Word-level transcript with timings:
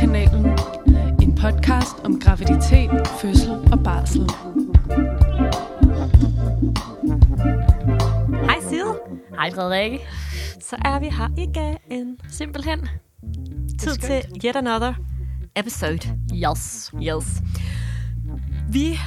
Fødselskanalen. 0.00 0.46
En 1.22 1.34
podcast 1.34 1.96
om 2.04 2.20
graviditet, 2.20 2.90
fødsel 3.20 3.50
og 3.72 3.80
barsel. 3.84 4.20
Hej 8.44 8.56
Side. 8.68 8.98
Hej 9.30 9.50
Frederikke. 9.54 9.98
Så 10.60 10.76
er 10.84 10.98
vi 11.00 11.06
her 11.08 11.28
igen. 11.38 12.18
Simpelthen. 12.28 12.88
Tid 13.80 13.96
til 13.96 14.22
yet 14.44 14.56
another 14.56 14.94
episode. 15.56 16.18
Yes. 16.34 16.94
Yes. 17.02 17.42
Vi 18.72 18.98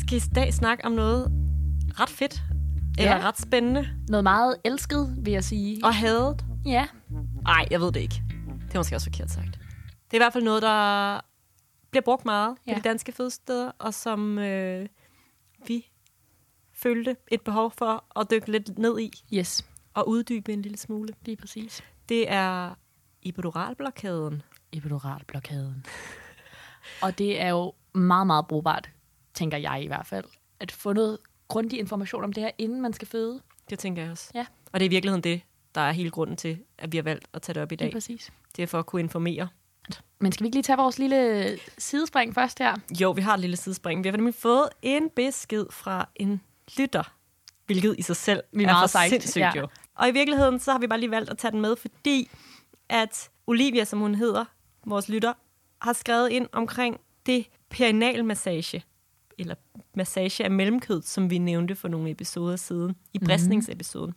skal 0.00 0.16
i 0.18 0.20
dag 0.34 0.54
snakke 0.54 0.84
om 0.84 0.92
noget 0.92 1.32
ret 2.00 2.10
fedt. 2.10 2.42
Eller 2.98 3.16
Ja. 3.16 3.28
ret 3.28 3.38
spændende. 3.40 3.88
Noget 4.08 4.24
meget 4.24 4.56
elsket, 4.64 5.14
vil 5.18 5.32
jeg 5.32 5.44
sige. 5.44 5.84
Og 5.84 5.94
hadet. 5.94 6.44
ja. 6.66 6.84
Nej, 7.44 7.66
jeg 7.70 7.80
ved 7.80 7.92
det 7.92 8.00
ikke. 8.00 8.22
Det 8.68 8.74
er 8.74 8.78
måske 8.78 8.96
også 8.96 9.06
forkert 9.06 9.30
sagt. 9.30 9.58
Det 10.12 10.16
er 10.16 10.20
i 10.20 10.24
hvert 10.24 10.32
fald 10.32 10.44
noget, 10.44 10.62
der 10.62 11.20
bliver 11.90 12.02
brugt 12.02 12.24
meget 12.24 12.56
ja. 12.66 12.72
På 12.74 12.78
de 12.78 12.82
danske 12.88 13.12
fødesteder, 13.12 13.70
og 13.78 13.94
som 13.94 14.38
øh, 14.38 14.86
vi 15.66 15.90
følte 16.72 17.16
et 17.30 17.40
behov 17.40 17.70
for 17.70 18.04
at 18.20 18.30
dykke 18.30 18.50
lidt 18.52 18.78
ned 18.78 19.00
i 19.00 19.10
Yes, 19.34 19.66
og 19.94 20.08
uddybe 20.08 20.52
en 20.52 20.62
lille 20.62 20.78
smule. 20.78 21.14
lige 21.24 21.36
præcis. 21.36 21.82
Det 22.08 22.30
er 22.30 22.74
epiduralblokaden. 23.22 24.42
Epiduralblokaden. 24.72 25.86
Og 27.02 27.18
det 27.18 27.40
er 27.40 27.48
jo 27.48 27.72
meget, 27.94 28.26
meget 28.26 28.46
brugbart, 28.46 28.90
tænker 29.34 29.58
jeg 29.58 29.82
i 29.84 29.86
hvert 29.86 30.06
fald, 30.06 30.24
at 30.60 30.72
få 30.72 30.92
noget 30.92 31.18
grundig 31.48 31.78
information 31.78 32.24
om 32.24 32.32
det 32.32 32.42
her, 32.42 32.50
inden 32.58 32.80
man 32.80 32.92
skal 32.92 33.08
føde. 33.08 33.40
Det 33.70 33.78
tænker 33.78 34.02
jeg 34.02 34.10
også. 34.10 34.30
Ja. 34.34 34.46
Og 34.72 34.80
det 34.80 34.86
er 34.86 34.88
i 34.88 34.90
virkeligheden 34.90 35.22
det, 35.24 35.42
der 35.74 35.80
er 35.80 35.92
hele 35.92 36.10
grunden 36.10 36.36
til, 36.36 36.58
at 36.78 36.92
vi 36.92 36.96
har 36.96 37.02
valgt 37.02 37.26
at 37.32 37.42
tage 37.42 37.54
det 37.54 37.62
op 37.62 37.72
i 37.72 37.74
Lige 37.74 37.86
dag. 37.86 37.92
præcis. 37.92 38.32
Det 38.56 38.62
er 38.62 38.66
for 38.66 38.78
at 38.78 38.86
kunne 38.86 39.00
informere. 39.02 39.48
Men 40.18 40.32
skal 40.32 40.44
vi 40.44 40.46
ikke 40.46 40.56
lige 40.56 40.62
tage 40.62 40.76
vores 40.76 40.98
lille 40.98 41.58
sidespring 41.78 42.34
først 42.34 42.58
her? 42.58 42.76
Jo, 43.00 43.10
vi 43.10 43.20
har 43.20 43.34
et 43.34 43.40
lille 43.40 43.56
sidespring. 43.56 44.04
Vi 44.04 44.08
har 44.08 44.16
nemlig 44.16 44.34
fået 44.34 44.68
en 44.82 45.10
besked 45.16 45.66
fra 45.70 46.08
en 46.16 46.40
lytter, 46.78 47.12
hvilket 47.66 47.94
i 47.98 48.02
sig 48.02 48.16
selv 48.16 48.42
Vi 48.52 48.62
er 48.62 48.66
meget 48.66 48.90
sejt, 48.90 49.10
sindssygt 49.10 49.42
ja. 49.42 49.52
jo. 49.56 49.68
Og 49.94 50.08
i 50.08 50.12
virkeligheden, 50.12 50.60
så 50.60 50.72
har 50.72 50.78
vi 50.78 50.86
bare 50.86 51.00
lige 51.00 51.10
valgt 51.10 51.30
at 51.30 51.38
tage 51.38 51.52
den 51.52 51.60
med, 51.60 51.76
fordi 51.76 52.30
at 52.88 53.30
Olivia, 53.46 53.84
som 53.84 53.98
hun 53.98 54.14
hedder, 54.14 54.44
vores 54.86 55.08
lytter, 55.08 55.32
har 55.82 55.92
skrevet 55.92 56.30
ind 56.30 56.46
omkring 56.52 57.00
det 57.26 57.46
perinealmassage, 57.70 58.84
eller 59.38 59.54
massage 59.94 60.44
af 60.44 60.50
mellemkød, 60.50 61.02
som 61.02 61.30
vi 61.30 61.38
nævnte 61.38 61.74
for 61.74 61.88
nogle 61.88 62.10
episoder 62.10 62.56
siden, 62.56 62.96
i 63.12 63.18
bristningsepisoden. 63.18 64.14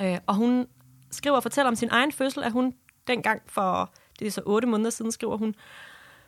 Øh, 0.00 0.18
og 0.26 0.34
hun 0.34 0.66
skriver 1.10 1.36
og 1.36 1.42
fortæller 1.42 1.68
om 1.68 1.76
sin 1.76 1.88
egen 1.92 2.12
fødsel, 2.12 2.42
at 2.42 2.52
hun 2.52 2.74
dengang 3.06 3.42
for, 3.46 3.92
det 4.18 4.26
er 4.26 4.30
så 4.30 4.42
otte 4.46 4.68
måneder 4.68 4.90
siden, 4.90 5.12
skriver 5.12 5.36
hun, 5.36 5.54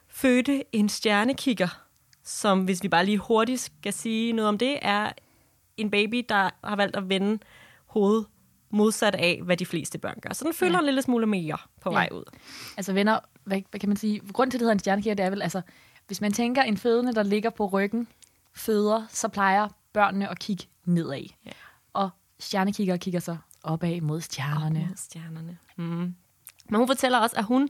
fødte 0.08 0.64
en 0.72 0.88
stjernekikker, 0.88 1.82
som 2.22 2.64
hvis 2.64 2.82
vi 2.82 2.88
bare 2.88 3.04
lige 3.04 3.18
hurtigt 3.18 3.60
skal 3.60 3.92
sige 3.92 4.32
noget 4.32 4.48
om 4.48 4.58
det, 4.58 4.78
er 4.82 5.12
en 5.76 5.90
baby, 5.90 6.24
der 6.28 6.50
har 6.64 6.76
valgt 6.76 6.96
at 6.96 7.08
vende 7.08 7.38
hovedet 7.86 8.26
modsat 8.70 9.14
af, 9.14 9.40
hvad 9.42 9.56
de 9.56 9.66
fleste 9.66 9.98
børn 9.98 10.18
gør. 10.22 10.32
Så 10.32 10.44
den 10.44 10.54
følger 10.54 10.72
Ja. 10.74 10.78
en 10.78 10.84
lille 10.84 11.02
smule 11.02 11.26
mere 11.26 11.56
på 11.80 11.90
Ja. 11.90 11.94
vej 11.96 12.08
ud. 12.12 12.24
Altså 12.76 12.92
venner, 12.92 13.18
hvad, 13.44 13.60
hvad 13.70 13.80
kan 13.80 13.88
man 13.88 13.96
sige? 13.96 14.20
Grunden 14.32 14.50
til, 14.50 14.56
at 14.56 14.60
det 14.60 14.64
hedder 14.64 14.72
en 14.72 14.78
stjernekirke, 14.78 15.16
det 15.18 15.24
er 15.26 15.30
vel, 15.30 15.42
altså, 15.42 15.62
hvis 16.06 16.20
man 16.20 16.32
tænker 16.32 16.62
en 16.62 16.76
fødende, 16.76 17.14
der 17.14 17.22
ligger 17.22 17.50
på 17.50 17.66
ryggen, 17.66 18.08
føder, 18.54 19.06
så 19.08 19.28
plejer 19.28 19.68
børnene 19.92 20.28
at 20.30 20.38
kigge 20.38 20.64
nedad. 20.84 21.22
Ja. 21.46 21.50
Og 21.92 22.10
stjernekikker 22.38 22.96
kigger 22.96 23.20
så 23.20 23.36
opad 23.62 24.00
mod 24.00 24.20
stjernerne. 24.20 24.78
Mod 24.88 24.96
stjernerne. 24.96 25.58
Mm. 25.76 26.14
Men 26.68 26.78
hun 26.78 26.86
fortæller 26.88 27.18
også, 27.18 27.36
at 27.36 27.44
hun 27.44 27.68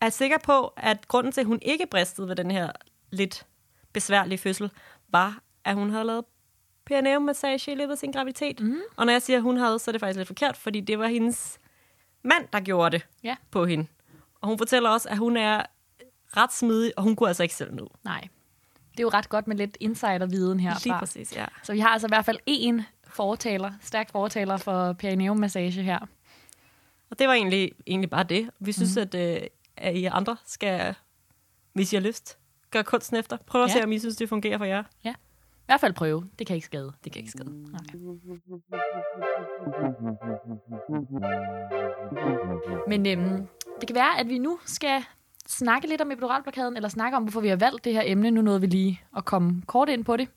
er 0.00 0.08
sikker 0.08 0.36
på, 0.44 0.72
at 0.76 1.08
grunden 1.08 1.32
til, 1.32 1.40
at 1.40 1.46
hun 1.46 1.58
ikke 1.62 1.86
bristede 1.90 2.28
ved 2.28 2.36
den 2.36 2.50
her 2.50 2.70
lidt 3.10 3.46
besværlige 3.92 4.38
fødsel, 4.38 4.70
var, 5.08 5.38
at 5.64 5.74
hun 5.74 5.90
havde 5.90 6.04
lavet 6.04 6.24
perineum-massage 6.86 7.72
i 7.72 7.74
løbet 7.74 7.92
af 7.92 7.98
sin 7.98 8.12
graviditet. 8.12 8.60
Mm. 8.60 8.78
Og 8.96 9.06
når 9.06 9.12
jeg 9.12 9.22
siger, 9.22 9.36
at 9.36 9.42
hun 9.42 9.56
havde, 9.56 9.78
så 9.78 9.90
er 9.90 9.92
det 9.92 10.00
faktisk 10.00 10.16
lidt 10.16 10.26
forkert, 10.26 10.56
fordi 10.56 10.80
det 10.80 10.98
var 10.98 11.06
hendes 11.06 11.58
mand, 12.22 12.48
der 12.52 12.60
gjorde 12.60 12.90
det 12.96 13.06
Ja. 13.22 13.36
på 13.50 13.64
hende. 13.66 13.86
Og 14.40 14.48
hun 14.48 14.58
fortæller 14.58 14.90
også, 14.90 15.08
at 15.08 15.18
hun 15.18 15.36
er 15.36 15.62
ret 16.36 16.52
smidig, 16.52 16.92
og 16.96 17.02
hun 17.02 17.16
kunne 17.16 17.28
altså 17.28 17.42
ikke 17.42 17.54
selv 17.54 17.74
nå. 17.74 17.90
Nej. 18.04 18.20
Det 18.92 19.00
er 19.00 19.02
jo 19.02 19.08
ret 19.08 19.28
godt 19.28 19.46
med 19.48 19.56
lidt 19.56 19.76
insiderviden 19.80 20.58
Lige 20.58 20.68
herfra. 20.70 20.98
præcis, 20.98 21.36
ja. 21.36 21.44
Så 21.62 21.72
vi 21.72 21.78
har 21.80 21.88
altså 21.88 22.06
i 22.06 22.10
hvert 22.10 22.24
fald 22.24 22.38
én 22.50 22.82
fortaler, 23.08 23.72
stærk 23.80 24.10
fortaler 24.12 24.56
for 24.56 24.92
perineum-massage 24.92 25.82
her. 25.82 25.98
Og 27.10 27.18
det 27.18 27.28
var 27.28 27.34
egentlig, 27.34 27.72
egentlig 27.86 28.10
bare 28.10 28.24
det. 28.24 28.50
Vi 28.60 28.72
synes, 28.72 28.96
mm. 28.96 29.02
at, 29.02 29.14
øh, 29.14 29.42
at 29.76 29.96
I 29.96 30.04
andre 30.04 30.36
skal, 30.46 30.94
hvis 31.72 31.92
I 31.92 31.96
har 31.96 32.00
lyst, 32.02 32.38
gøre 32.70 32.84
kunsten 32.84 33.16
efter. 33.16 33.36
Prøv 33.46 33.62
at 33.64 33.68
Ja. 33.68 33.72
se, 33.74 33.84
om 33.84 33.92
I 33.92 33.98
synes, 33.98 34.16
det 34.16 34.28
fungerer 34.28 34.58
for 34.58 34.64
jer. 34.64 34.82
I 35.04 35.12
hvert 35.66 35.80
fald 35.80 35.92
prøve. 35.94 36.28
Det 36.38 36.46
kan 36.46 36.56
ikke 36.56 36.66
skade. 36.66 36.92
Det 37.04 37.12
kan 37.12 37.20
ikke 37.20 37.30
skade. 37.30 37.50
Men 42.88 43.06
øhm, 43.06 43.46
det 43.80 43.86
kan 43.88 43.94
være, 43.94 44.18
at 44.20 44.28
vi 44.28 44.38
nu 44.38 44.58
skal 44.64 45.02
snakke 45.48 45.88
lidt 45.88 46.00
om 46.00 46.10
epiduralblokaden, 46.10 46.76
eller 46.76 46.88
snakke 46.88 47.16
om, 47.16 47.22
hvorfor 47.22 47.40
vi 47.40 47.48
har 47.48 47.56
valgt 47.56 47.84
det 47.84 47.92
her 47.92 48.02
emne. 48.04 48.30
Nu 48.30 48.42
nåede 48.42 48.60
vi 48.60 48.66
lige 48.66 49.00
at 49.16 49.24
komme 49.24 49.62
kort 49.66 49.88
ind 49.88 50.04
på 50.04 50.16
det. 50.16 50.28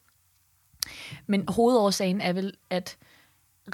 Men 1.28 1.46
hovedårsagen 1.48 2.22
er 2.22 2.34
vel, 2.34 2.54
at 2.70 2.98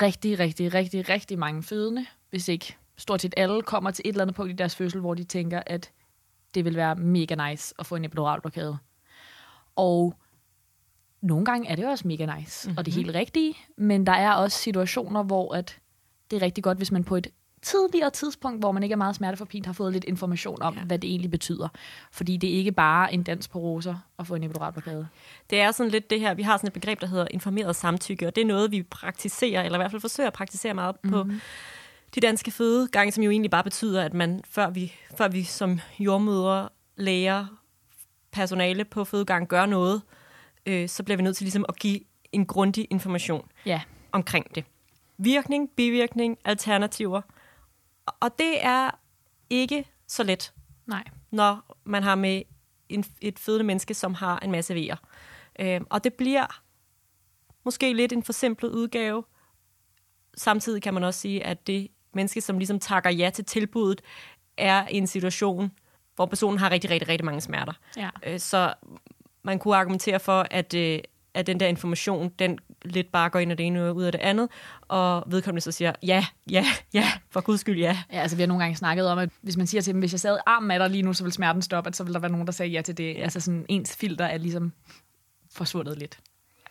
rigtig, 0.01 0.39
rigtig, 0.39 0.73
rigtig, 0.73 1.09
rigtig 1.09 1.39
mange 1.39 1.63
fødende, 1.63 2.05
hvis 2.29 2.47
ikke 2.47 2.77
stort 2.97 3.21
set 3.21 3.33
alle, 3.37 3.61
kommer 3.61 3.91
til 3.91 4.01
et 4.05 4.09
eller 4.09 4.21
andet 4.21 4.35
punkt 4.35 4.51
i 4.51 4.55
deres 4.55 4.75
fødsel, 4.75 5.01
hvor 5.01 5.13
de 5.13 5.23
tænker, 5.23 5.61
at 5.65 5.91
det 6.55 6.65
vil 6.65 6.75
være 6.75 6.95
mega 6.95 7.49
nice 7.49 7.75
at 7.79 7.85
få 7.85 7.95
en 7.95 8.05
epiduralblokade. 8.05 8.77
Og 9.75 10.15
nogle 11.21 11.45
gange 11.45 11.69
er 11.69 11.75
det 11.75 11.85
også 11.87 12.07
mega 12.07 12.37
nice, 12.37 12.67
mm-hmm. 12.67 12.77
og 12.77 12.85
det 12.85 12.91
er 12.91 12.95
helt 12.95 13.15
rigtige, 13.15 13.57
men 13.77 14.05
der 14.05 14.13
er 14.13 14.33
også 14.33 14.57
situationer, 14.57 15.23
hvor 15.23 15.55
at 15.55 15.79
det 16.31 16.37
er 16.37 16.41
rigtig 16.41 16.63
godt, 16.63 16.77
hvis 16.77 16.91
man 16.91 17.03
på 17.03 17.15
et 17.15 17.27
tidligere 17.61 18.09
tidspunkt, 18.09 18.59
hvor 18.59 18.71
man 18.71 18.83
ikke 18.83 18.93
er 18.93 18.97
meget 18.97 19.15
smerteforpint, 19.15 19.65
har 19.65 19.73
fået 19.73 19.93
lidt 19.93 20.03
information 20.03 20.61
om, 20.61 20.73
Ja. 20.73 20.83
hvad 20.83 20.99
det 20.99 21.09
egentlig 21.09 21.31
betyder. 21.31 21.67
Fordi 22.11 22.37
det 22.37 22.49
er 22.49 22.53
ikke 22.53 22.71
bare 22.71 23.13
en 23.13 23.23
dans 23.23 23.47
på 23.47 23.59
roser 23.59 23.95
at 24.19 24.27
få 24.27 24.35
en 24.35 24.43
epiduralblokade. 24.43 25.07
Det 25.49 25.61
er 25.61 25.71
sådan 25.71 25.91
lidt 25.91 26.09
det 26.09 26.19
her, 26.19 26.33
vi 26.33 26.41
har 26.41 26.57
sådan 26.57 26.67
et 26.67 26.73
begreb, 26.73 27.01
der 27.01 27.07
hedder 27.07 27.27
informeret 27.31 27.75
samtykke, 27.75 28.27
og 28.27 28.35
det 28.35 28.41
er 28.41 28.45
noget, 28.45 28.71
vi 28.71 28.83
praktiserer, 28.83 29.63
eller 29.63 29.77
i 29.77 29.81
hvert 29.81 29.91
fald 29.91 30.01
forsøger 30.01 30.27
at 30.27 30.33
praktisere 30.33 30.73
meget 30.73 30.95
mm. 31.03 31.09
på 31.09 31.23
de 32.15 32.19
danske 32.19 32.51
fødegange, 32.51 33.11
som 33.11 33.23
jo 33.23 33.31
egentlig 33.31 33.51
bare 33.51 33.63
betyder, 33.63 34.03
at 34.03 34.13
man, 34.13 34.41
før 34.49 34.69
vi, 34.69 34.93
før 35.17 35.27
vi 35.27 35.43
som 35.43 35.79
jordmødre, 35.99 36.69
læger, 36.95 37.45
personale 38.31 38.85
på 38.85 39.03
fødegang 39.03 39.47
gør 39.47 39.65
noget, 39.65 40.01
øh, 40.65 40.89
så 40.89 41.03
bliver 41.03 41.17
vi 41.17 41.23
nødt 41.23 41.37
til 41.37 41.43
ligesom 41.45 41.65
at 41.69 41.75
give 41.79 41.99
en 42.31 42.45
grundig 42.45 42.87
information 42.89 43.49
Ja, 43.65 43.81
omkring 44.11 44.55
det. 44.55 44.65
Virkning, 45.17 45.69
bivirkning, 45.75 46.37
alternativer. 46.45 47.21
Og- 48.05 48.39
det 48.39 48.65
er 48.65 48.89
ikke 49.49 49.85
så 50.07 50.23
let, 50.23 50.53
nej. 50.85 51.03
når 51.31 51.77
man 51.83 52.03
har 52.03 52.15
med 52.15 52.41
en, 52.89 53.05
et 53.21 53.39
fødende 53.39 53.63
menneske, 53.65 53.93
som 53.93 54.13
har 54.13 54.39
en 54.39 54.51
masse 54.51 54.75
vejer. 54.75 54.95
Øh, 55.59 55.81
og 55.89 56.03
det 56.03 56.13
bliver 56.13 56.61
måske 57.65 57.93
lidt 57.93 58.13
en 58.13 58.23
forsimplet 58.23 58.69
udgave. 58.69 59.23
Samtidig 60.37 60.81
kan 60.81 60.93
man 60.93 61.03
også 61.03 61.19
sige, 61.19 61.43
at 61.43 61.67
det 61.67 61.87
menneske, 62.15 62.41
som 62.41 62.57
ligesom 62.57 62.79
takker 62.79 63.09
ja 63.09 63.29
til 63.29 63.45
tilbuddet, 63.45 64.01
er 64.57 64.87
i 64.91 64.97
en 64.97 65.07
situation, 65.07 65.71
hvor 66.15 66.25
personen 66.25 66.59
har 66.59 66.71
rigtig, 66.71 66.89
rigtig, 66.89 67.09
rigtig 67.09 67.25
mange 67.25 67.41
smerter. 67.41 67.73
Ja. 67.97 68.09
Øh, 68.25 68.39
Så 68.39 68.73
man 69.43 69.59
kunne 69.59 69.75
argumentere 69.75 70.19
for, 70.19 70.45
at, 70.51 70.73
øh, 70.73 70.99
at 71.33 71.47
den 71.47 71.59
der 71.59 71.67
information, 71.67 72.29
den 72.39 72.59
lidt 72.85 73.11
bare 73.11 73.29
går 73.29 73.39
ind 73.39 73.51
af 73.51 73.57
det 73.57 73.65
ene 73.65 73.89
og 73.89 73.95
ud 73.95 74.03
af 74.03 74.11
det 74.11 74.21
andet, 74.21 74.49
og 74.81 75.23
vedkommende 75.27 75.61
så 75.61 75.71
siger, 75.71 75.93
ja, 76.03 76.25
ja, 76.51 76.65
ja, 76.93 77.11
for 77.29 77.41
guds 77.41 77.59
skyld, 77.59 77.79
ja. 77.79 77.97
Ja, 78.11 78.21
altså 78.21 78.37
vi 78.37 78.41
har 78.41 78.47
nogle 78.47 78.63
gange 78.63 78.75
snakket 78.77 79.07
om, 79.07 79.17
at 79.17 79.29
hvis 79.41 79.57
man 79.57 79.67
siger 79.67 79.81
til 79.81 79.93
dem, 79.93 79.99
hvis 79.99 80.11
jeg 80.11 80.19
sad 80.19 80.37
armen 80.45 80.71
af 80.71 80.79
dig 80.79 80.89
lige 80.89 81.01
nu, 81.01 81.13
så 81.13 81.23
vil 81.23 81.33
smerten 81.33 81.61
stoppe, 81.61 81.87
at 81.87 81.95
så 81.95 82.03
vil 82.03 82.13
der 82.13 82.19
være 82.19 82.31
nogen, 82.31 82.47
der 82.47 82.53
sagde 82.53 82.71
ja 82.71 82.81
til 82.81 82.97
det. 82.97 83.15
Ja. 83.15 83.21
Altså 83.21 83.39
sådan, 83.39 83.65
ens 83.69 83.95
filter 83.95 84.25
er 84.25 84.37
ligesom 84.37 84.73
forsvundet 85.51 85.97
lidt. 85.97 86.19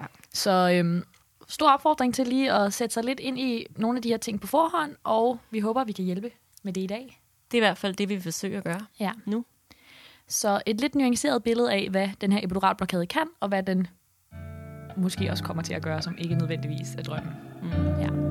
Ja. 0.00 0.06
Så 0.34 0.70
øhm, 0.72 1.04
stor 1.48 1.70
opfordring 1.70 2.14
til 2.14 2.26
lige 2.26 2.52
at 2.52 2.72
sætte 2.72 2.94
sig 2.94 3.04
lidt 3.04 3.20
ind 3.20 3.38
i 3.38 3.66
nogle 3.76 3.98
af 3.98 4.02
de 4.02 4.08
her 4.08 4.16
ting 4.16 4.40
på 4.40 4.46
forhånd, 4.46 4.96
og 5.04 5.38
vi 5.50 5.60
håber, 5.60 5.84
vi 5.84 5.92
kan 5.92 6.04
hjælpe 6.04 6.30
med 6.62 6.72
det 6.72 6.80
i 6.80 6.86
dag. 6.86 7.20
Det 7.50 7.58
er 7.58 7.62
i 7.62 7.66
hvert 7.66 7.78
fald 7.78 7.94
det, 7.94 8.08
vi 8.08 8.14
vil 8.14 8.22
forsøge 8.22 8.56
at 8.56 8.64
gøre 8.64 8.80
Ja. 9.00 9.10
nu. 9.26 9.44
Så 10.28 10.62
et 10.66 10.80
lidt 10.80 10.94
nuanceret 10.94 11.42
billede 11.42 11.72
af, 11.72 11.88
hvad 11.90 12.08
den 12.20 12.32
her 12.32 12.40
epiduralblokade 12.42 13.06
kan, 13.06 13.26
og 13.40 13.48
hvad 13.48 13.62
den 13.62 13.86
måske 14.96 15.30
også 15.30 15.44
kommer 15.44 15.62
til 15.62 15.74
at 15.74 15.82
gøre, 15.82 16.02
som 16.02 16.14
ikke 16.18 16.34
nødvendigvis 16.34 16.94
er 16.98 17.02
drømmen. 17.02 17.32
Mm. 17.62 18.00
Ja. 18.00 18.23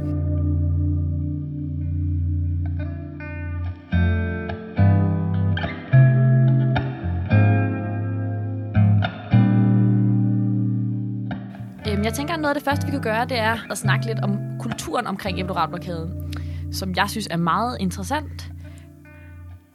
Jeg 12.14 12.18
tænker, 12.18 12.34
at 12.34 12.40
noget 12.40 12.56
af 12.56 12.62
det 12.62 12.70
første, 12.70 12.86
vi 12.86 12.92
kan 12.92 13.02
gøre, 13.02 13.26
det 13.26 13.38
er 13.38 13.72
at 13.72 13.78
snakke 13.78 14.06
lidt 14.06 14.20
om 14.20 14.60
kulturen 14.60 15.08
omkring 15.08 15.40
epiduralblokaden, 15.40 16.34
som 16.72 16.96
jeg 16.96 17.10
synes 17.10 17.28
er 17.32 17.38
meget 17.38 17.78
interessant. 17.80 18.52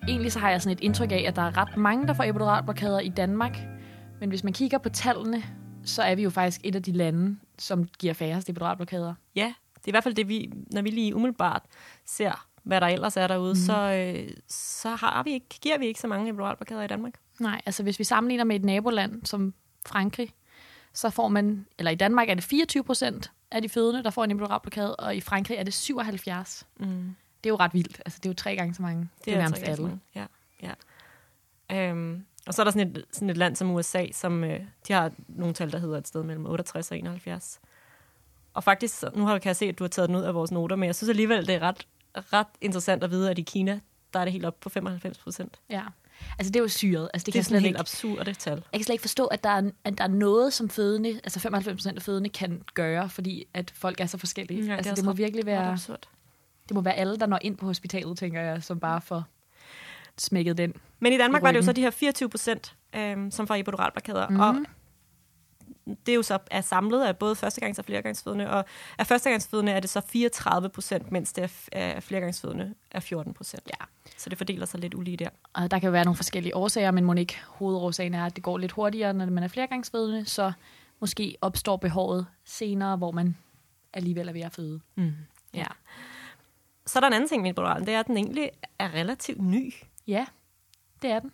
egentlig 0.08 0.32
så 0.32 0.38
har 0.38 0.50
jeg 0.50 0.62
sådan 0.62 0.76
et 0.76 0.80
indtryk 0.80 1.12
af, 1.12 1.24
at 1.28 1.36
der 1.36 1.42
er 1.42 1.56
ret 1.56 1.76
mange, 1.76 2.06
der 2.06 2.14
får 2.14 2.24
epiduralblokader 2.24 3.00
i 3.00 3.08
Danmark. 3.08 3.58
Men 4.20 4.28
hvis 4.28 4.44
man 4.44 4.52
kigger 4.52 4.78
på 4.78 4.88
tallene, 4.88 5.42
så 5.84 6.02
er 6.02 6.14
vi 6.14 6.22
jo 6.22 6.30
faktisk 6.30 6.60
et 6.64 6.76
af 6.76 6.82
de 6.82 6.92
lande, 6.92 7.36
som 7.58 7.88
giver 7.98 8.14
færrest 8.14 8.50
epiduralblokader. 8.50 9.14
Ja, 9.36 9.54
det 9.74 9.84
er 9.84 9.88
i 9.88 9.90
hvert 9.90 10.04
fald 10.04 10.14
det, 10.14 10.28
vi, 10.28 10.52
når 10.72 10.82
vi 10.82 10.90
lige 10.90 11.14
umiddelbart 11.14 11.62
ser, 12.06 12.46
hvad 12.62 12.80
der 12.80 12.86
ellers 12.86 13.16
er 13.16 13.26
derude, 13.26 13.52
mm. 13.52 13.56
så, 13.56 13.92
øh, 13.92 14.30
så 14.48 14.88
har 14.88 15.22
vi 15.22 15.30
ikke, 15.30 15.46
giver 15.62 15.78
vi 15.78 15.86
ikke 15.86 16.00
så 16.00 16.06
mange 16.06 16.30
epiduralblokader 16.30 16.82
i 16.82 16.88
Danmark. 16.88 17.14
Nej, 17.40 17.60
altså 17.66 17.82
hvis 17.82 17.98
vi 17.98 18.04
sammenligner 18.04 18.44
med 18.44 18.56
et 18.56 18.64
naboland 18.64 19.24
som 19.24 19.54
Frankrig, 19.86 20.32
så 20.98 21.10
får 21.10 21.28
man, 21.28 21.66
eller 21.78 21.90
i 21.90 21.94
Danmark 21.94 22.28
er 22.28 22.34
det 22.34 22.44
24 22.44 22.84
procent 22.84 23.32
af 23.50 23.62
de 23.62 23.68
fødende, 23.68 24.02
der 24.02 24.10
får 24.10 24.24
en 24.24 24.30
epiduralblokade, 24.30 24.96
og 24.96 25.16
i 25.16 25.20
Frankrig 25.20 25.56
er 25.56 25.62
det 25.62 25.74
77. 25.74 26.66
Mm. 26.76 26.86
Det 27.44 27.50
er 27.50 27.52
jo 27.52 27.56
ret 27.56 27.74
vildt. 27.74 28.00
Altså, 28.04 28.18
det 28.22 28.26
er 28.26 28.30
jo 28.30 28.34
tre 28.34 28.56
gange 28.56 28.74
så 28.74 28.82
mange. 28.82 29.08
Det 29.24 29.32
er, 29.32 29.38
nærmest 29.38 29.62
alle. 29.62 30.00
Ja, 30.14 30.26
ja. 30.62 30.72
Øhm, 31.90 32.24
og 32.46 32.54
så 32.54 32.62
er 32.62 32.64
der 32.64 32.70
sådan 32.70 32.88
et, 32.88 33.04
sådan 33.12 33.30
et 33.30 33.36
land 33.36 33.56
som 33.56 33.70
USA, 33.70 34.06
som 34.12 34.44
øh, 34.44 34.60
de 34.88 34.92
har 34.92 35.12
nogle 35.28 35.54
tal, 35.54 35.72
der 35.72 35.78
hedder 35.78 35.98
et 35.98 36.08
sted 36.08 36.22
mellem 36.22 36.46
68 36.46 36.90
og 36.90 36.98
71. 36.98 37.60
Og 38.54 38.64
faktisk, 38.64 39.04
nu 39.14 39.26
har, 39.26 39.38
kan 39.38 39.48
jeg 39.48 39.56
se, 39.56 39.64
at 39.64 39.78
du 39.78 39.84
har 39.84 39.88
taget 39.88 40.08
den 40.08 40.16
ud 40.16 40.22
af 40.22 40.34
vores 40.34 40.50
noter, 40.50 40.76
men 40.76 40.86
jeg 40.86 40.94
synes 40.94 41.08
alligevel, 41.08 41.46
det 41.46 41.54
er 41.54 41.62
ret, 41.62 41.86
ret 42.14 42.46
interessant 42.60 43.04
at 43.04 43.10
vide, 43.10 43.30
at 43.30 43.38
i 43.38 43.42
Kina, 43.42 43.80
der 44.12 44.20
er 44.20 44.24
det 44.24 44.32
helt 44.32 44.44
op 44.44 44.60
på 44.60 44.68
95 44.68 45.18
procent. 45.18 45.60
Ja. 45.70 45.82
Altså, 46.38 46.50
det 46.50 46.56
er 46.56 46.60
jo 46.60 46.68
syret. 46.68 47.10
Altså, 47.14 47.24
det, 47.24 47.26
det 47.26 47.32
kan 47.32 47.40
er 47.40 47.44
sådan 47.44 47.62
helt 47.62 47.80
absurd 47.80 48.24
det 48.24 48.38
tal. 48.38 48.52
Jeg 48.52 48.80
kan 48.80 48.84
slet 48.84 48.94
ikke 48.94 49.02
forstå, 49.02 49.26
at 49.26 49.44
der, 49.44 49.50
er, 49.50 49.70
at 49.84 49.98
der 49.98 50.04
er 50.04 50.08
noget, 50.08 50.52
som 50.52 50.68
fødende, 50.68 51.20
altså 51.24 51.40
95 51.40 51.76
procent 51.76 51.96
af 51.96 52.02
fødende 52.02 52.28
kan 52.28 52.62
gøre, 52.74 53.08
fordi 53.08 53.44
at 53.54 53.72
folk 53.74 54.00
er 54.00 54.06
så 54.06 54.18
forskellige. 54.18 54.64
Ja, 54.64 54.76
altså, 54.76 54.90
det, 54.90 54.96
det 54.96 55.04
må 55.04 55.12
virkelig 55.12 55.46
være... 55.46 55.72
Absurd. 55.72 56.08
Det 56.68 56.74
må 56.74 56.80
være 56.80 56.94
alle, 56.94 57.16
der 57.16 57.26
når 57.26 57.38
ind 57.42 57.56
på 57.56 57.66
hospitalet, 57.66 58.18
tænker 58.18 58.40
jeg, 58.40 58.62
som 58.62 58.80
bare 58.80 59.00
får 59.00 59.24
smækket 60.18 60.58
den. 60.58 60.74
Men 61.00 61.12
i 61.12 61.18
Danmark 61.18 61.42
i 61.42 61.44
var 61.44 61.52
det 61.52 61.58
jo 61.58 61.64
så 61.64 61.72
de 61.72 61.80
her 61.80 61.90
24 61.90 62.28
procent, 62.28 62.74
øhm, 62.94 63.30
som 63.30 63.46
får 63.46 63.54
epiduralblokader. 63.54 64.28
Mm. 64.28 64.40
Og 64.40 64.56
det 66.06 66.12
er 66.12 66.16
jo 66.16 66.22
så 66.22 66.38
er 66.50 66.60
samlet 66.60 67.04
af 67.04 67.16
både 67.16 67.34
førstegangs- 67.34 67.78
og 67.78 67.84
flergangsfødende, 67.84 68.50
og 68.50 68.64
af 68.98 69.06
førstegangsfødende 69.06 69.72
er 69.72 69.80
det 69.80 69.90
så 69.90 70.00
34 70.00 70.68
procent, 70.68 71.12
mens 71.12 71.32
det 71.32 71.68
er 71.72 72.00
flergangsfødende 72.00 72.74
er 72.90 73.00
14 73.00 73.34
procent. 73.34 73.62
Ja. 73.66 73.84
Så 74.16 74.30
det 74.30 74.38
fordeler 74.38 74.66
sig 74.66 74.80
lidt 74.80 74.94
ulige 74.94 75.16
der. 75.16 75.28
Og 75.52 75.70
der 75.70 75.78
kan 75.78 75.86
jo 75.86 75.92
være 75.92 76.04
nogle 76.04 76.16
forskellige 76.16 76.56
årsager, 76.56 76.90
men 76.90 77.18
ikke 77.18 77.36
hovedårsagen 77.46 78.14
er, 78.14 78.26
at 78.26 78.36
det 78.36 78.44
går 78.44 78.58
lidt 78.58 78.72
hurtigere, 78.72 79.14
når 79.14 79.26
man 79.26 79.44
er 79.44 79.48
flergangsfødende, 79.48 80.24
så 80.24 80.52
måske 81.00 81.36
opstår 81.40 81.76
behovet 81.76 82.26
senere, 82.44 82.96
hvor 82.96 83.10
man 83.10 83.36
alligevel 83.94 84.28
er 84.28 84.32
ved 84.32 84.40
at 84.40 84.52
føde. 84.52 84.80
Mm. 84.94 85.12
Ja. 85.54 85.66
Så 86.86 86.98
er 86.98 87.00
der 87.00 87.06
en 87.06 87.12
anden 87.12 87.28
ting 87.28 87.42
med 87.42 87.50
epiduralen, 87.50 87.86
det 87.86 87.94
er, 87.94 88.00
at 88.00 88.06
den 88.06 88.16
egentlig 88.16 88.50
er 88.78 88.94
relativt 88.94 89.42
ny. 89.42 89.74
Ja, 90.06 90.26
det 91.02 91.10
er 91.10 91.18
den. 91.18 91.32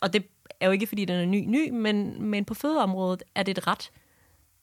Og 0.00 0.12
det 0.12 0.26
er 0.60 0.66
jo 0.66 0.72
ikke, 0.72 0.86
fordi 0.86 1.04
den 1.04 1.20
er 1.20 1.24
ny, 1.24 1.44
ny, 1.46 1.70
men, 1.70 2.22
men 2.22 2.44
på 2.44 2.54
fødeområdet 2.54 3.22
er 3.34 3.42
det 3.42 3.58
et 3.58 3.66
ret 3.66 3.90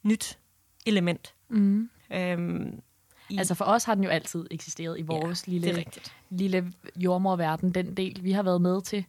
nyt 0.04 0.40
element. 0.86 1.34
Mm. 1.50 1.90
Øhm, 2.12 2.82
i... 3.30 3.38
Altså 3.38 3.56
for 3.56 3.66
os 3.66 3.84
har 3.84 3.96
den 3.96 4.04
jo 4.04 4.10
altid 4.10 4.48
eksisteret 4.52 5.00
i 5.00 5.02
vores 5.02 5.48
ja, 5.48 5.52
lille, 5.52 5.86
lille 6.30 6.74
jordmorverden, 6.96 7.74
den 7.74 7.98
del, 7.98 8.24
vi 8.24 8.32
har 8.32 8.44
været 8.44 8.62
med 8.62 8.82
til. 8.82 9.06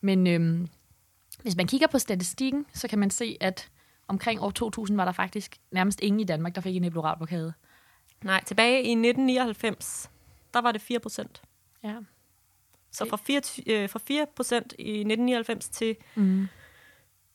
Men 0.00 0.26
øhm, 0.26 0.68
hvis 1.42 1.56
man 1.56 1.66
kigger 1.66 1.86
på 1.86 1.98
statistikken, 1.98 2.66
så 2.74 2.88
kan 2.88 2.98
man 2.98 3.10
se, 3.10 3.36
at 3.40 3.70
omkring 4.08 4.42
år 4.42 4.50
2000 4.50 4.96
var 4.96 5.04
der 5.04 5.12
faktisk 5.12 5.56
nærmest 5.70 6.00
ingen 6.00 6.20
i 6.20 6.24
Danmark, 6.24 6.54
der 6.54 6.60
fik 6.60 6.76
en 6.76 6.84
epiduralblokade. 6.84 7.52
Nej, 8.24 8.44
tilbage 8.44 8.76
i 8.76 8.90
1999, 8.92 10.10
der 10.54 10.60
var 10.60 10.72
det 10.72 10.80
4 10.80 11.00
procent. 11.00 11.42
Ja. 11.82 11.96
Så 12.92 13.08
fra 13.08 13.16
4, 13.16 13.42
øh, 13.66 13.88
fra 13.88 14.00
4 14.06 14.26
procent 14.36 14.74
i 14.78 14.90
1999 14.90 15.68
til 15.68 15.96
mm. 16.14 16.48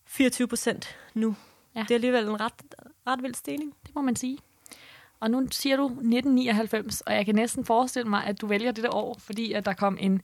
24 0.06 0.48
procent 0.48 0.98
nu. 1.13 1.36
Ja. 1.75 1.80
Det 1.80 1.92
er 1.92 1.96
alligevel 1.96 2.28
en 2.28 2.42
ret, 2.42 2.54
ret 3.07 3.24
vild 3.24 3.34
stigning. 3.34 3.74
Det 3.86 3.96
må 3.96 4.02
man 4.02 4.16
sige. 4.16 4.38
Og 5.19 5.31
nu 5.31 5.48
siger 5.52 5.78
du 5.78 5.86
1999, 5.86 7.02
og 7.02 7.13
jeg 7.13 7.25
kan 7.25 7.36
næsten 7.36 7.66
forestille 7.66 8.10
mig, 8.10 8.24
at 8.24 8.42
du 8.42 8.48
vælger 8.48 8.72
det 8.72 8.84
der 8.84 8.96
år, 8.96 9.16
fordi 9.19 9.54
at 9.54 9.66
der 9.66 9.74
kom 9.74 9.98
en 10.00 10.22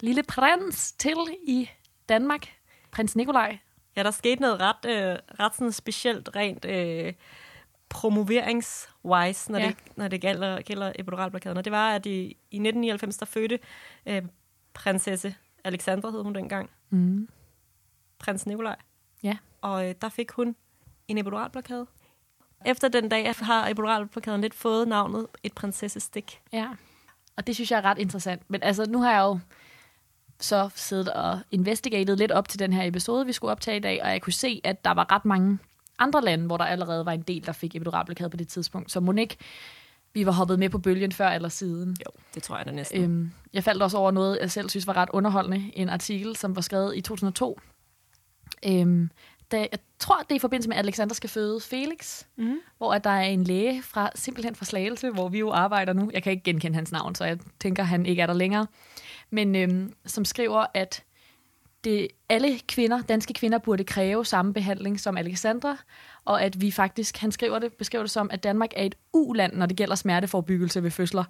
lille 0.00 0.22
prins 0.22 0.92
til 0.92 1.16
i 1.46 1.70
Danmark, 2.08 2.48
prins 2.90 3.16
Nikolaj. 3.16 3.58
Ja, 3.96 4.02
der 4.02 4.10
skete 4.10 4.40
noget 4.40 4.60
ret, 4.60 4.90
øh, 4.90 5.18
ret 5.40 5.54
sådan 5.54 5.72
specielt 5.72 6.36
rent 6.36 6.64
øh, 6.64 7.12
promoveringswise, 7.88 9.52
når, 9.52 9.58
ja. 9.58 9.66
det, 9.66 9.76
når 9.96 10.08
det 10.08 10.20
gælder, 10.20 10.60
gælder 10.60 10.92
epiduralblokaden. 10.94 11.58
Og 11.58 11.64
det 11.64 11.72
var, 11.72 11.94
at 11.94 12.06
i, 12.06 12.20
i 12.50 12.56
1999, 12.56 13.16
der 13.16 13.26
fødte 13.26 13.58
øh, 14.06 14.22
prinsesse 14.80 15.34
Alexandra, 15.64 16.10
hed 16.10 16.22
hun 16.22 16.34
dengang, 16.34 16.70
mm. 16.90 17.28
prins 18.18 18.46
Nikolaj. 18.46 18.76
Ja. 19.22 19.36
Og 19.60 19.88
øh, 19.88 19.94
der 20.00 20.08
fik 20.08 20.30
hun 20.30 20.56
en 21.08 21.18
epiduralblokade. 21.18 21.86
Efter 22.66 22.88
den 22.88 23.08
dag 23.08 23.32
har 23.40 23.68
epiduralblokaden 23.68 24.40
lidt 24.40 24.54
fået 24.54 24.88
navnet 24.88 25.26
et 25.42 25.52
prinsessestik. 25.52 26.40
Ja, 26.52 26.68
og 27.36 27.46
det 27.46 27.54
synes 27.54 27.70
jeg 27.70 27.78
er 27.78 27.84
ret 27.84 27.98
interessant. 27.98 28.42
Men 28.48 28.62
altså, 28.62 28.84
nu 28.90 29.00
har 29.02 29.12
jeg 29.12 29.20
jo 29.20 29.38
så 30.40 30.70
siddet 30.74 31.08
og 31.12 31.40
investigated 31.50 32.16
lidt 32.16 32.32
op 32.32 32.48
til 32.48 32.58
den 32.58 32.72
her 32.72 32.84
episode, 32.84 33.26
vi 33.26 33.32
skulle 33.32 33.50
optage 33.50 33.76
i 33.76 33.80
dag, 33.80 34.02
og 34.02 34.10
jeg 34.10 34.22
kunne 34.22 34.32
se, 34.32 34.60
at 34.64 34.84
der 34.84 34.90
var 34.90 35.12
ret 35.12 35.24
mange 35.24 35.58
andre 35.98 36.20
lande, 36.20 36.46
hvor 36.46 36.56
der 36.56 36.64
allerede 36.64 37.06
var 37.06 37.12
en 37.12 37.22
del, 37.22 37.46
der 37.46 37.52
fik 37.52 37.76
epiduralblokade 37.76 38.30
på 38.30 38.36
det 38.36 38.48
tidspunkt. 38.48 38.92
Så 38.92 39.00
Monique, 39.00 39.36
vi 40.14 40.26
var 40.26 40.32
hoppet 40.32 40.58
med 40.58 40.70
på 40.70 40.78
bølgen 40.78 41.12
før 41.12 41.28
eller 41.28 41.48
siden. 41.48 41.96
Jo, 42.06 42.10
det 42.34 42.42
tror 42.42 42.56
jeg 42.56 42.66
da 42.66 42.70
næsten. 42.70 43.02
Øhm, 43.02 43.32
jeg 43.52 43.64
faldt 43.64 43.82
også 43.82 43.98
over 43.98 44.10
noget, 44.10 44.38
jeg 44.40 44.50
selv 44.50 44.70
synes 44.70 44.86
var 44.86 44.96
ret 44.96 45.08
underholdende. 45.12 45.70
En 45.74 45.88
artikel, 45.88 46.36
som 46.36 46.56
var 46.56 46.62
skrevet 46.62 46.96
i 46.96 47.00
2002. 47.00 47.60
Øhm, 48.66 49.10
da, 49.50 49.58
jeg 49.58 49.78
tror, 49.98 50.18
det 50.18 50.30
er 50.30 50.36
i 50.36 50.38
forbindelse 50.38 50.68
med, 50.68 50.76
at 50.76 50.84
Alexander 50.84 51.14
skal 51.14 51.30
føde 51.30 51.60
Felix, 51.60 52.24
mm. 52.36 52.58
hvor 52.78 52.94
at 52.94 53.04
der 53.04 53.10
er 53.10 53.22
en 53.22 53.44
læge 53.44 53.82
fra 53.82 54.10
simpelthen 54.14 54.54
fra 54.54 54.64
Slagelse, 54.64 55.10
hvor 55.10 55.28
vi 55.28 55.38
jo 55.38 55.50
arbejder 55.50 55.92
nu. 55.92 56.10
Jeg 56.14 56.22
kan 56.22 56.32
ikke 56.32 56.44
genkende 56.44 56.74
hans 56.74 56.92
navn, 56.92 57.14
så 57.14 57.24
jeg 57.24 57.38
tænker, 57.60 57.82
han 57.82 58.06
ikke 58.06 58.22
er 58.22 58.26
der 58.26 58.34
længere. 58.34 58.66
Men 59.30 59.56
øhm, 59.56 59.94
som 60.06 60.24
skriver, 60.24 60.66
at 60.74 61.04
det, 61.84 62.08
alle 62.28 62.58
kvinder, 62.68 63.02
danske 63.02 63.34
kvinder 63.34 63.58
burde 63.58 63.84
kræve 63.84 64.26
samme 64.26 64.52
behandling 64.52 65.00
som 65.00 65.16
Alexandra, 65.16 65.76
og 66.24 66.42
at 66.42 66.60
vi 66.60 66.70
faktisk, 66.70 67.16
han 67.16 67.32
skriver 67.32 67.58
det, 67.58 67.72
beskriver 67.72 68.02
det 68.02 68.10
som, 68.10 68.30
at 68.32 68.42
Danmark 68.42 68.70
er 68.76 68.84
et 68.84 68.94
u-land, 69.12 69.54
når 69.54 69.66
det 69.66 69.76
gælder 69.76 69.94
smerteforbyggelse 69.94 70.82
ved 70.82 70.90
fødsler. 70.90 71.24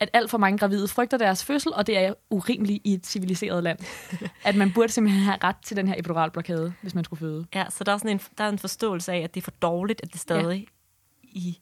At 0.00 0.10
alt 0.12 0.30
for 0.30 0.38
mange 0.38 0.58
gravide 0.58 0.88
frygter 0.88 1.18
deres 1.18 1.44
fødsel, 1.44 1.72
og 1.74 1.86
det 1.86 1.98
er 1.98 2.14
urimeligt 2.30 2.80
i 2.84 2.94
et 2.94 3.06
civiliseret 3.06 3.62
land. 3.62 3.78
at 4.44 4.56
man 4.56 4.72
burde 4.72 4.92
simpelthen 4.92 5.24
have 5.24 5.38
ret 5.44 5.56
til 5.62 5.76
den 5.76 5.88
her 5.88 5.94
epiduralblokade, 5.98 6.72
hvis 6.82 6.94
man 6.94 7.04
skulle 7.04 7.20
føde. 7.20 7.46
Ja, 7.54 7.64
så 7.70 7.84
der 7.84 7.92
er, 7.92 7.98
sådan 7.98 8.10
en, 8.10 8.20
der 8.38 8.44
er 8.44 8.48
en 8.48 8.58
forståelse 8.58 9.12
af, 9.12 9.18
at 9.18 9.34
det 9.34 9.40
er 9.40 9.44
for 9.44 9.50
dårligt, 9.50 10.00
at 10.02 10.12
det 10.12 10.20
stadig 10.20 10.66
ja. 11.24 11.28
i 11.38 11.60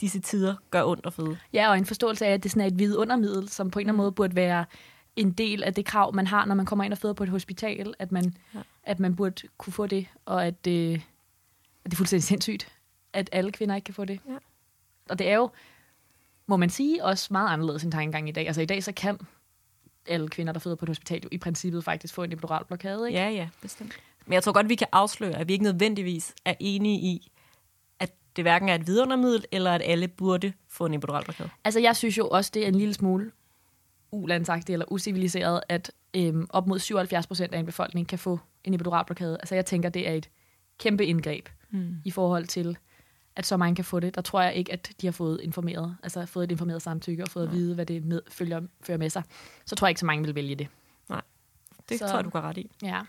disse 0.00 0.20
tider 0.20 0.54
gør 0.70 0.84
ondt 0.84 1.06
at 1.06 1.12
føde. 1.12 1.38
Ja, 1.52 1.70
og 1.70 1.78
en 1.78 1.86
forståelse 1.86 2.26
af, 2.26 2.32
at 2.32 2.42
det 2.42 2.50
sådan 2.50 2.62
er 2.62 2.66
et 2.66 2.78
vidundermiddel, 2.78 3.48
som 3.48 3.70
på 3.70 3.78
en 3.78 3.80
eller 3.80 3.88
anden 3.88 3.96
mm. 3.96 4.02
måde 4.02 4.12
burde 4.12 4.36
være 4.36 4.64
en 5.16 5.32
del 5.32 5.64
af 5.64 5.74
det 5.74 5.84
krav, 5.84 6.14
man 6.14 6.26
har, 6.26 6.44
når 6.44 6.54
man 6.54 6.66
kommer 6.66 6.84
ind 6.84 6.92
og 6.92 6.98
føder 6.98 7.14
på 7.14 7.22
et 7.22 7.28
hospital, 7.28 7.94
at 7.98 8.12
man, 8.12 8.34
ja. 8.54 8.60
at 8.82 9.00
man 9.00 9.16
burde 9.16 9.48
kunne 9.58 9.72
få 9.72 9.86
det, 9.86 10.06
og 10.24 10.46
at, 10.46 10.66
øh, 10.68 10.92
at 10.94 11.00
det 11.84 11.92
er 11.92 11.96
fuldstændig 11.96 12.24
sindssygt, 12.24 12.72
at 13.12 13.28
alle 13.32 13.52
kvinder 13.52 13.74
ikke 13.74 13.84
kan 13.84 13.94
få 13.94 14.04
det. 14.04 14.20
Ja. 14.28 14.36
Og 15.08 15.18
det 15.18 15.28
er 15.28 15.36
jo, 15.36 15.50
må 16.46 16.56
man 16.56 16.70
sige, 16.70 17.04
også 17.04 17.28
meget 17.30 17.48
anderledes 17.48 17.82
end 17.82 17.92
tankegang 17.92 18.28
i 18.28 18.32
dag. 18.32 18.46
Altså 18.46 18.60
i 18.62 18.66
dag, 18.66 18.84
så 18.84 18.92
kan 18.92 19.18
alle 20.06 20.28
kvinder, 20.28 20.52
der 20.52 20.60
føder 20.60 20.76
på 20.76 20.84
et 20.84 20.88
hospital, 20.88 21.20
jo 21.24 21.28
i 21.32 21.38
princippet 21.38 21.84
faktisk 21.84 22.14
få 22.14 22.22
en 22.22 22.32
epidural 22.32 22.64
blokade, 22.64 23.08
ikke? 23.08 23.20
Ja, 23.20 23.28
ja, 23.28 23.48
bestemt. 23.62 23.92
Men 24.26 24.32
jeg 24.32 24.42
tror 24.42 24.52
godt, 24.52 24.68
vi 24.68 24.74
kan 24.74 24.86
afsløre, 24.92 25.36
at 25.36 25.48
vi 25.48 25.52
ikke 25.52 25.64
nødvendigvis 25.64 26.34
er 26.44 26.54
enige 26.60 27.00
i, 27.00 27.32
at 28.00 28.12
det 28.36 28.44
hverken 28.44 28.68
er 28.68 28.74
et 28.74 28.86
vidundermiddel, 28.86 29.44
eller 29.52 29.72
at 29.72 29.82
alle 29.84 30.08
burde 30.08 30.52
få 30.68 30.86
en 30.86 30.94
epidural 30.94 31.24
blokade. 31.24 31.48
Altså 31.64 31.80
jeg 31.80 31.96
synes 31.96 32.18
jo 32.18 32.28
også, 32.28 32.50
det 32.54 32.64
er 32.64 32.68
en 32.68 32.74
lille 32.74 32.94
smule 32.94 33.30
ulandsagtigt 34.12 34.70
eller 34.70 34.92
usiviliseret, 34.92 35.60
at 35.68 35.92
øhm, 36.16 36.46
op 36.50 36.66
mod 36.66 36.78
77 36.78 37.26
procent 37.26 37.54
af 37.54 37.58
en 37.58 37.66
befolkning 37.66 38.08
kan 38.08 38.18
få 38.18 38.38
en 38.64 38.74
epiduralblokade. 38.74 39.36
Altså 39.40 39.54
jeg 39.54 39.66
tænker, 39.66 39.88
det 39.88 40.08
er 40.08 40.12
et 40.12 40.30
kæmpe 40.78 41.06
indgreb 41.06 41.48
mm. 41.70 41.96
i 42.04 42.10
forhold 42.10 42.46
til, 42.46 42.78
at 43.36 43.46
så 43.46 43.56
mange 43.56 43.76
kan 43.76 43.84
få 43.84 44.00
det. 44.00 44.14
Der 44.14 44.20
tror 44.20 44.42
jeg 44.42 44.54
ikke, 44.54 44.72
at 44.72 44.92
de 45.00 45.06
har 45.06 45.12
fået 45.12 45.40
informeret, 45.40 45.96
altså 46.02 46.26
fået 46.26 46.44
et 46.44 46.50
informeret 46.50 46.82
samtykke 46.82 47.22
og 47.22 47.28
fået 47.28 47.44
Nej. 47.44 47.54
at 47.54 47.58
vide, 47.58 47.74
hvad 47.74 47.86
det 47.86 48.04
med, 48.04 48.20
følger, 48.28 48.60
fører 48.82 48.98
med 48.98 49.10
sig. 49.10 49.22
Så 49.66 49.76
tror 49.76 49.86
jeg 49.86 49.90
ikke, 49.90 50.00
så 50.00 50.06
mange 50.06 50.24
vil 50.24 50.34
vælge 50.34 50.54
det. 50.54 50.68
Nej, 51.08 51.22
det 51.88 51.98
så, 51.98 52.06
tror 52.06 52.16
jeg, 52.16 52.24
du 52.24 52.30
går 52.30 52.40
ret 52.40 52.58
i. 52.58 52.70
Ja. 52.82 53.00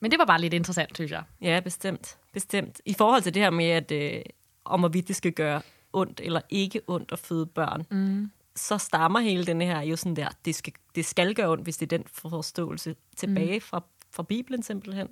Men 0.00 0.10
det 0.10 0.18
var 0.18 0.24
bare 0.24 0.40
lidt 0.40 0.54
interessant, 0.54 0.96
synes 0.96 1.10
jeg. 1.10 1.22
Ja, 1.40 1.60
bestemt. 1.64 2.18
bestemt. 2.32 2.80
I 2.84 2.94
forhold 2.94 3.22
til 3.22 3.34
det 3.34 3.42
her 3.42 3.50
med, 3.50 3.66
at 3.66 3.92
øh, 3.92 4.22
om 4.64 4.80
hvorvidt 4.80 5.08
det 5.08 5.16
skal 5.16 5.32
gøre 5.32 5.62
ondt 5.92 6.20
eller 6.24 6.40
ikke 6.50 6.80
ondt 6.86 7.12
at 7.12 7.18
føde 7.18 7.46
børn, 7.46 7.86
mm 7.90 8.30
så 8.56 8.78
stammer 8.78 9.20
hele 9.20 9.44
den 9.46 9.60
her 9.60 9.80
jo 9.80 9.96
sådan 9.96 10.16
der, 10.16 10.28
det 10.44 10.54
skal, 10.54 10.72
det 10.94 11.04
skal 11.04 11.34
gøre 11.34 11.50
ondt, 11.50 11.64
hvis 11.64 11.76
det 11.76 11.92
er 11.92 11.98
den 11.98 12.06
forståelse 12.06 12.96
tilbage 13.16 13.58
mm. 13.58 13.60
fra, 13.60 13.82
fra 14.10 14.22
Bibelen 14.22 14.62
simpelthen. 14.62 15.08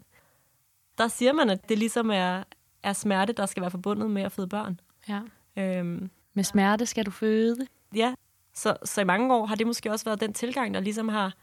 Der 0.99 1.09
siger 1.09 1.33
man, 1.33 1.51
at 1.51 1.69
det 1.69 1.79
ligesom 1.79 2.11
er, 2.11 2.43
er 2.83 2.93
smerte, 2.93 3.33
der 3.33 3.47
skal 3.47 3.61
være 3.61 3.71
forbundet 3.71 4.11
med 4.11 4.23
at 4.23 4.33
føde 4.33 4.49
børn. 4.49 4.81
Ja. 5.09 5.21
Øhm, 5.57 6.11
med 6.35 6.45
smerte 6.45 6.87
skal 6.87 7.07
du 7.07 7.11
føde. 7.11 7.67
Ja, 7.95 8.15
så, 8.55 8.77
så 8.85 9.01
i 9.01 9.05
mange 9.05 9.35
år 9.35 9.47
har 9.47 9.55
det 9.55 9.67
måske 9.67 9.91
også 9.91 10.05
været 10.05 10.21
den 10.21 10.33
tilgang, 10.33 10.75
der 10.75 10.81
ligesom 10.81 11.09
har 11.09 11.35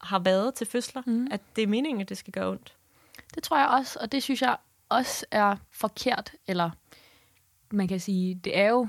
har 0.00 0.18
været 0.18 0.54
til 0.54 0.66
fødsler, 0.66 1.02
mm. 1.06 1.28
at 1.30 1.40
det 1.56 1.62
er 1.62 1.66
meningen, 1.66 2.00
at 2.00 2.08
det 2.08 2.18
skal 2.18 2.32
gøre 2.32 2.50
ondt. 2.50 2.76
Det 3.34 3.42
tror 3.42 3.58
jeg 3.58 3.68
også, 3.68 3.98
og 4.02 4.12
det 4.12 4.22
synes 4.22 4.42
jeg 4.42 4.56
også 4.88 5.26
er 5.30 5.56
forkert, 5.70 6.32
eller 6.46 6.70
man 7.70 7.88
kan 7.88 8.00
sige, 8.00 8.34
det 8.34 8.58
er 8.58 8.68
jo 8.68 8.88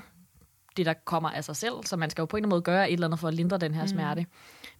det, 0.77 0.85
der 0.85 0.93
kommer 0.93 1.29
af 1.29 1.43
sig 1.43 1.55
selv, 1.55 1.73
så 1.85 1.97
man 1.97 2.09
skal 2.09 2.21
jo 2.21 2.25
på 2.25 2.37
en 2.37 2.39
eller 2.39 2.45
anden 2.45 2.55
måde 2.55 2.61
gøre 2.61 2.89
et 2.89 2.93
eller 2.93 3.07
andet 3.07 3.19
for 3.19 3.27
at 3.27 3.33
lindre 3.33 3.57
den 3.57 3.73
her 3.73 3.81
mm. 3.81 3.87
smerte. 3.87 4.25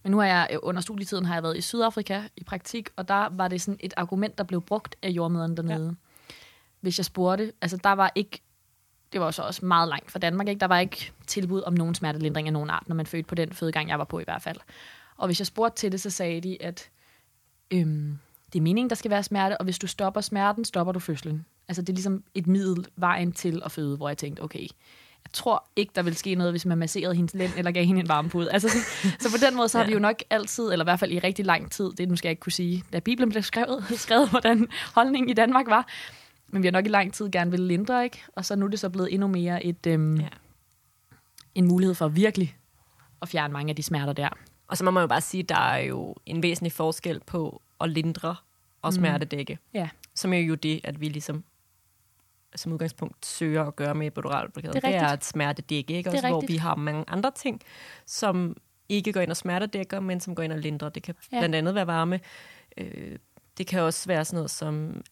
Men 0.02 0.12
nu 0.12 0.18
har 0.18 0.26
jeg, 0.26 0.48
øh, 0.52 0.58
under 0.62 0.80
studietiden 0.80 1.24
har 1.24 1.34
jeg 1.34 1.42
været 1.42 1.56
i 1.56 1.60
Sydafrika 1.60 2.22
i 2.36 2.44
praktik, 2.44 2.88
og 2.96 3.08
der 3.08 3.28
var 3.30 3.48
det 3.48 3.60
sådan 3.60 3.80
et 3.80 3.94
argument, 3.96 4.38
der 4.38 4.44
blev 4.44 4.62
brugt 4.62 4.96
af 5.02 5.08
jordmøderne 5.08 5.56
dernede. 5.56 5.86
Ja. 5.86 6.09
Hvis 6.80 6.98
jeg 6.98 7.04
spurgte, 7.04 7.52
altså 7.60 7.76
der 7.76 7.92
var 7.92 8.12
ikke, 8.14 8.40
det 9.12 9.20
var 9.20 9.30
så 9.30 9.42
også 9.42 9.66
meget 9.66 9.88
langt 9.88 10.10
fra 10.10 10.18
Danmark, 10.18 10.48
ikke? 10.48 10.60
der 10.60 10.66
var 10.66 10.78
ikke 10.78 11.12
tilbud 11.26 11.62
om 11.62 11.72
nogen 11.72 11.94
smertelindring 11.94 12.46
af 12.46 12.52
nogen 12.52 12.70
art, 12.70 12.88
når 12.88 12.96
man 12.96 13.06
fødte 13.06 13.26
på 13.26 13.34
den 13.34 13.52
fødegang, 13.52 13.88
jeg 13.88 13.98
var 13.98 14.04
på 14.04 14.18
i 14.18 14.24
hvert 14.24 14.42
fald. 14.42 14.56
Og 15.16 15.28
hvis 15.28 15.40
jeg 15.40 15.46
spurgte 15.46 15.80
til 15.80 15.92
det, 15.92 16.00
så 16.00 16.10
sagde 16.10 16.40
de, 16.40 16.62
at 16.62 16.90
øhm, 17.70 18.18
det 18.52 18.58
er 18.58 18.62
meningen, 18.62 18.90
der 18.90 18.96
skal 18.96 19.10
være 19.10 19.22
smerte, 19.22 19.58
og 19.58 19.64
hvis 19.64 19.78
du 19.78 19.86
stopper 19.86 20.20
smerten, 20.20 20.64
stopper 20.64 20.92
du 20.92 20.98
fødslen. 20.98 21.44
Altså 21.68 21.82
det 21.82 21.88
er 21.88 21.94
ligesom 21.94 22.24
et 22.34 22.46
middel 22.46 22.86
vejen 22.96 23.32
til 23.32 23.62
at 23.64 23.72
føde, 23.72 23.96
hvor 23.96 24.08
jeg 24.08 24.18
tænkte, 24.18 24.40
okay, 24.40 24.68
jeg 25.24 25.32
tror 25.32 25.68
ikke, 25.76 25.92
der 25.94 26.02
vil 26.02 26.16
ske 26.16 26.34
noget, 26.34 26.52
hvis 26.52 26.66
man 26.66 26.78
masserede 26.78 27.14
hendes 27.14 27.34
lænd 27.34 27.52
eller 27.56 27.70
gav 27.70 27.84
hende 27.84 28.00
en 28.00 28.08
varmepude. 28.08 28.52
Altså, 28.52 28.68
sådan, 28.68 29.18
så 29.20 29.30
på 29.30 29.46
den 29.46 29.56
måde, 29.56 29.68
så 29.68 29.78
har 29.78 29.86
vi 29.86 29.92
jo 29.92 29.98
nok 29.98 30.22
altid, 30.30 30.72
eller 30.72 30.84
i 30.84 30.86
hvert 30.86 31.00
fald 31.00 31.12
i 31.12 31.18
rigtig 31.18 31.46
lang 31.46 31.70
tid, 31.70 31.92
det 31.92 32.08
nu 32.08 32.16
skal 32.16 32.28
jeg 32.28 32.30
ikke 32.30 32.40
kunne 32.40 32.52
sige, 32.52 32.84
da 32.92 33.00
Bibelen 33.00 33.30
blev 33.30 33.42
skrevet, 33.42 33.84
skrevet 34.06 34.30
hvordan 34.30 34.68
holdningen 34.94 35.30
i 35.30 35.32
Danmark 35.32 35.66
var, 35.66 35.88
men 36.52 36.62
vi 36.62 36.66
har 36.66 36.72
nok 36.72 36.86
i 36.86 36.88
lang 36.88 37.14
tid 37.14 37.30
gerne 37.30 37.50
vil 37.50 37.60
lindre, 37.60 38.04
ikke? 38.04 38.22
Og 38.36 38.44
så 38.44 38.56
nu 38.56 38.66
er 38.66 38.70
det 38.70 38.80
så 38.80 38.88
blevet 38.88 39.14
endnu 39.14 39.26
mere 39.28 39.64
et, 39.64 39.86
øhm, 39.86 40.16
ja. 40.16 40.28
En 41.54 41.68
mulighed 41.68 41.94
for 41.94 42.08
virkelig 42.08 42.56
at 43.22 43.28
fjerne 43.28 43.52
mange 43.52 43.70
af 43.70 43.76
de 43.76 43.82
smerter 43.82 44.12
der. 44.12 44.28
Og 44.68 44.76
så 44.76 44.84
må 44.84 44.90
man 44.90 45.00
jo 45.00 45.06
bare 45.06 45.20
sige, 45.20 45.42
at 45.42 45.48
der 45.48 45.56
er 45.56 45.78
jo 45.78 46.14
en 46.26 46.42
væsentlig 46.42 46.72
forskel 46.72 47.20
på 47.26 47.62
at 47.80 47.90
lindre 47.90 48.36
og 48.82 48.92
smertedække. 48.92 49.58
Ja. 49.74 49.88
Som 50.14 50.32
er 50.32 50.38
jo 50.38 50.54
det, 50.54 50.80
at 50.84 51.00
vi 51.00 51.08
ligesom 51.08 51.44
som 52.56 52.72
udgangspunkt 52.72 53.26
søger 53.26 53.64
at 53.64 53.76
gøre 53.76 53.94
med 53.94 54.06
epiduralblokade. 54.06 54.72
Det 54.72 54.84
er 54.84 54.88
det 54.88 54.96
er 54.96 55.02
rigtigt. 55.02 55.20
et 55.20 55.24
smertedække, 55.24 55.94
ikke? 55.94 56.10
Det 56.10 56.16
er 56.16 56.18
Også, 56.18 56.28
hvor 56.28 56.40
rigtigt. 56.40 56.52
vi 56.52 56.58
har 56.58 56.74
mange 56.74 57.04
andre 57.08 57.30
ting, 57.30 57.60
som 58.06 58.56
ikke 58.88 59.12
går 59.12 59.20
ind 59.20 59.30
og 59.30 59.36
smertedækker, 59.36 60.00
men 60.00 60.20
som 60.20 60.34
går 60.34 60.42
ind 60.42 60.52
og 60.52 60.58
lindrer. 60.58 60.88
Det 60.88 61.02
kan 61.02 61.14
ja. 61.32 61.38
blandt 61.38 61.54
andet 61.54 61.74
være 61.74 61.86
varme. 61.86 62.20
Øh, 62.76 63.18
det 63.58 63.66
kan 63.66 63.80
også 63.80 64.06
være 64.06 64.24
sådan 64.24 64.36
noget 64.36 64.50
som, 64.50 65.02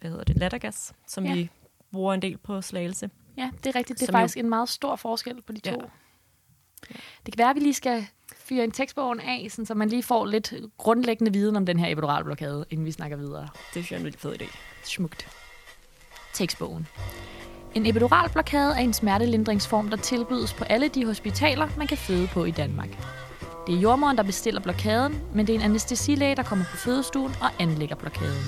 hvad 0.00 0.10
hedder 0.10 0.24
det, 0.24 0.36
lattergas, 0.36 0.92
som 1.06 1.24
Ja. 1.24 1.30
ja. 1.30 1.36
vi 1.36 1.50
bruger 1.92 2.14
en 2.14 2.22
del 2.22 2.38
på 2.38 2.62
slagelse. 2.62 3.10
Ja, 3.36 3.50
det 3.64 3.66
er 3.66 3.78
rigtigt. 3.78 3.98
Det 3.98 4.02
er 4.02 4.06
Som 4.06 4.14
jo- 4.14 4.20
faktisk 4.20 4.36
en 4.38 4.48
meget 4.48 4.68
stor 4.68 4.96
forskel 4.96 5.42
på 5.42 5.52
de 5.52 5.60
to. 5.60 5.70
Ja. 5.70 5.76
Det 7.26 7.34
kan 7.34 7.38
være, 7.38 7.50
at 7.50 7.56
vi 7.56 7.60
lige 7.60 7.74
skal 7.74 8.06
fyre 8.36 8.64
en 8.64 8.70
tekstbogen 8.70 9.20
af, 9.20 9.46
sådan, 9.50 9.66
så 9.66 9.74
man 9.74 9.88
lige 9.88 10.02
får 10.02 10.26
lidt 10.26 10.54
grundlæggende 10.78 11.32
viden 11.32 11.56
om 11.56 11.66
den 11.66 11.78
her 11.78 11.92
epiduralblokade, 11.92 12.64
inden 12.70 12.86
vi 12.86 12.92
snakker 12.92 13.16
videre. 13.16 13.42
Det 13.42 13.50
synes 13.70 13.90
jeg 13.90 13.96
er 13.96 14.00
en 14.00 14.04
vildt 14.04 14.20
fed 14.20 14.40
idé. 14.42 14.56
Smukt. 14.84 15.28
Tekstbogen. 16.32 16.86
En 17.74 17.86
epiduralblokade 17.86 18.70
er 18.74 18.78
en 18.78 18.92
smertelindringsform, 18.92 19.88
der 19.90 19.96
tilbydes 19.96 20.54
på 20.54 20.64
alle 20.64 20.88
de 20.88 21.04
hospitaler, 21.06 21.68
man 21.78 21.86
kan 21.86 21.96
føde 21.98 22.26
på 22.26 22.44
i 22.44 22.50
Danmark. 22.50 22.88
Det 23.66 23.74
er 23.74 23.80
jordmoren, 23.80 24.16
der 24.16 24.22
bestiller 24.22 24.60
blokaden, 24.60 25.22
men 25.34 25.46
det 25.46 25.54
er 25.54 25.58
en 25.58 25.64
anestesilæge, 25.64 26.36
der 26.36 26.42
kommer 26.42 26.64
på 26.70 26.76
fødestuen 26.76 27.32
og 27.40 27.50
anlægger 27.58 27.96
blokaden. 27.96 28.44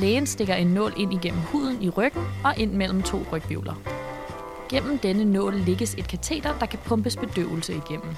Lægen 0.00 0.26
stikker 0.26 0.54
en 0.54 0.66
nål 0.66 0.92
ind 0.96 1.12
igennem 1.12 1.40
huden 1.40 1.82
i 1.82 1.88
ryggen 1.88 2.22
og 2.44 2.58
ind 2.58 2.72
mellem 2.72 3.02
to 3.02 3.22
rygvivler. 3.32 3.74
Gennem 4.68 4.98
denne 4.98 5.24
nål 5.24 5.54
lægges 5.54 5.94
et 5.94 6.08
kateter, 6.08 6.58
der 6.58 6.66
kan 6.66 6.78
pumpes 6.84 7.16
bedøvelse 7.16 7.74
igennem. 7.74 8.14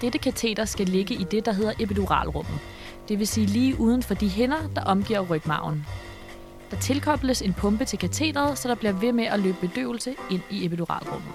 Dette 0.00 0.18
kateter 0.18 0.64
skal 0.64 0.86
ligge 0.86 1.14
i 1.14 1.24
det, 1.24 1.46
der 1.46 1.52
hedder 1.52 1.72
epiduralrummet, 1.80 2.60
det 3.08 3.18
vil 3.18 3.26
sige 3.26 3.46
lige 3.46 3.80
uden 3.80 4.02
for 4.02 4.14
de 4.14 4.28
hænder, 4.28 4.68
der 4.74 4.84
omgiver 4.84 5.20
rygmarven. 5.20 5.86
Der 6.70 6.76
tilkobles 6.76 7.42
en 7.42 7.52
pumpe 7.52 7.84
til 7.84 7.98
kateteret, 7.98 8.58
så 8.58 8.68
der 8.68 8.74
bliver 8.74 8.92
ved 8.92 9.12
med 9.12 9.24
at 9.24 9.40
løbe 9.40 9.56
bedøvelse 9.60 10.14
ind 10.30 10.42
i 10.50 10.66
epiduralrummet. 10.66 11.32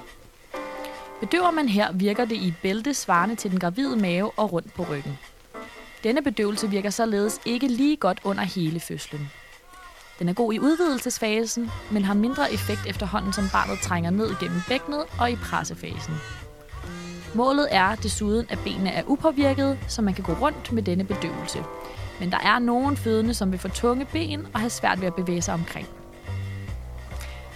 Bedøver 1.19 1.51
man 1.51 1.69
her, 1.69 1.91
virker 1.91 2.25
det 2.25 2.35
i 2.35 2.47
et 2.47 2.53
bælte 2.61 2.93
svarende 2.93 3.35
til 3.35 3.51
den 3.51 3.59
gravide 3.59 3.95
mave 3.95 4.31
og 4.31 4.53
rundt 4.53 4.73
på 4.73 4.85
ryggen. 4.91 5.17
Denne 6.03 6.21
bedøvelse 6.21 6.69
virker 6.69 6.89
således 6.89 7.41
ikke 7.45 7.67
lige 7.67 7.97
godt 7.97 8.19
under 8.23 8.43
hele 8.43 8.79
fødslen. 8.79 9.29
Den 10.19 10.29
er 10.29 10.33
god 10.33 10.53
i 10.53 10.59
udvidelsesfasen, 10.59 11.71
men 11.91 12.05
har 12.05 12.13
mindre 12.13 12.53
effekt 12.53 12.85
efterhånden, 12.87 13.33
som 13.33 13.49
barnet 13.51 13.79
trænger 13.79 14.09
ned 14.09 14.35
gennem 14.39 14.61
bækkenet 14.67 15.03
og 15.19 15.31
i 15.31 15.35
pressefasen. 15.35 16.13
Målet 17.33 17.67
er 17.71 17.95
desuden, 17.95 18.45
at 18.49 18.59
benene 18.63 18.91
er 18.91 19.03
upåvirket, 19.07 19.77
så 19.87 20.01
man 20.01 20.13
kan 20.13 20.23
gå 20.23 20.33
rundt 20.33 20.71
med 20.71 20.83
denne 20.83 21.03
bedøvelse. 21.03 21.63
Men 22.19 22.31
der 22.31 22.37
er 22.37 22.59
nogen 22.59 22.97
fødende, 22.97 23.33
som 23.33 23.51
vil 23.51 23.59
få 23.59 23.67
tunge 23.67 24.05
ben 24.05 24.47
og 24.53 24.59
have 24.59 24.69
svært 24.69 25.01
ved 25.01 25.07
at 25.07 25.15
bevæge 25.15 25.41
sig 25.41 25.53
omkring. 25.53 25.87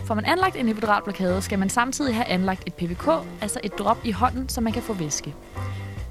Får 0.05 0.15
man 0.15 0.25
anlagt 0.25 0.55
en 0.55 0.69
epiduralblokade, 0.69 1.41
skal 1.41 1.59
man 1.59 1.69
samtidig 1.69 2.15
have 2.15 2.25
anlagt 2.25 2.63
et 2.67 2.73
PVK, 2.73 3.07
altså 3.41 3.59
et 3.63 3.79
drop 3.79 3.97
i 4.03 4.11
hånden, 4.11 4.49
så 4.49 4.61
man 4.61 4.73
kan 4.73 4.81
få 4.81 4.93
væske. 4.93 5.35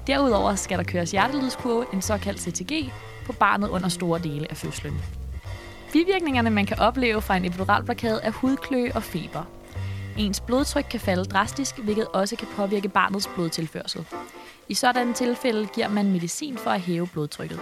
Derudover 0.07 0.55
skal 0.55 0.77
der 0.77 0.83
køres 0.83 1.11
hjertelydskurve, 1.11 1.85
en 1.93 2.01
såkaldt 2.01 2.39
CTG, 2.41 2.91
på 3.25 3.33
barnet 3.33 3.69
under 3.69 3.89
store 3.89 4.19
dele 4.19 4.47
af 4.49 4.57
fødslen. 4.57 5.22
Bivirkningerne, 5.93 6.49
man 6.49 6.65
kan 6.65 6.79
opleve 6.79 7.21
fra 7.21 7.37
en 7.37 7.45
epiduralblokade, 7.45 8.19
er 8.23 8.31
hudkløe 8.31 8.91
og 8.95 9.03
feber. 9.03 9.43
Ens 10.17 10.39
blodtryk 10.39 10.85
kan 10.89 10.99
falde 10.99 11.25
drastisk, 11.25 11.77
hvilket 11.77 12.07
også 12.07 12.35
kan 12.35 12.47
påvirke 12.55 12.89
barnets 12.89 13.29
blodtilførsel. 13.35 14.05
I 14.69 14.73
sådanne 14.73 15.13
tilfælde 15.13 15.67
giver 15.75 15.87
man 15.87 16.11
medicin 16.11 16.57
for 16.57 16.71
at 16.71 16.81
hæve 16.81 17.07
blodtrykket. 17.07 17.59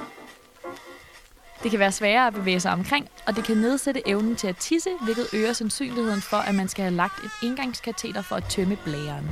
Det 1.63 1.71
kan 1.71 1.79
være 1.79 1.91
sværere 1.91 2.27
at 2.27 2.33
bevæge 2.33 2.59
sig 2.59 2.71
omkring, 2.71 3.09
og 3.27 3.35
det 3.35 3.43
kan 3.43 3.57
nedsætte 3.57 4.09
evnen 4.09 4.35
til 4.35 4.47
at 4.47 4.57
tisse, 4.57 4.89
hvilket 5.03 5.27
øger 5.33 5.53
sandsynligheden 5.53 6.21
for, 6.21 6.37
at 6.37 6.55
man 6.55 6.67
skal 6.67 6.83
have 6.83 6.95
lagt 6.95 7.23
et 7.23 7.47
indgangskateter 7.47 8.21
for 8.21 8.35
at 8.35 8.43
tømme 8.43 8.75
blæren. 8.75 9.29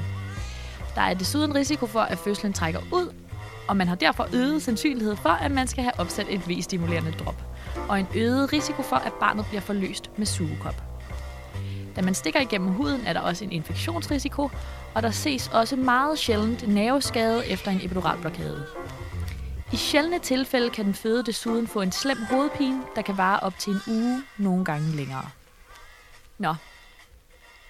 Der 0.96 1.01
er 1.01 1.13
desuden 1.13 1.56
risiko 1.56 1.86
for, 1.86 2.01
at 2.01 2.18
fødslen 2.18 2.53
trækker 2.53 2.79
ud, 2.91 3.13
og 3.68 3.77
man 3.77 3.88
har 3.88 3.96
derfor 3.96 4.27
øget 4.34 4.62
sandsynlighed 4.62 5.15
for, 5.15 5.29
at 5.29 5.51
man 5.51 5.68
skal 5.68 5.84
have 5.84 6.00
opsat 6.00 6.27
et 6.29 6.50
V-stimulerende 6.50 7.12
drop, 7.12 7.49
og 7.90 8.00
en 8.00 8.08
øget 8.16 8.54
risiko 8.54 8.82
for, 8.82 8.96
at 8.96 9.14
barnet 9.14 9.46
bliver 9.46 9.62
forløst 9.62 10.12
med 10.18 10.26
sugekop. 10.26 10.84
Da 11.96 12.02
man 12.02 12.14
stikker 12.14 12.40
igennem 12.40 12.70
huden, 12.70 13.02
er 13.06 13.14
der 13.14 13.20
også 13.20 13.44
en 13.44 13.52
infektionsrisiko, 13.52 14.50
og 14.96 15.04
der 15.04 15.12
ses 15.12 15.48
også 15.54 15.76
meget 15.76 16.20
sjældent 16.20 16.68
nerveskade 16.68 17.48
efter 17.48 17.72
en 17.72 17.80
epiduralblokade. 17.84 18.66
I 19.74 19.76
sjældne 19.76 20.20
tilfælde 20.20 20.70
kan 20.70 20.86
den 20.86 20.94
føde 20.94 21.24
desuden 21.24 21.68
få 21.68 21.82
en 21.82 21.92
slem 21.92 22.18
hovedpine, 22.30 22.82
der 22.96 23.02
kan 23.02 23.18
vare 23.18 23.40
op 23.40 23.60
til 23.60 23.74
en 23.74 23.82
uge, 23.88 24.24
nogle 24.38 24.66
gange 24.66 24.96
længere. 24.96 25.30
Nå. 26.38 26.56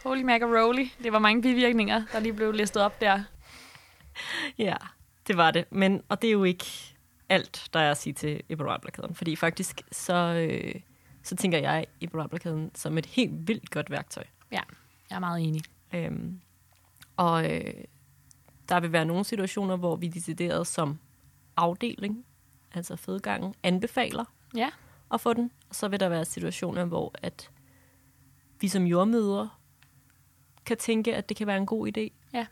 Holy 0.04 0.22
macaroni. 0.22 0.94
Det 1.04 1.14
var 1.14 1.20
mange 1.20 1.42
bivirkninger, 1.42 2.04
der 2.12 2.20
lige 2.20 2.34
blev 2.34 2.52
listet 2.52 2.82
op 2.82 3.02
der. 3.02 3.24
Ja, 4.58 4.76
det 5.28 5.38
var 5.38 5.52
det. 5.52 5.66
Men, 5.72 6.02
og 6.10 6.22
det 6.22 6.28
er 6.28 6.32
jo 6.32 6.44
ikke 6.44 6.96
alt, 7.30 7.70
der 7.74 7.80
er 7.80 7.92
at 7.92 7.98
sige 7.98 8.14
til 8.14 8.42
epiduralblokaden. 8.50 9.16
Fordi 9.16 9.36
faktisk, 9.36 9.82
så, 9.92 10.14
øh, 10.14 10.82
så 11.24 11.36
tænker 11.36 11.58
jeg 11.58 11.86
epiduralblokaden 12.02 12.72
som 12.76 12.98
et 12.98 13.06
helt 13.06 13.48
vildt 13.48 13.70
godt 13.70 13.92
værktøj. 13.92 14.24
Ja, 14.52 14.62
jeg 15.10 15.16
er 15.16 15.20
meget 15.20 15.48
enig. 15.48 15.62
Øhm, 15.94 16.42
og 17.18 17.52
øh, 17.52 17.74
der 18.70 18.80
vil 18.80 18.92
være 18.92 19.06
nogle 19.06 19.24
situationer, 19.24 19.76
hvor 19.76 19.96
vi 19.96 20.08
decideret 20.08 20.68
som 20.68 21.00
afdeling, 21.58 22.26
altså 22.74 22.96
fødegangen, 22.96 23.56
anbefaler 23.64 24.26
Ja, 24.56 24.70
at 25.14 25.22
få 25.22 25.34
den. 25.34 25.52
Og 25.70 25.76
så 25.76 25.88
vil 25.88 26.00
der 26.00 26.10
være 26.10 26.26
situationer, 26.26 26.86
hvor 26.86 27.14
at 27.22 27.52
vi 28.62 28.68
som 28.68 28.84
jordmødre 28.84 29.50
kan 30.66 30.78
tænke, 30.78 31.16
at 31.16 31.30
det 31.30 31.38
kan 31.38 31.48
være 31.48 31.58
en 31.58 31.66
god 31.66 31.88
idé. 31.88 32.10
Ja. 32.34 32.46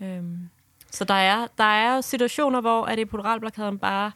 Øhm, 0.00 0.50
så 0.92 1.04
der 1.04 1.14
er, 1.14 1.46
der 1.58 1.64
er 1.64 2.00
situationer, 2.00 2.60
hvor 2.60 2.84
at 2.84 2.98
epiduralblokaden 2.98 3.78
bare 3.78 4.12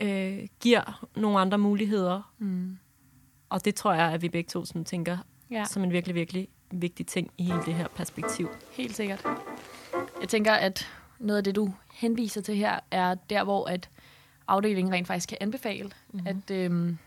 øh, 0.00 0.38
giver 0.60 1.08
nogle 1.16 1.38
andre 1.40 1.58
muligheder. 1.58 2.32
Mm. 2.38 2.78
Og 3.48 3.64
det 3.64 3.74
tror 3.74 3.92
jeg, 3.92 4.12
at 4.12 4.22
vi 4.22 4.28
begge 4.28 4.48
to 4.48 4.64
sådan, 4.64 4.84
tænker 4.84 5.18
ja. 5.50 5.64
som 5.64 5.84
en 5.84 5.92
virkelig, 5.92 6.14
virkelig 6.14 6.48
vigtig 6.70 7.06
ting 7.06 7.30
i 7.38 7.42
hele 7.42 7.62
det 7.66 7.74
her 7.74 7.88
perspektiv. 7.88 8.48
Helt 8.70 8.96
sikkert. 8.96 9.24
Jeg 10.20 10.28
tænker, 10.28 10.52
at 10.52 10.88
noget 11.18 11.38
af 11.38 11.44
det, 11.44 11.56
du 11.56 11.72
henviser 11.92 12.40
til 12.40 12.56
her, 12.56 12.80
er 12.90 13.14
der, 13.14 13.44
hvor 13.44 13.66
at 13.66 13.90
afdelingen 14.48 14.94
rent 14.94 15.06
faktisk 15.06 15.28
kan 15.28 15.38
anbefale, 15.40 15.90
mm-hmm. 16.12 16.26
at 16.26 16.50
øhm, 16.50 16.98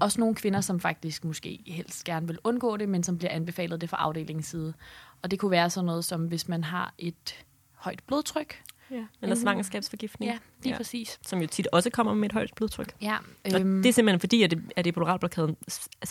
også 0.00 0.20
nogle 0.20 0.34
kvinder, 0.34 0.60
som 0.60 0.80
faktisk 0.80 1.24
måske 1.24 1.62
helst 1.66 2.04
gerne 2.04 2.26
vil 2.26 2.38
undgå 2.44 2.76
det, 2.76 2.88
men 2.88 3.02
som 3.02 3.18
bliver 3.18 3.30
anbefalet 3.30 3.80
det 3.80 3.90
fra 3.90 3.96
afdelingens 3.96 4.46
side. 4.46 4.74
Og 5.22 5.30
det 5.30 5.38
kunne 5.38 5.50
være 5.50 5.70
sådan 5.70 5.86
noget 5.86 6.04
som, 6.04 6.26
hvis 6.26 6.48
man 6.48 6.64
har 6.64 6.94
et 6.98 7.44
højt 7.78 8.02
blodtryk. 8.06 8.62
Ja. 8.90 9.04
Eller 9.22 9.36
Enten- 9.36 9.40
svangerskabsforgiftning. 9.40 10.32
Ja, 10.32 10.38
lige 10.62 10.72
ja. 10.72 10.76
Præcis. 10.76 11.18
Som 11.26 11.40
jo 11.40 11.46
tit 11.46 11.66
også 11.72 11.90
kommer 11.90 12.14
med 12.14 12.28
et 12.28 12.32
højt 12.32 12.50
blodtryk. 12.56 12.94
Ja, 13.00 13.16
Øhm. 13.54 13.82
Det 13.82 13.88
er 13.88 13.92
simpelthen 13.92 14.20
fordi, 14.20 14.42
at, 14.42 14.50
det, 14.50 14.62
at 14.76 14.86
epiduralblokaden 14.86 15.56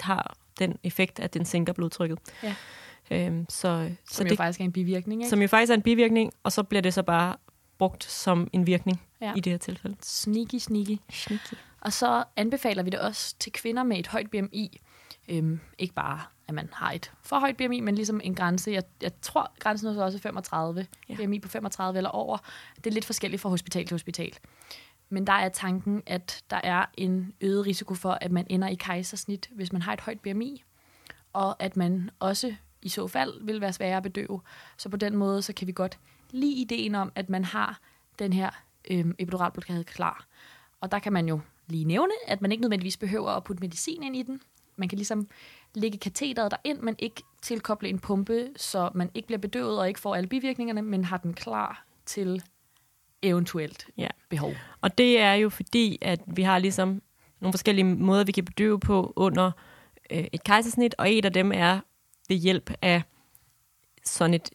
har 0.02 0.38
den 0.60 0.78
effekt, 0.84 1.20
at 1.20 1.34
den 1.34 1.46
sænker 1.46 1.74
blodtrykket. 1.74 2.20
Ja. 2.44 2.56
Øhm, 3.12 3.46
så, 3.50 3.90
så 4.10 4.16
som 4.16 4.26
jo 4.26 4.30
det, 4.30 4.38
faktisk 4.38 4.60
er 4.60 4.66
en 4.66 4.72
bivirkning, 4.72 5.22
ikke? 5.22 5.30
som 5.30 5.42
jo 5.42 5.48
faktisk 5.48 5.70
er 5.70 5.74
en 5.76 5.82
bivirkning, 5.82 6.34
og 6.44 6.52
så 6.52 6.64
bliver 6.64 6.82
det 6.82 6.94
så 6.94 7.04
bare 7.04 7.36
brugt 7.78 8.04
som 8.04 8.50
en 8.54 8.68
virkning 8.68 9.02
ja. 9.22 9.34
i 9.36 9.40
det 9.40 9.52
her 9.54 9.58
tilfælde. 9.58 9.96
Sneaky, 10.04 10.56
sneaky. 10.58 10.98
Sneaky. 11.12 11.54
Og 11.82 11.94
så 11.94 12.24
anbefaler 12.36 12.84
vi 12.84 12.90
det 12.90 13.00
også 13.00 13.36
til 13.40 13.52
kvinder 13.52 13.84
med 13.84 14.00
et 14.00 14.08
højt 14.08 14.30
BMI. 14.32 14.80
Øhm, 15.30 15.60
ikke 15.78 15.94
bare, 15.94 16.22
at 16.48 16.54
man 16.54 16.70
har 16.74 16.92
et 16.92 17.12
for 17.22 17.40
højt 17.40 17.58
BMI, 17.58 17.80
men 17.80 17.96
ligesom 17.96 18.22
en 18.24 18.36
grænse. 18.36 18.72
Jeg, 18.72 18.84
jeg 19.02 19.12
tror, 19.22 19.52
grænsen 19.60 19.88
er 19.88 20.04
også 20.04 20.20
35. 20.20 20.88
Ja. 21.10 21.16
BMI 21.16 21.40
på 21.40 21.48
35 21.48 21.98
eller 21.98 22.10
over. 22.10 22.38
Det 22.76 22.88
er 22.88 22.92
lidt 22.92 23.06
forskelligt 23.06 23.42
fra 23.42 23.50
hospital 23.50 23.86
til 23.86 23.94
hospital. 23.94 24.34
Men 25.10 25.28
der 25.28 25.34
er 25.34 25.50
tanken, 25.50 26.04
at 26.06 26.44
der 26.50 26.60
er 26.64 26.86
en 26.98 27.34
øget 27.42 27.66
risiko 27.66 27.94
for, 27.94 28.18
at 28.22 28.32
man 28.32 28.48
ender 28.50 28.68
i 28.68 28.76
kejsersnit, 28.76 29.50
hvis 29.52 29.74
man 29.74 29.82
har 29.82 29.94
et 29.94 30.02
højt 30.02 30.20
BMI. 30.20 30.64
Og 31.34 31.64
at 31.64 31.78
man 31.78 32.10
også 32.20 32.56
i 32.82 32.90
så 32.90 33.08
fald 33.08 33.46
vil 33.46 33.62
være 33.62 33.74
sværere 33.74 33.98
at 33.98 34.04
bedøve. 34.04 34.42
Så 34.78 34.90
på 34.90 34.98
den 34.98 35.16
måde, 35.16 35.42
så 35.42 35.54
kan 35.54 35.68
vi 35.68 35.72
godt 35.72 36.00
lide 36.32 36.54
ideen 36.54 36.96
om, 36.96 37.12
at 37.16 37.30
man 37.30 37.46
har 37.46 37.80
den 38.20 38.34
her 38.34 38.50
øhm, 38.92 39.16
epiduralblokade 39.20 39.84
klar. 39.84 40.26
Og 40.82 40.92
der 40.92 41.00
kan 41.00 41.14
man 41.14 41.28
jo 41.28 41.40
lige 41.68 41.86
nævne, 41.86 42.14
at 42.28 42.42
man 42.42 42.52
ikke 42.52 42.62
nødvendigvis 42.62 42.98
behøver 42.98 43.30
at 43.30 43.44
putte 43.44 43.62
medicin 43.62 44.04
ind 44.04 44.16
i 44.16 44.24
den. 44.24 44.42
Man 44.78 44.90
kan 44.90 44.98
ligesom 44.98 45.28
lægge 45.76 45.98
katheteret 45.98 46.52
derind, 46.52 46.80
men 46.80 46.96
ikke 47.00 47.24
tilkoble 47.42 47.90
en 47.90 48.00
pumpe, 48.00 48.50
så 48.56 48.90
man 48.96 49.10
ikke 49.14 49.28
bliver 49.28 49.40
bedøvet 49.40 49.80
og 49.80 49.88
ikke 49.88 50.00
får 50.00 50.16
alle 50.16 50.28
bivirkningerne, 50.28 50.82
men 50.82 51.06
har 51.06 51.18
den 51.18 51.34
klar 51.34 51.86
til 52.06 52.44
eventuelt 53.22 53.88
Ja. 53.98 54.08
behov. 54.30 54.54
Og 54.82 54.98
det 54.98 55.20
er 55.20 55.34
jo 55.34 55.50
fordi, 55.50 55.98
at 56.02 56.20
vi 56.28 56.42
har 56.42 56.60
ligesom 56.60 57.02
nogle 57.40 57.54
forskellige 57.54 57.86
måder, 57.86 58.24
vi 58.24 58.32
kan 58.32 58.46
bedøve 58.46 58.80
på 58.80 59.14
under 59.16 59.52
øh, 60.10 60.26
et 60.32 60.44
kejsersnit, 60.44 60.96
og 60.98 61.12
en 61.12 61.26
af 61.26 61.34
dem 61.34 61.52
er 61.52 61.80
ved 62.30 62.36
hjælp 62.38 62.72
af 62.82 63.02
sådan 64.04 64.34
et, 64.34 64.50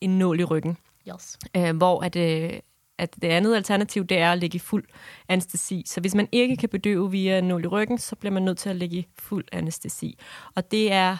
en 0.00 0.18
nål 0.18 0.40
i 0.40 0.44
ryggen. 0.44 0.76
Yes. 1.14 1.38
øh, 1.56 1.76
hvor 1.76 2.00
at, 2.04 2.16
øh, 2.16 2.60
at 2.98 3.14
det 3.22 3.28
andet 3.28 3.56
alternativ, 3.56 4.04
det 4.04 4.18
er 4.18 4.32
at 4.32 4.38
ligge 4.38 4.56
i 4.56 4.58
fuld 4.58 4.84
anestesi. 5.28 5.82
Så 5.86 6.00
hvis 6.00 6.14
man 6.14 6.28
ikke 6.32 6.56
kan 6.56 6.68
bedøve 6.68 7.10
via 7.10 7.38
en 7.38 7.44
nål 7.44 7.64
i 7.64 7.66
ryggen, 7.66 7.98
så 7.98 8.16
bliver 8.16 8.32
man 8.32 8.42
nødt 8.42 8.58
til 8.58 8.70
at 8.70 8.76
ligge 8.76 8.96
i 8.96 9.06
fuld 9.18 9.44
anestesi. 9.52 10.18
Og 10.54 10.70
det 10.70 10.92
er 10.92 11.16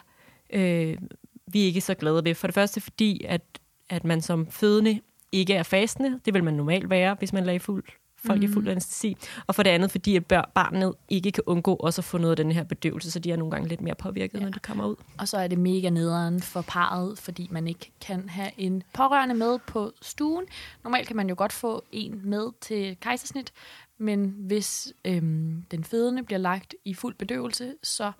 øh, 0.53 0.99
vi 1.47 1.63
er 1.63 1.67
ikke 1.67 1.81
så 1.81 1.95
glade 1.95 2.25
ved. 2.25 2.35
For 2.35 2.47
det 2.47 2.55
første 2.55 2.81
fordi, 2.81 3.25
at, 3.29 3.43
at 3.89 4.05
man 4.05 4.21
som 4.21 4.51
fødende 4.51 5.01
ikke 5.33 5.55
er 5.55 5.63
fastende. 5.63 6.21
Det 6.25 6.35
vil 6.35 6.45
man 6.45 6.55
normalt 6.55 6.91
være, 6.91 7.17
hvis 7.19 7.33
man 7.33 7.45
lader 7.45 7.59
fuld, 7.59 7.85
folk 8.27 8.39
mm. 8.39 8.51
i 8.51 8.53
fuld 8.53 8.69
anestesi. 8.69 9.17
Og 9.47 9.55
for 9.55 9.63
det 9.63 9.71
andet 9.71 9.91
fordi, 9.91 10.17
at 10.17 10.27
bør- 10.27 10.51
barnet 10.55 10.95
ikke 11.09 11.33
kan 11.33 11.43
undgå 11.47 11.75
også 11.75 12.01
at 12.01 12.05
få 12.05 12.19
noget 12.19 12.33
af 12.33 12.37
den 12.37 12.53
her 12.53 12.65
bedøvelse, 12.65 13.11
så 13.11 13.19
de 13.19 13.33
er 13.33 13.37
nogle 13.37 13.51
gange 13.51 13.69
lidt 13.69 13.81
mere 13.81 13.95
påvirket, 13.95 14.39
ja. 14.39 14.45
når 14.45 14.51
de 14.51 14.59
kommer 14.59 14.87
ud. 14.87 14.97
Og 15.19 15.29
så 15.29 15.37
er 15.39 15.49
det 15.49 15.59
mega 15.59 15.91
nederen 15.91 16.41
for 16.41 16.63
parret, 16.63 17.19
fordi 17.19 17.49
man 17.51 17.69
ikke 17.69 17.93
kan 18.01 18.29
have 18.29 18.51
en 18.59 18.83
pårørende 18.95 19.35
med 19.35 19.59
på 19.67 19.93
stuen. 20.03 20.45
Normalt 20.85 21.07
kan 21.07 21.17
man 21.17 21.29
jo 21.29 21.35
godt 21.39 21.53
få 21.53 21.85
en 21.93 22.21
med 22.25 22.51
til 22.61 22.97
kejsersnit, 23.01 23.53
men 23.99 24.35
hvis 24.39 24.93
øhm, 25.05 25.65
den 25.71 25.85
fødende 25.85 26.23
bliver 26.23 26.39
lagt 26.39 26.75
i 26.85 26.95
fuld 26.95 27.15
bedøvelse, 27.15 27.75
så 27.83 28.13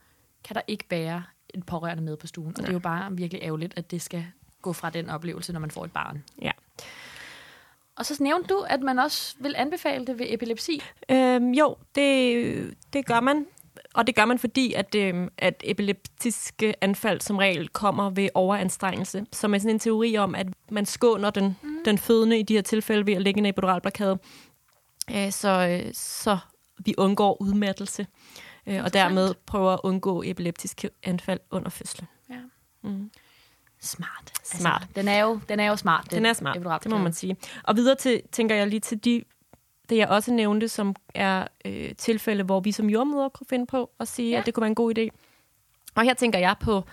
kan 0.45 0.55
der 0.55 0.63
ikke 0.69 0.85
være 0.91 1.23
en 1.55 1.63
pårørende 1.63 2.03
med 2.03 2.17
på 2.17 2.27
stuen. 2.27 2.49
Og 2.49 2.57
det 2.57 2.69
er 2.69 2.73
jo 2.73 2.79
bare 2.79 3.17
virkelig 3.17 3.43
ærgerligt, 3.43 3.75
at 3.77 3.91
det 3.91 4.03
skal 4.03 4.27
gå 4.63 4.73
fra 4.73 4.91
den 4.91 5.11
oplevelse, 5.11 5.53
når 5.53 5.61
man 5.61 5.71
får 5.71 5.85
et 5.85 5.93
barn. 5.93 6.25
Ja. 6.43 6.51
Og 8.03 8.07
så 8.07 8.23
nævnte 8.23 8.55
du, 8.55 8.65
at 8.69 8.81
man 8.81 8.99
også 8.99 9.35
vil 9.41 9.55
anbefale 9.57 10.07
det 10.07 10.19
ved 10.19 10.27
epilepsi. 10.29 10.83
Øhm, 11.09 11.51
jo, 11.51 11.77
det, 11.95 12.75
det 12.93 13.07
gør 13.07 13.21
man. 13.21 13.47
Og 13.95 14.07
det 14.07 14.15
gør 14.15 14.25
man, 14.25 14.39
fordi 14.39 14.73
at, 14.73 14.95
øhm, 14.95 15.29
at 15.39 15.63
epileptiske 15.65 16.75
anfald 16.81 17.21
som 17.21 17.39
regel 17.39 17.69
kommer 17.69 18.11
ved 18.11 18.29
overanstrengelse. 18.35 19.27
Som 19.33 19.55
er 19.55 19.59
sådan 19.59 19.75
en 19.75 19.79
teori 19.79 20.17
om, 20.17 20.35
at 20.35 20.47
man 20.71 20.87
skåner 20.87 21.31
den, 21.31 21.57
mm. 21.63 21.79
den 21.85 21.99
fødende 21.99 22.39
i 22.39 22.43
de 22.43 22.55
her 22.55 22.63
tilfælde 22.63 23.07
ved 23.07 23.15
at 23.15 23.23
lægge 23.23 23.39
en 23.39 23.47
epiduralblokade. 23.47 24.19
Øh, 25.11 25.33
så, 25.33 25.81
øh, 25.85 25.91
så 25.95 26.39
vi 26.79 26.95
undgår 26.99 27.43
udmattelse. 27.43 28.07
Øh, 28.67 28.85
og 28.85 28.95
dermed 28.95 29.35
prøver 29.47 29.71
at 29.71 29.81
undgå 29.83 30.23
epileptiske 30.27 30.91
anfald 31.03 31.41
under 31.51 31.71
fødslen. 31.71 32.09
Ja. 32.31 32.41
Mm. 32.83 33.11
Smart. 33.83 34.33
Smart. 34.45 34.83
Altså, 34.83 34.89
den, 34.97 35.09
er 35.09 35.21
jo, 35.23 35.41
den 35.49 35.61
er 35.61 35.67
jo 35.69 35.77
smart. 35.77 36.11
Den 36.11 36.27
er 36.27 36.33
smart, 36.33 36.83
det 36.85 36.91
må 36.91 36.99
man 36.99 37.13
sige. 37.13 37.37
Og 37.63 37.77
videre 37.77 37.95
til, 37.97 38.23
tænker 38.33 38.55
jeg 38.55 38.67
lige 38.67 38.81
til 38.81 39.05
de, 39.05 39.23
det 39.89 39.97
jeg 39.97 40.09
også 40.09 40.33
nævnte, 40.33 40.69
som 40.69 40.95
er 41.15 41.47
øh, 41.65 41.95
tilfælde, 41.99 42.45
hvor 42.45 42.61
vi 42.61 42.73
som 42.73 42.91
jordmøder 42.91 43.29
kunne 43.29 43.47
finde 43.51 43.67
på 43.67 43.91
at 44.01 44.09
sige, 44.09 44.31
Ja. 44.31 44.39
at 44.39 44.47
det 44.47 44.55
kunne 44.55 44.61
være 44.63 44.69
en 44.69 44.75
god 44.75 44.99
idé. 44.99 45.09
Og 45.95 46.03
her 46.03 46.15
tænker 46.15 46.39
jeg 46.39 46.57
på 46.61 46.85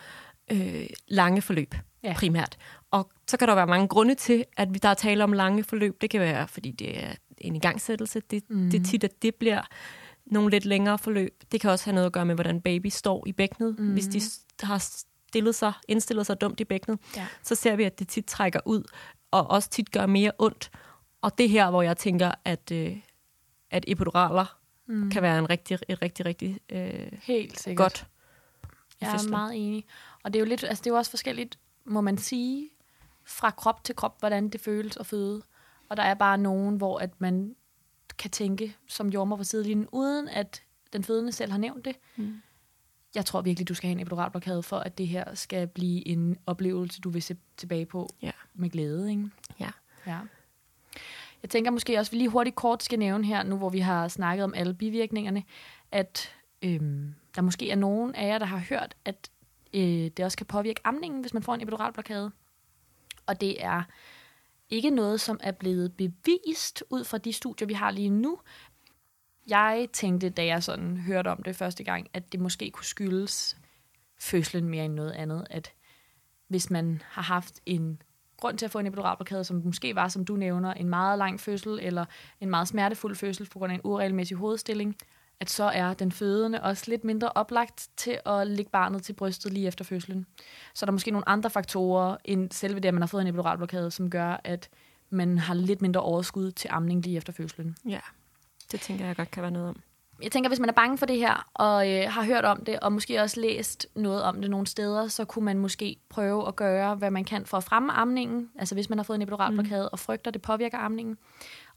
øh, 0.51 0.85
lange 1.07 1.41
forløb 1.41 1.75
Ja. 2.03 2.13
primært. 2.17 2.57
Og 2.91 3.09
så 3.27 3.37
kan 3.37 3.47
der 3.47 3.55
være 3.55 3.67
mange 3.67 3.87
grunde 3.87 4.15
til, 4.15 4.45
at 4.57 4.73
vi 4.73 4.77
der 4.79 4.89
er 4.89 4.93
tale 4.93 5.23
om 5.23 5.33
lange 5.33 5.63
forløb. 5.63 6.01
Det 6.01 6.09
kan 6.09 6.21
være, 6.21 6.47
fordi 6.47 6.71
det 6.71 7.03
er 7.03 7.11
en 7.37 7.55
igangsættelse. 7.55 8.19
Det, 8.31 8.43
Mhm. 8.49 8.59
mm. 8.59 8.71
det 8.71 8.79
er 8.79 8.83
tit, 8.83 9.03
at 9.03 9.21
det 9.21 9.35
bliver 9.35 9.61
nogle 10.25 10.49
lidt 10.49 10.65
længere 10.65 10.97
forløb. 10.97 11.43
Det 11.51 11.61
kan 11.61 11.71
også 11.71 11.85
have 11.85 11.93
noget 11.95 12.05
at 12.05 12.11
gøre 12.13 12.25
med, 12.25 12.35
hvordan 12.35 12.61
baby 12.61 12.87
står 12.87 13.27
i 13.27 13.31
bækkenet. 13.31 13.75
Mhm. 13.79 13.87
Mm. 13.87 13.93
Hvis 13.93 14.07
de 14.07 14.19
s- 14.21 14.39
har 14.61 14.85
stillet 15.29 15.55
sig, 15.55 15.73
indstillet 15.87 16.25
sig 16.25 16.41
dumt 16.41 16.59
i 16.59 16.63
bækkenet, 16.63 16.99
Ja. 17.15 17.27
så 17.43 17.55
ser 17.55 17.75
vi, 17.75 17.83
at 17.83 17.99
det 17.99 18.07
tit 18.07 18.25
trækker 18.25 18.59
ud, 18.65 18.83
og 19.31 19.49
også 19.49 19.69
tit 19.69 19.91
gør 19.91 20.05
mere 20.05 20.31
ondt. 20.39 20.71
Og 21.21 21.37
det 21.37 21.45
er 21.45 21.49
her, 21.49 21.69
hvor 21.69 21.81
jeg 21.81 21.97
tænker, 21.97 22.31
at, 22.45 22.71
øh, 22.71 22.97
at 23.71 23.83
epiduraler 23.87 24.57
mm. 24.87 25.11
kan 25.11 25.21
være 25.23 25.39
en 25.39 25.49
rigtig, 25.49 25.79
et 25.89 26.01
rigtig, 26.01 26.25
rigtig 26.25 26.59
øh, 26.69 27.11
Helt 27.21 27.59
sikkert. 27.59 27.77
godt 27.85 28.07
Jeg 29.01 29.09
er 29.13 29.29
meget 29.29 29.55
enig. 29.55 29.85
Og 30.23 30.33
det 30.33 30.39
er 30.39 30.43
jo 30.43 30.45
lidt, 30.49 30.63
altså 30.63 30.81
det 30.81 30.89
er 30.89 30.93
jo 30.93 30.97
også 30.97 31.11
forskelligt, 31.11 31.59
må 31.85 32.01
man 32.01 32.17
sige, 32.17 32.69
fra 33.25 33.49
krop 33.49 33.83
til 33.83 33.95
krop, 33.95 34.19
hvordan 34.19 34.49
det 34.49 34.61
føles 34.61 34.97
at 34.97 35.05
føde. 35.05 35.41
Og 35.89 35.97
der 35.97 36.03
er 36.03 36.13
bare 36.13 36.37
nogen, 36.37 36.77
hvor 36.77 36.99
at 36.99 37.21
man 37.21 37.55
kan 38.17 38.31
tænke 38.31 38.75
som 38.87 39.07
jordmor 39.07 39.35
på 39.35 39.43
sidelinjen, 39.43 39.87
uden 39.91 40.27
at 40.27 40.63
den 40.93 41.03
fødende 41.03 41.31
selv 41.31 41.51
har 41.51 41.57
nævnt 41.57 41.85
det. 41.85 41.95
Mm. 42.15 42.41
Jeg 43.15 43.25
tror 43.25 43.41
virkelig, 43.41 43.69
du 43.69 43.73
skal 43.73 43.87
have 43.87 43.91
en 43.95 43.99
epiduralblokade, 43.99 44.63
for 44.63 44.77
at 44.77 44.97
det 44.97 45.07
her 45.07 45.35
skal 45.35 45.67
blive 45.67 46.07
en 46.07 46.37
oplevelse, 46.45 47.01
du 47.01 47.09
vil 47.09 47.21
se 47.21 47.35
tilbage 47.57 47.85
på 47.85 48.09
Ja. 48.21 48.31
med 48.53 48.69
glæde. 48.69 49.09
Ikke? 49.09 49.29
Ja. 49.59 49.69
Ja. 50.07 50.19
Jeg 51.43 51.49
tænker 51.49 51.71
måske 51.71 51.99
også, 51.99 52.09
at 52.09 52.13
vi 52.13 52.17
lige 52.17 52.29
hurtigt 52.29 52.55
kort 52.55 52.83
skal 52.83 52.99
nævne 52.99 53.25
her, 53.25 53.43
nu 53.43 53.57
hvor 53.57 53.69
vi 53.69 53.79
har 53.79 54.07
snakket 54.07 54.43
om 54.43 54.53
alle 54.53 54.73
bivirkningerne, 54.73 55.43
at 55.91 56.35
øhm, 56.61 57.15
der 57.35 57.41
måske 57.41 57.71
er 57.71 57.75
nogen 57.75 58.15
af 58.15 58.27
jer, 58.27 58.37
der 58.37 58.45
har 58.45 58.57
hørt, 58.69 58.95
at 59.05 59.29
øh, 59.73 59.81
det 59.81 60.19
også 60.19 60.37
kan 60.37 60.45
påvirke 60.45 60.81
amningen, 60.83 61.21
hvis 61.21 61.33
man 61.33 61.43
får 61.43 61.53
en 61.53 61.61
epiduralblokade. 61.61 62.31
Og 63.25 63.41
det 63.41 63.63
er 63.63 63.83
ikke 64.69 64.89
noget, 64.89 65.21
som 65.21 65.39
er 65.43 65.51
blevet 65.51 65.93
bevist 65.93 66.83
ud 66.89 67.03
fra 67.03 67.17
de 67.17 67.33
studier, 67.33 67.67
vi 67.67 67.73
har 67.73 67.91
lige 67.91 68.09
nu. 68.09 68.39
Jeg 69.49 69.87
tænkte, 69.93 70.29
da 70.29 70.45
jeg 70.45 70.63
sådan 70.63 70.97
hørte 70.97 71.27
om 71.27 71.43
det 71.43 71.55
første 71.55 71.83
gang, 71.83 72.07
at 72.13 72.31
det 72.31 72.39
måske 72.39 72.71
kunne 72.71 72.85
skyldes 72.85 73.57
fødslen 74.19 74.69
mere 74.69 74.85
end 74.85 74.93
noget 74.93 75.11
andet, 75.11 75.47
at 75.49 75.73
hvis 76.47 76.69
man 76.69 77.01
har 77.05 77.21
haft 77.21 77.59
en 77.65 78.01
grund 78.37 78.57
til 78.57 78.65
at 78.65 78.71
få 78.71 78.79
en 78.79 78.87
epiduralblokade, 78.87 79.43
som 79.43 79.61
måske 79.65 79.95
var, 79.95 80.07
som 80.07 80.25
du 80.25 80.35
nævner, 80.35 80.73
en 80.73 80.89
meget 80.89 81.17
lang 81.17 81.39
fødsel, 81.39 81.79
eller 81.81 82.05
en 82.39 82.49
meget 82.49 82.67
smertefuld 82.67 83.15
fødsel 83.15 83.49
på 83.49 83.59
grund 83.59 83.71
af 83.71 83.75
en 83.75 83.81
uregelmæssig 83.83 84.37
hovedstilling, 84.37 84.95
at 85.39 85.49
så 85.49 85.63
er 85.63 85.93
den 85.93 86.11
fødende 86.11 86.61
også 86.61 86.83
lidt 86.87 87.03
mindre 87.03 87.31
oplagt 87.35 87.89
til 87.97 88.19
at 88.25 88.47
lægge 88.47 88.71
barnet 88.71 89.03
til 89.03 89.13
brystet 89.13 89.53
lige 89.53 89.67
efter 89.67 89.85
fødslen. 89.85 90.25
Så 90.73 90.85
er 90.85 90.87
der 90.87 90.91
måske 90.91 91.11
nogle 91.11 91.29
andre 91.29 91.49
faktorer 91.49 92.17
end 92.25 92.51
selve 92.51 92.79
det, 92.79 92.87
at 92.87 92.93
man 92.93 93.01
har 93.01 93.07
fået 93.07 93.21
en 93.21 93.27
epiduralblokade, 93.27 93.91
som 93.91 94.09
gør, 94.09 94.41
at 94.43 94.69
man 95.09 95.37
har 95.37 95.53
lidt 95.53 95.81
mindre 95.81 96.01
overskud 96.01 96.51
til 96.51 96.67
amning 96.71 97.03
lige 97.03 97.17
efter 97.17 97.33
fødslen. 97.33 97.75
Ja, 97.89 97.99
det 98.71 98.81
tænker 98.81 99.05
jeg 99.05 99.15
godt 99.15 99.31
kan 99.31 99.43
være 99.43 99.51
noget 99.51 99.69
om. 99.69 99.81
Jeg 100.23 100.31
tænker, 100.31 100.49
hvis 100.49 100.59
man 100.59 100.69
er 100.69 100.73
bange 100.73 100.97
for 100.97 101.05
det 101.05 101.17
her, 101.17 101.49
og 101.53 101.91
øh, 101.91 102.11
har 102.11 102.23
hørt 102.23 102.45
om 102.45 102.63
det, 102.65 102.79
og 102.79 102.93
måske 102.93 103.21
også 103.21 103.39
læst 103.41 103.87
noget 103.95 104.23
om 104.23 104.41
det 104.41 104.49
nogle 104.49 104.67
steder, 104.67 105.07
så 105.07 105.25
kunne 105.25 105.45
man 105.45 105.57
måske 105.57 105.97
prøve 106.09 106.47
at 106.47 106.55
gøre, 106.55 106.95
hvad 106.95 107.11
man 107.11 107.25
kan 107.25 107.45
for 107.45 107.57
at 107.57 107.63
fremme 107.63 107.91
amningen. 107.91 108.49
Altså 108.59 108.75
hvis 108.75 108.89
man 108.89 108.97
har 108.99 109.03
fået 109.03 109.15
en 109.15 109.21
epiduralblokade 109.21 109.83
mm. 109.83 109.89
og 109.91 109.99
frygter, 109.99 110.31
det 110.31 110.41
påvirker 110.41 110.77
amningen. 110.77 111.17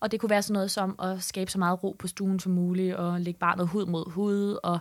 Og 0.00 0.10
det 0.12 0.20
kunne 0.20 0.30
være 0.30 0.42
sådan 0.42 0.52
noget 0.54 0.70
som 0.70 0.96
at 1.02 1.22
skabe 1.22 1.50
så 1.50 1.58
meget 1.58 1.84
ro 1.84 1.96
på 1.98 2.06
stuen 2.06 2.40
som 2.40 2.52
muligt, 2.52 2.96
og 2.96 3.20
lægge 3.20 3.38
barnet 3.38 3.68
hud 3.68 3.86
mod 3.86 4.10
hud, 4.10 4.58
og 4.62 4.78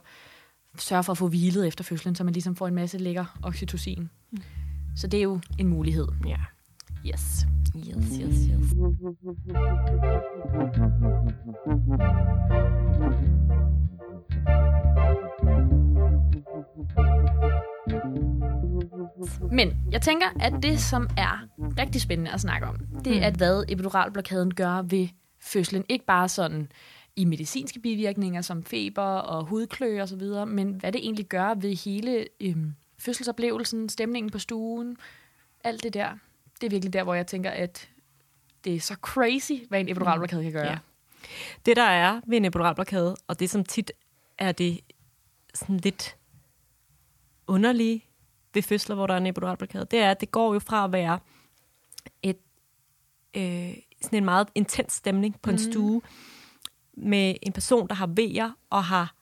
sørge 0.77 1.03
for 1.03 1.11
at 1.11 1.17
få 1.17 1.27
hvilet 1.27 1.67
efter 1.67 1.83
fødslen, 1.83 2.15
så 2.15 2.23
man 2.23 2.33
ligesom 2.33 2.55
får 2.55 2.67
en 2.67 2.75
masse 2.75 2.97
lækker 2.97 3.25
oxytocin. 3.43 4.09
Mm. 4.31 4.37
Så 4.95 5.07
det 5.07 5.17
er 5.17 5.23
jo 5.23 5.39
en 5.57 5.67
mulighed. 5.67 6.07
Ja. 6.27 6.37
Yes. 7.05 7.45
Yes, 7.75 8.05
yes, 8.19 8.35
yes. 8.49 8.73
Men 19.51 19.77
jeg 19.91 20.01
tænker, 20.01 20.27
at 20.39 20.53
det, 20.63 20.79
som 20.79 21.09
er 21.17 21.47
rigtig 21.79 22.01
spændende 22.01 22.31
at 22.31 22.41
snakke 22.41 22.67
om, 22.67 22.75
det 23.05 23.17
er, 23.17 23.27
at 23.27 23.35
hvad 23.35 23.63
epiduralblokaden 23.69 24.53
gør 24.53 24.81
ved 24.81 25.07
fødslen. 25.39 25.85
Ikke 25.89 26.05
bare 26.05 26.29
sådan 26.29 26.71
i 27.15 27.25
medicinske 27.25 27.79
bivirkninger 27.79 28.41
som 28.41 28.63
feber 28.63 29.01
og 29.01 29.45
hudklø 29.45 30.01
og 30.01 30.07
så 30.07 30.15
videre, 30.15 30.45
men 30.45 30.73
hvad 30.73 30.91
det 30.91 31.01
egentlig 31.03 31.25
gør 31.25 31.53
ved 31.53 31.75
hele 31.75 32.25
øhm, 32.41 32.73
fødselsoplevelsen, 32.99 33.89
stemningen 33.89 34.29
på 34.31 34.39
stuen, 34.39 34.97
alt 35.63 35.83
det 35.83 35.93
der. 35.93 36.09
Det 36.61 36.67
er 36.67 36.69
virkelig 36.69 36.93
der, 36.93 37.03
hvor 37.03 37.13
jeg 37.13 37.27
tænker, 37.27 37.49
at 37.51 37.89
det 38.63 38.75
er 38.75 38.79
så 38.79 38.93
crazy, 39.01 39.51
hvad 39.69 39.79
en 39.79 39.89
epiduralblokade 39.89 40.43
kan 40.43 40.51
gøre. 40.51 40.67
Ja. 40.71 40.77
Det, 41.65 41.75
der 41.75 41.83
er 41.83 42.21
ved 42.27 42.37
en 42.37 42.45
epiduralblokade, 42.45 43.15
og 43.27 43.39
det 43.39 43.49
som 43.49 43.65
tit 43.65 43.91
er 44.37 44.51
det 44.51 44.79
sådan 45.53 45.77
lidt 45.77 46.15
underlige 47.47 48.05
ved 48.53 48.61
fødsler, 48.61 48.95
hvor 48.95 49.07
der 49.07 49.13
er 49.13 49.17
en 49.17 49.25
epiduralblokade, 49.27 49.85
det 49.91 49.99
er, 49.99 50.11
at 50.11 50.21
det 50.21 50.31
går 50.31 50.53
jo 50.53 50.59
fra 50.59 50.85
at 50.85 50.91
være 50.91 51.19
et, 52.23 52.37
øh, 53.37 53.73
sådan 54.01 54.17
en 54.17 54.25
meget 54.25 54.47
intens 54.55 54.93
stemning 54.93 55.41
på 55.41 55.49
en 55.49 55.55
Mhm. 55.55 55.71
stue, 55.71 56.01
med 56.93 57.35
en 57.41 57.51
person, 57.53 57.87
der 57.87 57.95
har 57.95 58.07
vejer 58.07 58.51
og 58.69 58.83
har 58.83 59.15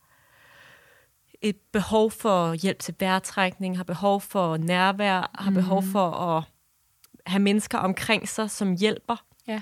et 1.41 1.55
behov 1.71 2.11
for 2.11 2.53
hjælp 2.53 2.79
til 2.79 2.95
vejrtrækning, 2.99 3.77
har 3.77 3.83
behov 3.83 4.21
for 4.21 4.57
nærvær, 4.57 5.31
har 5.39 5.51
behov 5.51 5.81
Mhm. 5.81 5.91
for 5.91 6.11
at 6.11 6.43
have 7.25 7.41
mennesker 7.41 7.77
omkring 7.77 8.27
sig, 8.29 8.51
som 8.51 8.77
hjælper. 8.77 9.25
Ja. 9.47 9.61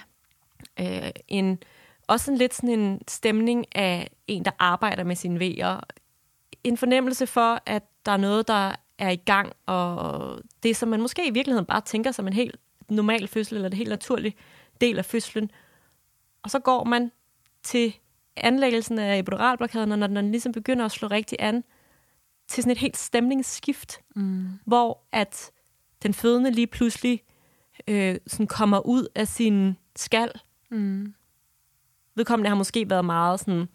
Øh, 0.80 1.12
en, 1.28 1.60
også 2.08 2.32
en 2.32 2.38
lidt 2.38 2.54
sådan 2.54 2.80
en 2.80 3.02
stemning 3.08 3.66
af 3.76 4.10
en, 4.28 4.46
der 4.46 4.52
arbejder 4.60 5.04
med 5.04 5.16
sine 5.16 5.40
vejer. 5.40 5.80
En 6.64 6.78
fornemmelse 6.78 7.28
for, 7.28 7.62
at 7.66 7.84
der 8.06 8.12
er 8.12 8.18
noget, 8.18 8.48
der 8.48 8.76
er 8.98 9.10
i 9.10 9.16
gang, 9.16 9.54
og 9.66 10.40
det, 10.64 10.76
som 10.78 10.90
man 10.90 11.02
måske 11.02 11.28
i 11.28 11.32
virkeligheden 11.32 11.66
bare 11.66 11.82
tænker 11.82 12.12
som 12.12 12.28
en 12.28 12.34
helt 12.34 12.56
normal 12.90 13.28
fødsel, 13.28 13.56
eller 13.56 13.70
det 13.70 13.78
helt 13.78 13.90
naturlig 13.90 14.36
del 14.82 14.98
af 14.98 15.06
fødslen. 15.06 15.52
Og 16.44 16.52
så 16.52 16.60
går 16.60 16.84
man 16.84 17.12
til 17.64 17.96
anlæggelsen 18.38 19.00
af 19.00 19.20
epiduralblokaden, 19.20 19.92
og 19.92 20.00
når 20.00 20.08
den 20.08 20.32
ligesom 20.32 20.52
begynder 20.52 20.86
at 20.86 20.92
slå 20.92 21.08
rigtig 21.08 21.38
an, 21.42 21.64
til 22.48 22.64
sådan 22.64 22.72
et 22.72 22.78
helt 22.78 22.98
stemningsskift, 22.98 24.00
Mm. 24.16 24.48
hvor 24.66 25.04
at 25.12 25.52
den 26.04 26.14
fødende 26.14 26.52
lige 26.52 26.68
pludselig 26.68 27.22
øh, 27.88 28.16
sådan 28.28 28.48
kommer 28.48 28.80
ud 28.80 29.08
af 29.16 29.28
sin 29.28 29.78
skal. 29.96 30.32
Mm. 30.72 31.14
Vedkommende 32.16 32.50
har 32.50 32.56
måske 32.56 32.90
været 32.90 33.06
meget 33.06 33.40
sådan 33.40 33.68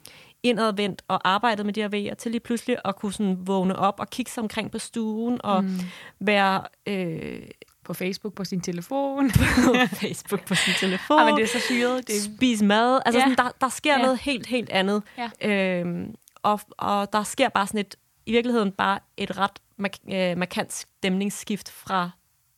indadvendt 0.42 1.02
og 1.08 1.28
arbejdet 1.28 1.66
med 1.66 1.74
de 1.74 1.80
her 1.80 1.88
vejer, 1.88 2.14
til 2.14 2.30
lige 2.30 2.40
pludselig 2.40 2.76
at 2.84 2.96
kunne 2.96 3.12
sådan 3.12 3.36
vågne 3.46 3.76
op 3.76 4.00
og 4.00 4.10
kigge 4.10 4.30
sig 4.30 4.42
omkring 4.42 4.70
på 4.70 4.78
stuen 4.78 5.40
og 5.44 5.64
Mm. 5.64 5.78
være 6.20 6.62
øh, 6.86 7.42
På 7.84 7.94
Facebook, 7.94 8.34
på 8.34 8.44
sin 8.44 8.60
telefon. 8.60 9.30
på 9.66 9.74
Facebook 9.96 10.46
på 10.46 10.54
sin 10.54 10.72
telefon. 10.80 11.18
Ja, 11.18 11.24
men 11.24 11.36
det 11.36 11.42
er 11.42 11.46
så 11.46 11.60
syret. 11.60 12.06
Det 12.08 12.22
spise 12.22 12.64
mad. 12.64 13.00
Altså 13.06 13.18
Ja. 13.18 13.24
sådan, 13.24 13.36
der, 13.46 13.50
der 13.60 13.68
sker 13.68 13.92
ja. 13.96 14.02
noget 14.02 14.18
helt, 14.18 14.46
helt 14.46 14.70
andet. 14.70 15.02
Ja. 15.18 15.50
Øhm, 15.80 16.14
og, 16.42 16.60
og 16.70 17.12
der 17.12 17.22
sker 17.22 17.48
bare 17.48 17.66
sådan 17.66 17.80
et, 17.80 17.94
i 18.26 18.32
virkeligheden 18.32 18.72
bare 18.72 18.98
et 19.16 19.38
ret 19.38 19.58
mark- 19.76 20.12
øh, 20.14 20.38
markant 20.38 20.72
stemningsskift 20.72 21.70
fra 21.70 22.10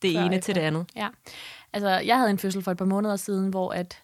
det 0.07 0.15
Før 0.15 0.25
ene 0.25 0.35
efter. 0.35 0.45
til 0.45 0.55
det 0.55 0.61
andet. 0.61 0.85
ja. 0.95 1.07
Altså, 1.73 1.89
jeg 1.89 2.17
havde 2.17 2.29
en 2.29 2.39
fødsel 2.39 2.61
for 2.61 2.71
et 2.71 2.77
par 2.77 2.85
måneder 2.85 3.15
siden, 3.15 3.49
hvor 3.49 3.71
at, 3.71 4.01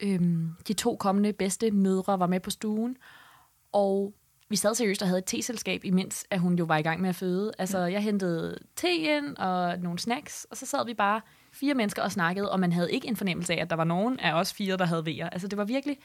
øhm, 0.00 0.50
de 0.68 0.72
to 0.72 0.96
kommende 0.96 1.32
bedste 1.32 1.70
mødre 1.70 2.18
var 2.18 2.26
med 2.26 2.40
på 2.40 2.50
stuen, 2.50 2.96
og 3.72 4.14
vi 4.48 4.56
sad 4.56 4.74
seriøst 4.74 5.02
og 5.02 5.08
havde 5.08 5.18
et 5.18 5.24
teselskab, 5.26 5.84
imens 5.84 6.24
at 6.30 6.40
hun 6.40 6.54
jo 6.54 6.64
var 6.64 6.76
i 6.76 6.82
gang 6.82 7.00
med 7.00 7.08
at 7.08 7.14
føde. 7.14 7.52
Altså, 7.58 7.78
jeg 7.78 8.02
hentede 8.02 8.58
te 8.76 8.96
ind 8.96 9.36
og 9.36 9.78
nogle 9.78 9.98
snacks, 9.98 10.46
og 10.50 10.56
så 10.56 10.66
sad 10.66 10.86
vi 10.86 10.94
bare 10.94 11.20
fire 11.52 11.74
mennesker 11.74 12.02
og 12.02 12.12
snakkede, 12.12 12.52
og 12.52 12.60
man 12.60 12.72
havde 12.72 12.92
ikke 12.92 13.08
en 13.08 13.16
fornemmelse 13.16 13.54
af, 13.54 13.60
at 13.60 13.70
der 13.70 13.76
var 13.76 13.84
nogen 13.84 14.20
af 14.20 14.32
os 14.32 14.52
fire, 14.52 14.76
der 14.76 14.84
havde 14.84 15.06
vejer. 15.06 15.28
Altså, 15.30 15.48
det 15.48 15.58
var 15.58 15.64
virkelig 15.64 15.98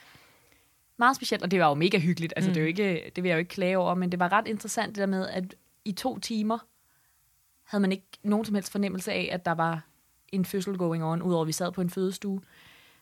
meget 0.98 1.16
specielt, 1.16 1.44
og 1.44 1.52
det 1.52 1.60
var 1.60 1.68
jo 1.68 1.74
mega 1.74 2.00
hyggeligt. 2.00 2.34
Altså, 2.36 2.50
mm. 2.50 2.54
det, 2.54 2.60
er 2.60 2.64
jo 2.64 2.68
ikke, 2.68 3.12
det 3.16 3.24
vil 3.24 3.30
jeg 3.30 3.36
jo 3.36 3.40
ikke 3.40 3.50
klage 3.50 3.78
over, 3.78 3.96
men 3.96 4.12
det 4.12 4.20
var 4.20 4.32
ret 4.32 4.48
interessant 4.48 4.96
det 4.96 5.02
der 5.02 5.06
med, 5.06 5.28
at 5.28 5.56
i 5.86 5.92
to 5.92 6.20
timer 6.20 6.58
havde 7.70 7.82
man 7.82 7.92
ikke 7.92 8.06
nogen 8.24 8.46
som 8.46 8.56
helst 8.56 8.72
fornemmelse 8.72 9.12
af, 9.12 9.30
at 9.32 9.46
der 9.46 9.52
var 9.52 9.82
en 10.32 10.46
fødsel 10.46 10.78
going 10.78 11.04
on, 11.04 11.22
udover 11.22 11.42
at 11.44 11.48
vi 11.48 11.52
sad 11.52 11.72
på 11.72 11.82
en 11.82 11.90
fødestue. 11.90 12.42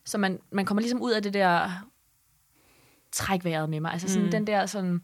Så 0.06 0.18
man, 0.18 0.40
man 0.52 0.66
kommer 0.66 0.82
ligesom 0.82 1.02
ud 1.02 1.12
af 1.12 1.24
det 1.24 1.34
der 1.34 1.70
træk 3.12 3.44
vejret 3.44 3.70
med 3.70 3.80
mig. 3.80 3.92
Altså 3.92 4.08
sådan 4.08 4.22
Mm. 4.22 4.26
mm. 4.26 4.32
den 4.32 4.48
der 4.48 4.66
sådan 4.66 5.02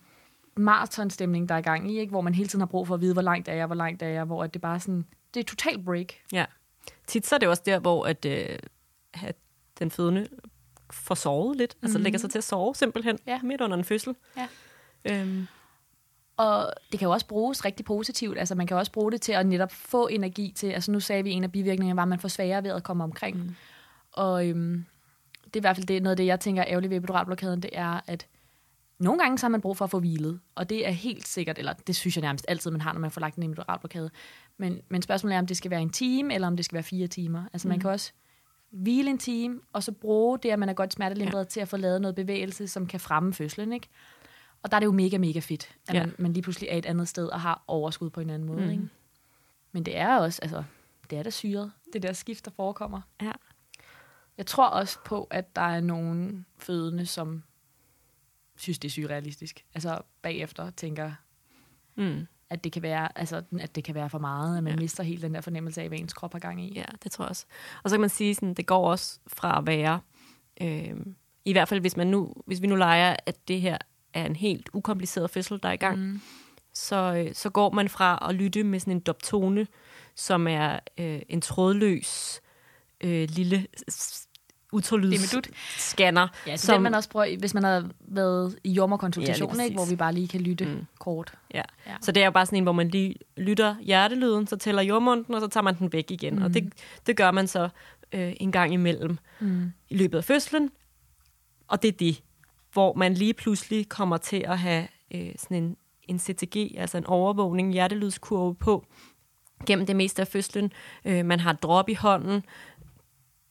maratonstemning, 0.57 1.49
der 1.49 1.55
er 1.55 1.59
i 1.59 1.61
gang 1.61 1.91
i, 1.91 1.99
ikke? 1.99 2.11
hvor 2.11 2.21
man 2.21 2.35
hele 2.35 2.47
tiden 2.49 2.61
har 2.61 2.65
brug 2.65 2.87
for 2.87 2.95
at 2.95 3.01
vide, 3.01 3.13
hvor 3.13 3.21
langt 3.21 3.47
er 3.47 3.53
jeg, 3.53 3.65
hvor 3.65 3.75
langt 3.75 4.01
er 4.01 4.07
jeg, 4.07 4.23
hvor 4.25 4.43
at 4.43 4.53
det 4.53 4.61
bare 4.61 4.79
sådan, 4.79 5.05
det 5.33 5.39
er 5.39 5.43
totalt 5.43 5.85
break. 5.85 6.13
Tit 7.07 7.27
så 7.27 7.35
er 7.35 7.39
det 7.39 7.47
også 7.49 7.63
der, 7.65 7.79
hvor 7.79 8.05
at, 8.05 8.25
øh, 8.25 8.59
at 9.23 9.35
den 9.79 9.91
fødende 9.91 10.27
får 10.91 11.15
sovet 11.15 11.57
lidt. 11.57 11.77
Altså 11.81 11.97
Mhm. 11.97 12.03
lægger 12.03 12.19
sig 12.19 12.29
til 12.29 12.37
at 12.37 12.43
sove 12.43 12.75
simpelthen 12.75 13.17
Ja. 13.27 13.39
midt 13.43 13.61
under 13.61 13.77
en 13.77 13.83
fødsel. 13.83 14.15
Ja. 14.37 14.47
Øhm, 15.05 15.47
Og 16.37 16.73
det 16.91 16.99
kan 16.99 17.05
jo 17.05 17.11
også 17.11 17.27
bruges 17.27 17.65
rigtig 17.65 17.85
positivt. 17.85 18.37
Altså 18.39 18.55
man 18.55 18.67
kan 18.67 18.77
også 18.77 18.91
bruge 18.91 19.11
det 19.11 19.21
til 19.21 19.31
at 19.31 19.45
netop 19.45 19.71
få 19.71 20.07
energi 20.07 20.53
til, 20.55 20.67
altså 20.67 20.91
nu 20.91 20.99
sagde 20.99 21.23
vi, 21.23 21.29
at 21.29 21.35
en 21.35 21.43
af 21.43 21.51
bivirkningerne 21.51 21.95
var, 21.95 22.01
at 22.01 22.07
man 22.09 22.19
får 22.19 22.27
sværere 22.27 22.63
ved 22.63 22.71
at 22.71 22.83
komme 22.83 23.03
omkring. 23.03 23.37
Mm. 23.37 23.55
Og 24.11 24.47
øhm, 24.47 24.85
det 25.45 25.55
er 25.55 25.59
i 25.59 25.61
hvert 25.61 25.75
fald 25.75 25.87
det, 25.87 26.03
noget 26.03 26.11
af 26.11 26.17
det, 26.17 26.25
jeg 26.25 26.39
tænker 26.39 26.61
er 26.61 26.67
ærgerligt 26.69 26.89
ved 26.89 26.97
epiduralblokaden, 26.97 27.61
det 27.61 27.69
er, 27.73 27.99
at 28.07 28.27
nogle 28.99 29.19
gange 29.19 29.37
så 29.37 29.45
har 29.45 29.49
man 29.49 29.61
brug 29.61 29.77
for 29.77 29.85
at 29.85 29.91
få 29.91 29.99
hvilet. 29.99 30.39
Og 30.55 30.69
det 30.69 30.87
er 30.87 30.91
helt 30.91 31.27
sikkert, 31.27 31.57
eller 31.57 31.73
det 31.73 31.95
synes 31.95 32.15
jeg 32.15 32.21
nærmest 32.21 32.45
altid, 32.47 32.71
man 32.71 32.81
har, 32.81 32.93
når 32.93 32.99
man 32.99 33.11
får 33.11 33.21
lagt 33.21 33.35
en 33.35 33.43
epiduralblokade. 33.43 34.09
Men, 34.57 34.81
men 34.89 35.01
spørgsmålet 35.01 35.35
er, 35.35 35.39
om 35.39 35.47
det 35.47 35.57
skal 35.57 35.71
være 35.71 35.81
en 35.81 35.89
time, 35.89 36.33
eller 36.33 36.47
om 36.47 36.55
det 36.55 36.65
skal 36.65 36.73
være 36.73 36.83
fire 36.83 37.07
timer. 37.07 37.43
Altså 37.53 37.67
mm. 37.67 37.69
man 37.69 37.79
kan 37.79 37.89
også 37.89 38.11
hvile 38.71 39.09
en 39.09 39.17
time, 39.17 39.59
og 39.73 39.83
så 39.83 39.91
bruge 39.91 40.39
det, 40.39 40.49
at 40.49 40.59
man 40.59 40.69
er 40.69 40.73
godt 40.73 40.93
smertelindret, 40.93 41.39
ja. 41.39 41.43
til 41.43 41.59
at 41.59 41.67
få 41.67 41.77
lavet 41.77 42.01
noget 42.01 42.15
bevægelse, 42.15 42.67
som 42.67 42.87
kan 42.87 42.99
fremme 42.99 43.33
fødslen. 43.33 43.73
Ikke? 43.73 43.87
Og 44.63 44.71
der 44.71 44.75
er 44.77 44.79
det 44.79 44.85
jo 44.85 44.91
mega, 44.91 45.17
mega 45.17 45.39
fedt, 45.39 45.75
at 45.87 45.95
Ja. 45.95 46.05
man, 46.05 46.15
man 46.19 46.33
lige 46.33 46.43
pludselig 46.43 46.69
er 46.69 46.77
et 46.77 46.85
andet 46.85 47.07
sted 47.07 47.27
og 47.27 47.41
har 47.41 47.63
overskud 47.67 48.09
på 48.09 48.21
en 48.21 48.29
anden 48.29 48.47
måde. 48.47 48.65
Mm. 48.65 48.71
Ikke? 48.71 48.89
Men 49.71 49.83
det 49.83 49.97
er 49.97 50.17
også, 50.17 50.39
altså, 50.41 50.63
det 51.09 51.17
er 51.17 51.23
da 51.23 51.29
syret, 51.29 51.71
det 51.93 52.03
der 52.03 52.13
skift, 52.13 52.45
der 52.45 52.51
forekommer. 52.51 53.01
Ja. 53.21 53.31
Jeg 54.37 54.45
tror 54.45 54.67
også 54.67 54.99
på, 55.05 55.23
at 55.23 55.55
der 55.55 55.61
er 55.61 55.81
nogle 55.81 56.45
fødende, 56.57 57.05
som 57.05 57.43
synes, 58.55 58.79
det 58.79 58.87
er 58.87 58.91
surrealistisk. 58.91 59.65
Altså 59.73 60.01
bagefter 60.21 60.69
tænker, 60.69 61.11
mm. 61.95 62.27
at 62.49 62.63
det 62.63 62.71
kan 62.71 62.81
være, 62.81 63.17
altså, 63.17 63.43
at 63.59 63.75
det 63.75 63.83
kan 63.83 63.95
være 63.95 64.09
for 64.09 64.19
meget, 64.19 64.57
at 64.57 64.63
man 64.63 64.73
ja. 64.73 64.79
mister 64.79 65.03
helt 65.03 65.21
den 65.21 65.33
der 65.33 65.41
fornemmelse 65.41 65.81
af, 65.81 65.87
hvad 65.87 65.99
ens 65.99 66.13
krop 66.13 66.31
har 66.33 66.39
gang 66.39 66.61
i. 66.65 66.73
Ja, 66.75 66.85
det 67.03 67.11
tror 67.11 67.25
jeg 67.25 67.29
også. 67.29 67.45
Og 67.83 67.89
så 67.89 67.95
kan 67.95 68.01
man 68.01 68.09
sige, 68.09 68.35
sådan, 68.35 68.53
det 68.53 68.65
går 68.65 68.91
også 68.91 69.19
fra 69.27 69.57
at 69.57 69.67
være, 69.67 69.99
øh, 70.61 70.95
i 71.45 71.51
hvert 71.51 71.67
fald 71.67 71.79
hvis, 71.79 71.97
man 71.97 72.07
nu, 72.07 72.33
hvis 72.45 72.61
vi 72.61 72.67
nu 72.67 72.75
leger, 72.75 73.15
at 73.25 73.47
det 73.47 73.61
her 73.61 73.77
er 74.13 74.25
en 74.25 74.35
helt 74.35 74.69
ukompliceret 74.73 75.29
fødsel, 75.29 75.59
der 75.63 75.69
er 75.69 75.73
i 75.73 75.77
gang, 75.77 75.97
mm. 75.99 76.03
Mm. 76.05 76.21
så, 76.73 76.95
øh, 77.27 77.33
så 77.35 77.49
går 77.49 77.71
man 77.71 77.89
fra 77.89 78.27
at 78.29 78.35
lytte 78.35 78.63
med 78.63 78.79
sådan 78.79 78.93
en 78.93 78.99
doptone, 78.99 79.67
som 80.15 80.47
er 80.47 80.79
øh, 80.97 81.21
en 81.29 81.41
trådløs 81.41 82.41
øh, 83.01 83.29
lille 83.29 83.67
s- 83.91 84.27
ultralyds 84.71 85.31
Dimedut. 85.31 85.49
scanner. 85.77 86.27
Ja, 86.47 86.57
som- 86.57 86.73
som, 86.75 86.81
man 86.81 86.95
også 86.95 87.09
prøver, 87.09 87.37
hvis 87.39 87.53
man 87.53 87.63
har 87.63 87.89
været 87.99 88.55
i 88.63 88.69
lige 88.69 89.27
ja, 89.27 89.33
ikke, 89.63 89.75
hvor 89.75 89.85
vi 89.85 89.95
bare 89.95 90.13
lige 90.13 90.27
kan 90.27 90.41
lytte 90.41 90.65
Mm. 90.65 90.71
mm. 90.71 90.85
kort. 90.99 91.33
Ja. 91.53 91.61
Ja. 91.87 91.95
Så 92.01 92.11
det 92.11 92.21
er 92.21 92.25
jo 92.25 92.31
bare 92.31 92.45
sådan 92.45 92.57
en, 92.57 92.63
hvor 92.63 92.71
man 92.71 92.89
lige 92.89 93.15
lytter 93.37 93.75
hjertelyden, 93.81 94.47
så 94.47 94.55
tæller 94.55 94.81
jordmunden, 94.81 95.35
og 95.35 95.41
så 95.41 95.47
tager 95.47 95.63
man 95.63 95.77
den 95.77 95.93
væk 95.93 96.11
igen. 96.11 96.35
Mm. 96.35 96.43
Og 96.43 96.53
det, 96.53 96.73
det 97.07 97.17
gør 97.17 97.31
man 97.31 97.47
så 97.47 97.69
øh, 98.11 98.33
en 98.39 98.51
gang 98.51 98.73
imellem 98.73 99.17
Mm. 99.39 99.71
i 99.89 99.97
løbet 99.97 100.17
af 100.17 100.23
fødslen. 100.23 100.71
Og 101.67 101.81
det 101.81 101.87
er 101.87 101.91
det, 101.91 102.21
hvor 102.73 102.93
man 102.93 103.13
lige 103.13 103.33
pludselig 103.33 103.89
kommer 103.89 104.17
til 104.17 104.43
at 104.47 104.59
have 104.59 104.87
øh, 105.13 105.31
sådan 105.37 105.63
en, 105.63 105.77
en 106.07 106.19
CTG, 106.19 106.75
altså 106.77 106.97
en 106.97 107.05
overvågning, 107.05 107.73
hjertelydskurve 107.73 108.55
på, 108.55 108.85
gennem 109.65 109.85
det 109.85 109.95
meste 109.95 110.21
af 110.21 110.27
fødslen. 110.27 110.71
Øh, 111.05 111.25
man 111.25 111.39
har 111.39 111.51
et 111.53 111.63
drop 111.63 111.89
i 111.89 111.93
hånden. 111.93 112.43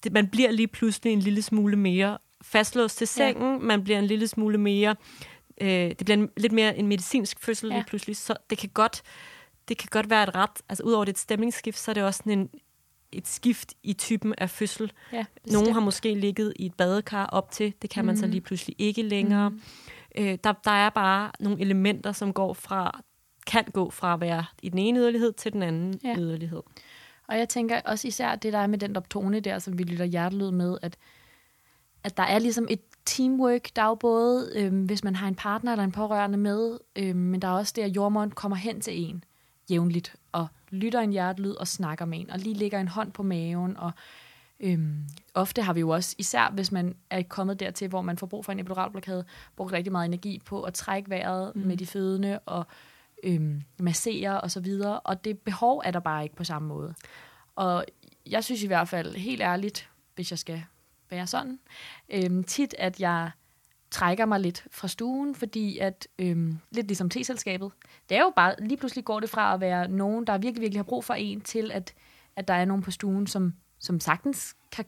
Det, 0.05 0.13
man 0.13 0.29
bliver 0.29 0.51
lige 0.51 0.69
pludselig 0.69 1.13
en 1.13 1.19
lille 1.19 1.43
smule 1.43 1.77
mere 1.77 2.19
fastlåst 2.43 2.99
til 2.99 3.07
sengen. 3.07 3.53
Ja. 3.53 3.59
Man 3.59 3.85
bliver 3.85 3.99
en 3.99 4.07
lille 4.07 4.29
smule 4.29 4.59
mere... 4.59 4.97
Øh, 5.61 5.69
det 5.69 6.05
bliver 6.05 6.17
en, 6.17 6.31
lidt 6.37 6.53
mere 6.53 6.79
en 6.79 6.87
medicinsk 6.87 7.41
fødsel 7.41 7.69
ja. 7.69 7.75
Lige 7.75 7.85
pludselig. 7.87 8.17
Så 8.17 8.37
det 8.51 8.59
kan 8.59 8.69
godt, 8.69 9.03
det 9.69 9.79
kan 9.79 9.89
godt 9.91 10.11
være 10.11 10.23
et 10.23 10.35
ret... 10.35 10.63
Altså 10.69 10.85
udover 10.85 11.05
det 11.05 11.13
et 11.13 11.19
stemningsskift, 11.19 11.79
så 11.79 11.91
er 11.91 11.95
det 11.95 12.03
også 12.03 12.19
sådan 12.19 12.39
en, 12.39 12.51
et 13.13 13.29
skift 13.29 13.75
i 13.83 13.93
typen 13.93 14.35
af 14.39 14.51
fødsel. 14.51 14.93
Ja, 15.13 15.25
Nogle 15.47 15.73
har 15.73 15.81
måske 15.81 16.15
ligget 16.15 16.53
i 16.57 16.67
et 16.67 16.75
badekar 16.75 17.27
op 17.27 17.51
til, 17.51 17.75
det 17.83 17.91
kan 17.91 18.05
man 18.05 18.17
så 18.17 18.25
Mhm. 18.27 18.31
lige 18.31 18.41
pludselig 18.41 18.77
ikke 18.79 19.03
længere. 19.03 19.51
Mhm. 19.51 19.61
Øh, 20.19 20.39
der, 20.45 20.53
der 20.65 20.71
er 20.71 20.91
bare 20.91 21.31
nogle 21.41 21.61
elementer, 21.61 22.13
som 22.13 22.33
går 22.33 22.53
fra 22.55 23.01
kan 23.47 23.65
gå 23.73 23.91
fra 23.91 24.15
at 24.15 24.21
være 24.21 24.45
i 24.63 24.69
den 24.69 24.79
ene 24.79 24.99
yderlighed 25.01 25.33
til 25.33 25.53
den 25.53 25.63
anden 25.63 26.01
ja. 26.05 26.15
Yderlighed. 26.19 26.63
Og 27.29 27.39
jeg 27.39 27.49
tænker 27.49 27.81
også 27.85 28.09
især 28.09 28.35
det, 28.35 28.53
der 28.53 28.59
er 28.59 28.67
med 28.67 28.79
den 28.79 28.93
doptone 28.93 29.41
der, 29.41 29.59
som 29.59 29.79
vi 29.79 29.83
lytter 29.83 30.05
hjertelyd 30.05 30.51
med, 30.51 30.79
at, 30.83 30.97
at 32.05 32.17
der 32.17 32.23
er 32.23 32.39
ligesom 32.39 32.67
et 32.71 32.81
teamwork. 33.05 33.69
Der 33.77 33.83
er 33.83 33.87
jo 33.87 33.95
både, 33.95 34.53
øhm, 34.57 34.85
hvis 34.85 35.05
man 35.05 35.17
har 35.17 35.29
en 35.29 35.35
partner 35.35 35.73
eller 35.73 35.85
en 35.85 35.93
pårørende 35.93 36.39
med, 36.39 36.79
øhm, 36.97 37.19
men 37.19 37.43
der 37.43 37.49
er 37.49 37.53
også 37.53 37.73
det, 37.77 37.83
at 37.83 37.97
jordmoren 37.97 38.31
kommer 38.31 38.57
hen 38.57 38.81
til 38.81 39.01
en 39.01 39.25
jævnligt 39.71 40.15
og 40.33 40.47
lytter 40.73 41.01
en 41.01 41.11
hjertelyd 41.11 41.55
og 41.55 41.69
snakker 41.69 42.05
med 42.05 42.21
en, 42.21 42.31
og 42.31 42.39
lige 42.39 42.55
lægger 42.55 42.81
en 42.81 42.89
hånd 42.89 43.13
på 43.13 43.23
maven. 43.23 43.77
Og 43.77 43.93
øhm, 44.61 45.05
ofte 45.35 45.63
har 45.63 45.73
vi 45.73 45.81
jo 45.81 45.89
også, 45.89 46.15
især 46.19 46.51
hvis 46.51 46.73
man 46.73 46.97
er 47.11 47.23
kommet 47.23 47.61
dertil, 47.61 47.89
hvor 47.89 48.03
man 48.03 48.19
får 48.19 48.27
brug 48.27 48.45
for 48.45 48.53
en 48.53 48.61
epiduralblokade, 48.61 49.25
brugt 49.57 49.73
rigtig 49.73 49.93
meget 49.93 50.07
energi 50.07 50.41
på 50.45 50.63
at 50.63 50.75
trække 50.75 51.11
vejret 51.11 51.57
mm. 51.57 51.63
med 51.63 51.77
de 51.77 51.87
fødende 51.87 52.39
og 52.39 52.67
øhm, 53.25 53.63
massere 53.79 54.41
og 54.41 54.51
så 54.51 54.61
videre, 54.61 55.01
og 55.01 55.25
det 55.25 55.39
behov 55.39 55.83
er 55.85 55.91
der 55.91 56.01
bare 56.01 56.23
ikke 56.23 56.37
på 56.37 56.45
samme 56.45 56.69
måde. 56.69 56.95
Og 57.57 57.85
jeg 58.27 58.45
synes 58.45 58.63
i 58.63 58.67
hvert 58.67 58.89
fald, 58.89 59.15
helt 59.15 59.43
ærligt, 59.43 59.91
hvis 60.15 60.31
jeg 60.31 60.39
skal 60.39 60.65
være 61.11 61.27
sådan. 61.27 61.59
Øhm, 62.09 62.45
tit, 62.45 62.75
at 62.79 63.01
jeg 63.01 63.31
trækker 63.93 64.27
mig 64.27 64.41
lidt 64.41 64.65
fra 64.71 64.89
stuen, 64.89 65.35
fordi 65.35 65.79
at, 65.79 66.09
øhm, 66.19 66.59
lidt 66.71 66.87
ligesom 66.87 67.11
T-selskabet, 67.11 67.71
det 68.09 68.17
er 68.17 68.21
jo 68.21 68.33
bare, 68.37 68.55
lige 68.59 68.77
pludselig 68.77 69.05
går 69.05 69.21
det 69.21 69.31
fra 69.31 69.55
at 69.55 69.61
være 69.61 69.89
nogen, 69.89 70.27
der 70.27 70.39
virkelig, 70.39 70.61
virkelig 70.61 70.79
har 70.79 70.85
brug 70.85 71.05
for 71.05 71.15
en, 71.15 71.41
til 71.41 71.71
at, 71.73 71.95
at 72.37 72.49
der 72.49 72.55
er 72.55 72.65
nogen 72.65 72.83
på 72.83 72.91
stuen, 72.91 73.27
som, 73.27 73.55
som 73.79 74.01
sagtens 74.01 74.55
kan 74.73 74.85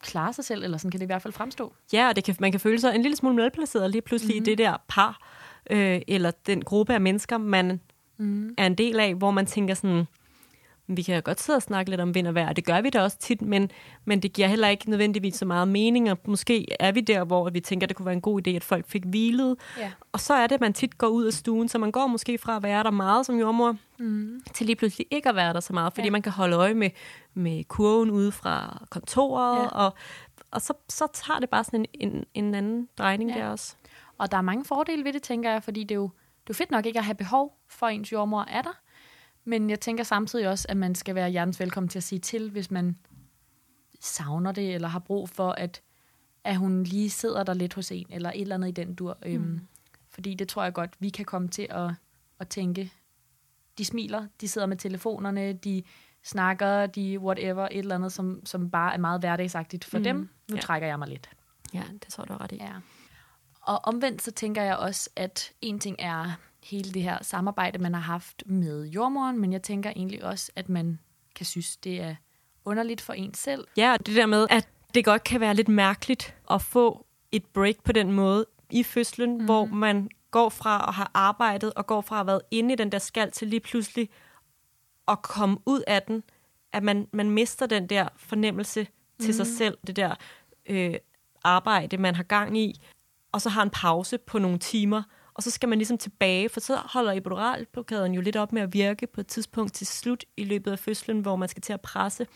klare 0.00 0.32
sig 0.32 0.44
selv, 0.44 0.64
eller 0.64 0.78
sådan 0.78 0.90
kan 0.90 1.00
det 1.00 1.04
i 1.04 1.06
hvert 1.06 1.22
fald 1.22 1.32
fremstå. 1.32 1.74
Ja, 1.92 2.08
og 2.08 2.16
det 2.16 2.24
kan, 2.24 2.36
man 2.40 2.50
kan 2.50 2.60
føle 2.60 2.80
sig 2.80 2.94
en 2.94 3.02
lille 3.02 3.16
smule 3.16 3.36
medplaceret 3.36 3.90
lige 3.90 4.02
pludselig 4.02 4.36
mm-hmm. 4.36 4.44
i 4.44 4.50
det 4.50 4.58
der 4.58 4.76
par, 4.88 5.18
øh, 5.70 6.00
eller 6.08 6.30
den 6.30 6.64
gruppe 6.64 6.94
af 6.94 7.00
mennesker, 7.00 7.38
man 7.38 7.80
mm. 8.16 8.54
er 8.58 8.66
en 8.66 8.74
del 8.74 9.00
af, 9.00 9.14
hvor 9.14 9.30
man 9.30 9.46
tænker 9.46 9.74
sådan, 9.74 10.06
vi 10.96 11.02
kan 11.02 11.22
godt 11.22 11.40
sidde 11.40 11.56
og 11.56 11.62
snakke 11.62 11.90
lidt 11.90 12.00
om 12.00 12.14
vind 12.14 12.26
og 12.26 12.34
vejr, 12.34 12.48
og 12.48 12.56
det 12.56 12.64
gør 12.64 12.80
vi 12.80 12.90
da 12.90 13.02
også 13.02 13.18
tit, 13.18 13.42
men, 13.42 13.70
men 14.04 14.20
det 14.20 14.32
giver 14.32 14.48
heller 14.48 14.68
ikke 14.68 14.90
nødvendigvis 14.90 15.34
så 15.34 15.44
meget 15.44 15.68
mening, 15.68 16.10
og 16.10 16.18
måske 16.26 16.66
er 16.80 16.92
vi 16.92 17.00
der, 17.00 17.24
hvor 17.24 17.50
vi 17.50 17.60
tænker, 17.60 17.84
at 17.84 17.88
det 17.88 17.96
kunne 17.96 18.06
være 18.06 18.14
en 18.14 18.20
god 18.20 18.46
idé, 18.46 18.50
at 18.50 18.64
folk 18.64 18.88
fik 18.88 19.04
hvilet. 19.04 19.56
Ja. 19.78 19.92
Og 20.12 20.20
så 20.20 20.34
er 20.34 20.46
det, 20.46 20.54
at 20.54 20.60
man 20.60 20.72
tit 20.72 20.98
går 20.98 21.06
ud 21.06 21.24
af 21.24 21.32
stuen, 21.32 21.68
så 21.68 21.78
man 21.78 21.92
går 21.92 22.06
måske 22.06 22.38
fra 22.38 22.56
at 22.56 22.62
være 22.62 22.82
der 22.82 22.90
meget 22.90 23.26
som 23.26 23.38
jordmor, 23.38 23.76
mm. 23.98 24.42
til 24.54 24.66
lige 24.66 24.76
pludselig 24.76 25.06
ikke 25.10 25.28
at 25.28 25.34
være 25.34 25.52
der 25.52 25.60
så 25.60 25.72
meget, 25.72 25.92
fordi 25.92 26.06
ja. 26.06 26.12
man 26.12 26.22
kan 26.22 26.32
holde 26.32 26.56
øje 26.56 26.74
med, 26.74 26.90
med 27.34 27.64
kurven 27.64 28.10
ude 28.10 28.32
fra 28.32 28.86
kontoret, 28.90 29.62
ja. 29.62 29.66
og, 29.66 29.94
og 30.50 30.62
så, 30.62 30.72
så 30.88 31.06
tager 31.12 31.40
det 31.40 31.50
bare 31.50 31.64
sådan 31.64 31.86
en, 31.94 32.08
en, 32.08 32.24
en 32.34 32.54
anden 32.54 32.88
drejning 32.98 33.30
ja. 33.30 33.38
der 33.38 33.48
også. 33.48 33.74
Og 34.18 34.30
der 34.30 34.36
er 34.36 34.42
mange 34.42 34.64
fordele 34.64 35.04
ved 35.04 35.12
det, 35.12 35.22
tænker 35.22 35.50
jeg, 35.50 35.62
fordi 35.62 35.82
det 35.82 35.90
er 35.90 35.94
jo 35.94 36.10
det 36.46 36.50
er 36.50 36.54
fedt 36.54 36.70
nok 36.70 36.86
ikke 36.86 36.98
at 36.98 37.04
have 37.04 37.14
behov 37.14 37.58
for 37.68 37.86
ens 37.86 38.12
jordmor 38.12 38.44
er 38.48 38.62
der, 38.62 38.80
men 39.44 39.70
jeg 39.70 39.80
tænker 39.80 40.04
samtidig 40.04 40.48
også, 40.48 40.66
at 40.68 40.76
man 40.76 40.94
skal 40.94 41.14
være 41.14 41.30
hjertens 41.30 41.60
velkommen 41.60 41.88
til 41.88 41.98
at 41.98 42.02
sige 42.02 42.18
til, 42.18 42.50
hvis 42.50 42.70
man 42.70 42.98
savner 44.00 44.52
det, 44.52 44.74
eller 44.74 44.88
har 44.88 44.98
brug 44.98 45.28
for, 45.28 45.50
at, 45.50 45.82
at 46.44 46.56
hun 46.56 46.82
lige 46.82 47.10
sidder 47.10 47.44
der 47.44 47.54
lidt 47.54 47.74
hos 47.74 47.90
en, 47.90 48.06
eller 48.10 48.30
et 48.30 48.40
eller 48.40 48.54
andet 48.54 48.68
i 48.68 48.70
den 48.70 48.94
dur. 48.94 49.18
Øhm, 49.26 49.42
mm. 49.42 49.60
Fordi 50.08 50.34
det 50.34 50.48
tror 50.48 50.62
jeg 50.62 50.72
godt, 50.72 50.90
vi 50.98 51.08
kan 51.08 51.24
komme 51.24 51.48
til 51.48 51.66
at, 51.70 51.90
at 52.40 52.48
tænke. 52.48 52.92
De 53.78 53.84
smiler, 53.84 54.26
de 54.40 54.48
sidder 54.48 54.66
med 54.66 54.76
telefonerne, 54.76 55.52
de 55.52 55.82
snakker, 56.22 56.86
de 56.86 57.18
whatever, 57.18 57.68
et 57.70 57.78
eller 57.78 57.94
andet, 57.94 58.12
som, 58.12 58.46
som 58.46 58.70
bare 58.70 58.94
er 58.94 58.98
meget 58.98 59.20
hverdagsagtigt 59.20 59.84
for 59.84 59.98
mm. 59.98 60.04
dem. 60.04 60.28
Nu 60.50 60.56
ja. 60.56 60.60
trækker 60.60 60.88
jeg 60.88 60.98
mig 60.98 61.08
lidt. 61.08 61.30
Ja, 61.74 61.82
det 61.92 62.08
tror 62.08 62.24
du 62.24 62.34
ret 62.34 62.52
i. 62.52 62.56
Ja. 62.56 62.72
Og 63.60 63.84
omvendt 63.84 64.22
så 64.22 64.30
tænker 64.30 64.62
jeg 64.62 64.76
også, 64.76 65.10
at 65.16 65.52
en 65.60 65.78
ting 65.78 65.96
er 65.98 66.32
hele 66.64 66.92
det 66.92 67.02
her 67.02 67.18
samarbejde, 67.22 67.78
man 67.78 67.94
har 67.94 68.00
haft 68.00 68.42
med 68.46 68.86
jordmoren, 68.86 69.38
men 69.38 69.52
jeg 69.52 69.62
tænker 69.62 69.90
egentlig 69.90 70.24
også, 70.24 70.52
at 70.56 70.68
man 70.68 70.98
kan 71.34 71.46
synes, 71.46 71.76
det 71.76 72.00
er 72.00 72.14
underligt 72.64 73.00
for 73.00 73.12
en 73.12 73.34
selv. 73.34 73.66
Ja, 73.76 73.96
det 74.06 74.16
der 74.16 74.26
med, 74.26 74.46
at 74.50 74.68
det 74.94 75.04
godt 75.04 75.24
kan 75.24 75.40
være 75.40 75.54
lidt 75.54 75.68
mærkeligt 75.68 76.34
at 76.50 76.62
få 76.62 77.06
et 77.32 77.46
break 77.46 77.76
på 77.84 77.92
den 77.92 78.12
måde 78.12 78.46
i 78.70 78.82
fødslen, 78.82 79.38
mm. 79.38 79.44
hvor 79.44 79.64
man 79.64 80.08
går 80.30 80.48
fra 80.48 80.84
at 80.88 80.94
have 80.94 81.08
arbejdet 81.14 81.72
og 81.74 81.86
går 81.86 82.00
fra 82.00 82.16
at 82.16 82.18
have 82.18 82.26
været 82.26 82.42
inde 82.50 82.72
i 82.72 82.76
den 82.76 82.92
der 82.92 82.98
skal 82.98 83.30
til 83.30 83.48
lige 83.48 83.60
pludselig 83.60 84.08
at 85.08 85.22
komme 85.22 85.58
ud 85.66 85.82
af 85.86 86.02
den, 86.02 86.22
at 86.72 86.82
man, 86.82 87.08
man 87.12 87.30
mister 87.30 87.66
den 87.66 87.86
der 87.86 88.08
fornemmelse 88.16 88.86
til 89.18 89.28
mm. 89.28 89.32
sig 89.32 89.46
selv, 89.46 89.78
det 89.86 89.96
der 89.96 90.14
øh, 90.66 90.94
arbejde, 91.44 91.96
man 91.96 92.14
har 92.14 92.22
gang 92.22 92.58
i, 92.58 92.80
og 93.32 93.40
så 93.40 93.48
har 93.48 93.62
en 93.62 93.70
pause 93.70 94.18
på 94.18 94.38
nogle 94.38 94.58
timer, 94.58 95.02
og 95.34 95.42
så 95.42 95.50
skal 95.50 95.68
man 95.68 95.78
ligesom 95.78 95.98
tilbage, 95.98 96.48
for 96.48 96.60
så 96.60 96.76
holder 96.76 97.12
epiduralblokaden 97.12 98.14
jo 98.14 98.20
lidt 98.20 98.36
op 98.36 98.52
med 98.52 98.62
at 98.62 98.72
virke 98.72 99.06
på 99.06 99.20
et 99.20 99.26
tidspunkt 99.26 99.72
til 99.72 99.86
slut 99.86 100.24
i 100.36 100.44
løbet 100.44 100.72
af 100.72 100.78
fødslen, 100.78 101.20
hvor 101.20 101.36
man 101.36 101.48
skal 101.48 101.62
til 101.62 101.72
at 101.72 101.80
presse. 101.80 102.26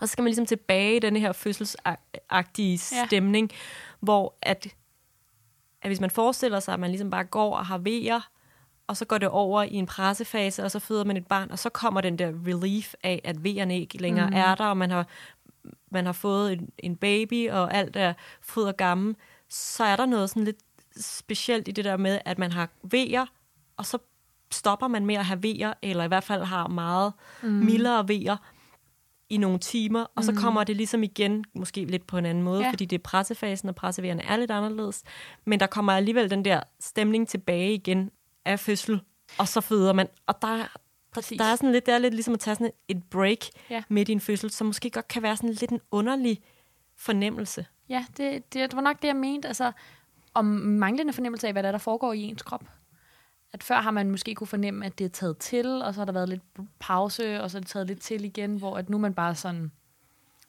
Og 0.00 0.08
så 0.08 0.12
skal 0.12 0.22
man 0.22 0.28
ligesom 0.28 0.46
tilbage 0.46 0.96
i 0.96 0.98
den 0.98 1.16
her 1.16 1.32
fødselsagtige 1.32 2.78
stemning, 2.78 3.50
ja. 3.52 3.56
hvor 4.00 4.34
at, 4.42 4.66
at 5.82 5.88
hvis 5.88 6.00
man 6.00 6.10
forestiller 6.10 6.60
sig, 6.60 6.74
at 6.74 6.80
man 6.80 6.90
ligesom 6.90 7.10
bare 7.10 7.24
går 7.24 7.56
og 7.56 7.66
har 7.66 7.78
vejer, 7.78 8.30
og 8.86 8.96
så 8.96 9.04
går 9.04 9.18
det 9.18 9.28
over 9.28 9.62
i 9.62 9.74
en 9.74 9.86
pressefase, 9.86 10.64
og 10.64 10.70
så 10.70 10.78
føder 10.78 11.04
man 11.04 11.16
et 11.16 11.26
barn, 11.26 11.50
og 11.50 11.58
så 11.58 11.68
kommer 11.68 12.00
den 12.00 12.18
der 12.18 12.28
relief 12.46 12.94
af, 13.02 13.20
at 13.24 13.44
vejerne 13.44 13.80
ikke 13.80 13.98
længere 13.98 14.30
mm. 14.30 14.36
er 14.36 14.54
der, 14.54 14.64
og 14.64 14.76
man 14.76 14.90
har, 14.90 15.06
man 15.90 16.06
har 16.06 16.12
fået 16.12 16.52
en, 16.52 16.68
en 16.78 16.96
baby, 16.96 17.50
og 17.50 17.74
alt 17.74 17.96
er 17.96 18.14
fryd 18.40 18.64
og 18.64 18.76
gammel, 18.76 19.16
så 19.48 19.84
er 19.84 19.96
der 19.96 20.06
noget 20.06 20.30
sådan 20.30 20.44
lidt 20.44 20.58
specielt 20.96 21.68
i 21.68 21.70
det 21.70 21.84
der 21.84 21.96
med, 21.96 22.18
at 22.24 22.38
man 22.38 22.52
har 22.52 22.68
vejer, 22.82 23.26
og 23.76 23.86
så 23.86 23.98
stopper 24.50 24.88
man 24.88 25.06
med 25.06 25.14
at 25.14 25.24
have 25.24 25.42
vejer, 25.42 25.74
eller 25.82 26.04
i 26.04 26.08
hvert 26.08 26.24
fald 26.24 26.42
har 26.42 26.68
meget 26.68 27.12
mm. 27.42 27.48
mildere 27.48 28.08
vejer 28.08 28.36
i 29.28 29.36
nogle 29.36 29.58
timer, 29.58 30.06
og 30.14 30.24
så 30.24 30.32
mm. 30.32 30.38
kommer 30.38 30.64
det 30.64 30.76
ligesom 30.76 31.02
igen, 31.02 31.44
måske 31.54 31.84
lidt 31.84 32.06
på 32.06 32.18
en 32.18 32.26
anden 32.26 32.44
måde, 32.44 32.64
ja. 32.64 32.70
fordi 32.70 32.84
det 32.84 32.96
er 32.96 33.02
pressefasen, 33.02 33.68
og 33.68 33.74
pressevejerne 33.74 34.22
er 34.22 34.36
lidt 34.36 34.50
anderledes, 34.50 35.02
men 35.44 35.60
der 35.60 35.66
kommer 35.66 35.92
alligevel 35.92 36.30
den 36.30 36.44
der 36.44 36.60
stemning 36.80 37.28
tilbage 37.28 37.74
igen 37.74 38.10
af 38.44 38.60
fødsel, 38.60 39.00
og 39.38 39.48
så 39.48 39.60
føder 39.60 39.92
man, 39.92 40.08
og 40.26 40.42
der, 40.42 40.56
der, 41.14 41.34
der 41.38 41.44
er 41.44 41.56
sådan 41.56 41.72
lidt, 41.72 41.86
det 41.86 41.94
er 41.94 41.98
lidt 41.98 42.14
ligesom 42.14 42.34
at 42.34 42.40
tage 42.40 42.54
sådan 42.54 42.70
et 42.88 43.02
break 43.10 43.38
ja. 43.70 43.82
midt 43.88 44.08
i 44.08 44.12
en 44.12 44.20
fødsel, 44.20 44.50
som 44.50 44.66
måske 44.66 44.90
godt 44.90 45.08
kan 45.08 45.22
være 45.22 45.36
sådan 45.36 45.50
lidt 45.50 45.70
en 45.70 45.80
underlig 45.90 46.42
fornemmelse. 46.96 47.66
Ja, 47.88 48.04
det, 48.16 48.52
det, 48.52 48.70
det 48.70 48.76
var 48.76 48.82
nok 48.82 49.02
det, 49.02 49.08
jeg 49.08 49.16
mente. 49.16 49.48
Altså, 49.48 49.72
om 50.34 50.44
manglende 50.44 51.12
fornemmelse 51.12 51.46
af, 51.46 51.52
hvad 51.52 51.62
der, 51.62 51.68
er, 51.68 51.72
der 51.72 51.78
foregår 51.78 52.12
i 52.12 52.22
ens 52.22 52.42
krop. 52.42 52.64
At 53.52 53.62
før 53.62 53.80
har 53.80 53.90
man 53.90 54.10
måske 54.10 54.34
kunne 54.34 54.46
fornemme, 54.46 54.86
at 54.86 54.98
det 54.98 55.04
er 55.04 55.08
taget 55.08 55.38
til, 55.38 55.66
og 55.66 55.94
så 55.94 56.00
har 56.00 56.04
der 56.04 56.12
været 56.12 56.28
lidt 56.28 56.42
pause, 56.78 57.42
og 57.42 57.50
så 57.50 57.58
er 57.58 57.60
det 57.60 57.70
taget 57.70 57.86
lidt 57.86 58.00
til 58.00 58.24
igen, 58.24 58.56
hvor 58.56 58.76
at 58.76 58.90
nu 58.90 58.96
er 58.96 59.00
man 59.00 59.14
bare 59.14 59.34
sådan 59.34 59.72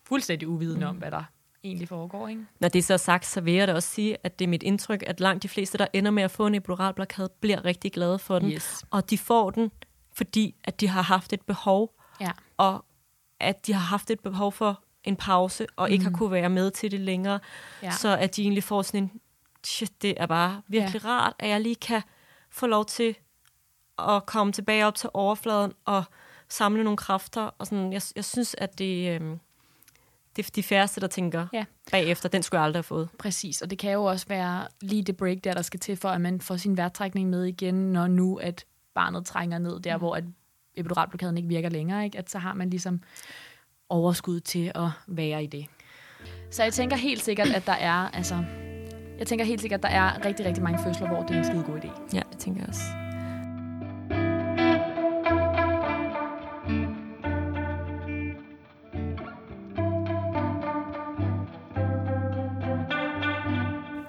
fuldstændig 0.04 0.48
uvidende 0.48 0.86
mm. 0.86 0.89
om, 0.89 0.96
hvad 0.96 1.12
der 1.12 1.24
egentlig 1.63 1.88
foregår. 1.88 2.28
Ikke? 2.28 2.46
Når 2.60 2.69
det 2.69 2.80
er 2.80 2.84
så 2.84 2.98
sagt, 2.98 3.26
så 3.26 3.41
vil 3.41 3.54
jeg 3.54 3.67
da 3.67 3.74
også 3.74 3.89
sige, 3.89 4.17
at 4.24 4.39
det 4.39 4.46
er 4.46 4.50
mit 4.50 4.63
indtryk, 4.63 5.04
at 5.08 5.19
langt 5.19 5.43
de 5.43 5.50
fleste, 5.50 5.78
der 5.78 5.88
ender 5.93 6.12
med 6.12 6.24
at 6.24 6.32
få 6.32 6.48
en 6.48 6.56
epiduralblokade, 6.56 7.30
bliver 7.39 7.65
rigtig 7.65 7.91
glade 7.91 8.19
for 8.19 8.39
den. 8.39 8.52
Yes. 8.52 8.86
Og 8.91 9.10
de 9.10 9.17
får 9.17 9.52
den, 9.52 9.72
fordi 10.13 10.56
at 10.63 10.82
de 10.82 10.88
har 10.88 11.02
haft 11.02 11.34
et 11.34 11.41
behov, 11.41 11.96
ja. 12.22 12.32
og 12.58 12.86
at 13.39 13.67
de 13.67 13.74
har 13.74 13.80
haft 13.82 14.12
et 14.12 14.19
behov 14.19 14.52
for 14.52 14.84
en 15.04 15.15
pause, 15.15 15.67
og 15.76 15.88
mm. 15.88 15.93
ikke 15.93 16.06
har 16.06 16.12
kunne 16.12 16.32
være 16.32 16.50
med 16.50 16.72
til 16.72 16.91
det 16.91 17.00
længere. 17.00 17.39
Ja. 17.84 17.91
Så 17.91 18.17
at 18.17 18.36
de 18.36 18.41
egentlig 18.41 18.63
får 18.63 18.82
sådan 18.82 19.04
en, 19.04 19.12
shit, 19.67 20.02
det 20.02 20.13
er 20.17 20.26
bare 20.26 20.62
virkelig 20.67 21.04
ja. 21.04 21.10
rart, 21.10 21.34
at 21.39 21.49
jeg 21.49 21.62
lige 21.62 21.76
kan 21.76 22.02
få 22.49 22.67
lov 22.67 22.86
til 22.86 23.15
at 23.99 24.26
komme 24.26 24.54
tilbage 24.54 24.86
op 24.86 24.95
til 24.95 25.10
overfladen 25.13 25.73
og 25.86 26.04
samle 26.49 26.84
nogle 26.84 26.97
kræfter. 26.97 27.41
Og 27.41 27.67
sådan, 27.67 27.93
jeg, 27.93 28.02
jeg 28.15 28.26
synes, 28.26 28.56
at 28.58 28.80
det, 28.80 29.21
øh, 29.21 29.38
det 30.36 30.47
er 30.47 30.52
de 30.56 30.63
færreste, 30.63 31.02
der 31.02 31.08
tænker 31.08 31.47
ja. 31.54 31.65
bagefter, 31.91 32.30
den 32.30 32.43
skulle 32.43 32.60
jeg 32.60 32.65
aldrig 32.65 32.78
have 32.78 32.84
fået. 32.84 33.10
Præcis, 33.19 33.62
og 33.62 33.69
det 33.69 33.78
kan 33.78 33.91
jo 33.91 34.04
også 34.04 34.26
være 34.28 34.67
lige 34.82 35.04
det 35.04 35.17
break 35.17 35.38
der, 35.43 35.54
der 35.54 35.62
skal 35.62 35.80
til, 35.80 35.97
for 35.97 36.10
at 36.10 36.21
man 36.21 36.41
får 36.41 36.58
sin 36.58 36.78
vejrtrækning 36.78 37.30
med 37.30 37.45
igen, 37.45 37.91
når 37.91 38.08
nu 38.08 38.36
at 38.36 38.65
barnet 38.93 39.26
trænger 39.26 39.58
ned 39.58 39.80
der, 39.80 39.97
mm. 39.97 40.02
hvor 40.02 40.15
at 40.15 40.23
epiduralblokaden 40.76 41.38
ikke 41.38 41.49
virker 41.49 41.69
længere, 41.69 42.06
ikke? 42.06 42.17
at 42.17 42.30
så 42.30 42.39
har 42.39 42.54
man 42.54 42.69
ligesom 42.69 43.02
overskud 43.89 44.39
til 44.39 44.71
at 44.76 44.89
være 45.08 45.43
i 45.43 45.47
det. 45.47 45.65
Så 46.52 46.63
jeg 46.63 46.73
tænker 46.73 46.95
helt 46.95 47.23
sikkert, 47.23 47.47
at 47.47 47.65
der 47.65 47.73
er, 47.73 47.93
altså, 47.93 48.45
jeg 49.19 49.28
tænker 49.28 49.45
helt 49.45 49.62
sikkert, 49.62 49.86
at 49.86 49.91
der 49.91 49.97
er 49.97 50.26
rigtig, 50.26 50.45
rigtig 50.45 50.63
mange 50.63 50.80
fødsler, 50.84 51.08
hvor 51.08 51.21
det 51.21 51.36
er 51.36 51.38
en 51.38 51.45
skide 51.45 51.63
god 51.63 51.76
idé. 51.76 51.89
Ja, 52.13 52.21
det 52.32 52.39
tænker 52.39 52.62
jeg 52.62 52.69
også. 52.69 52.84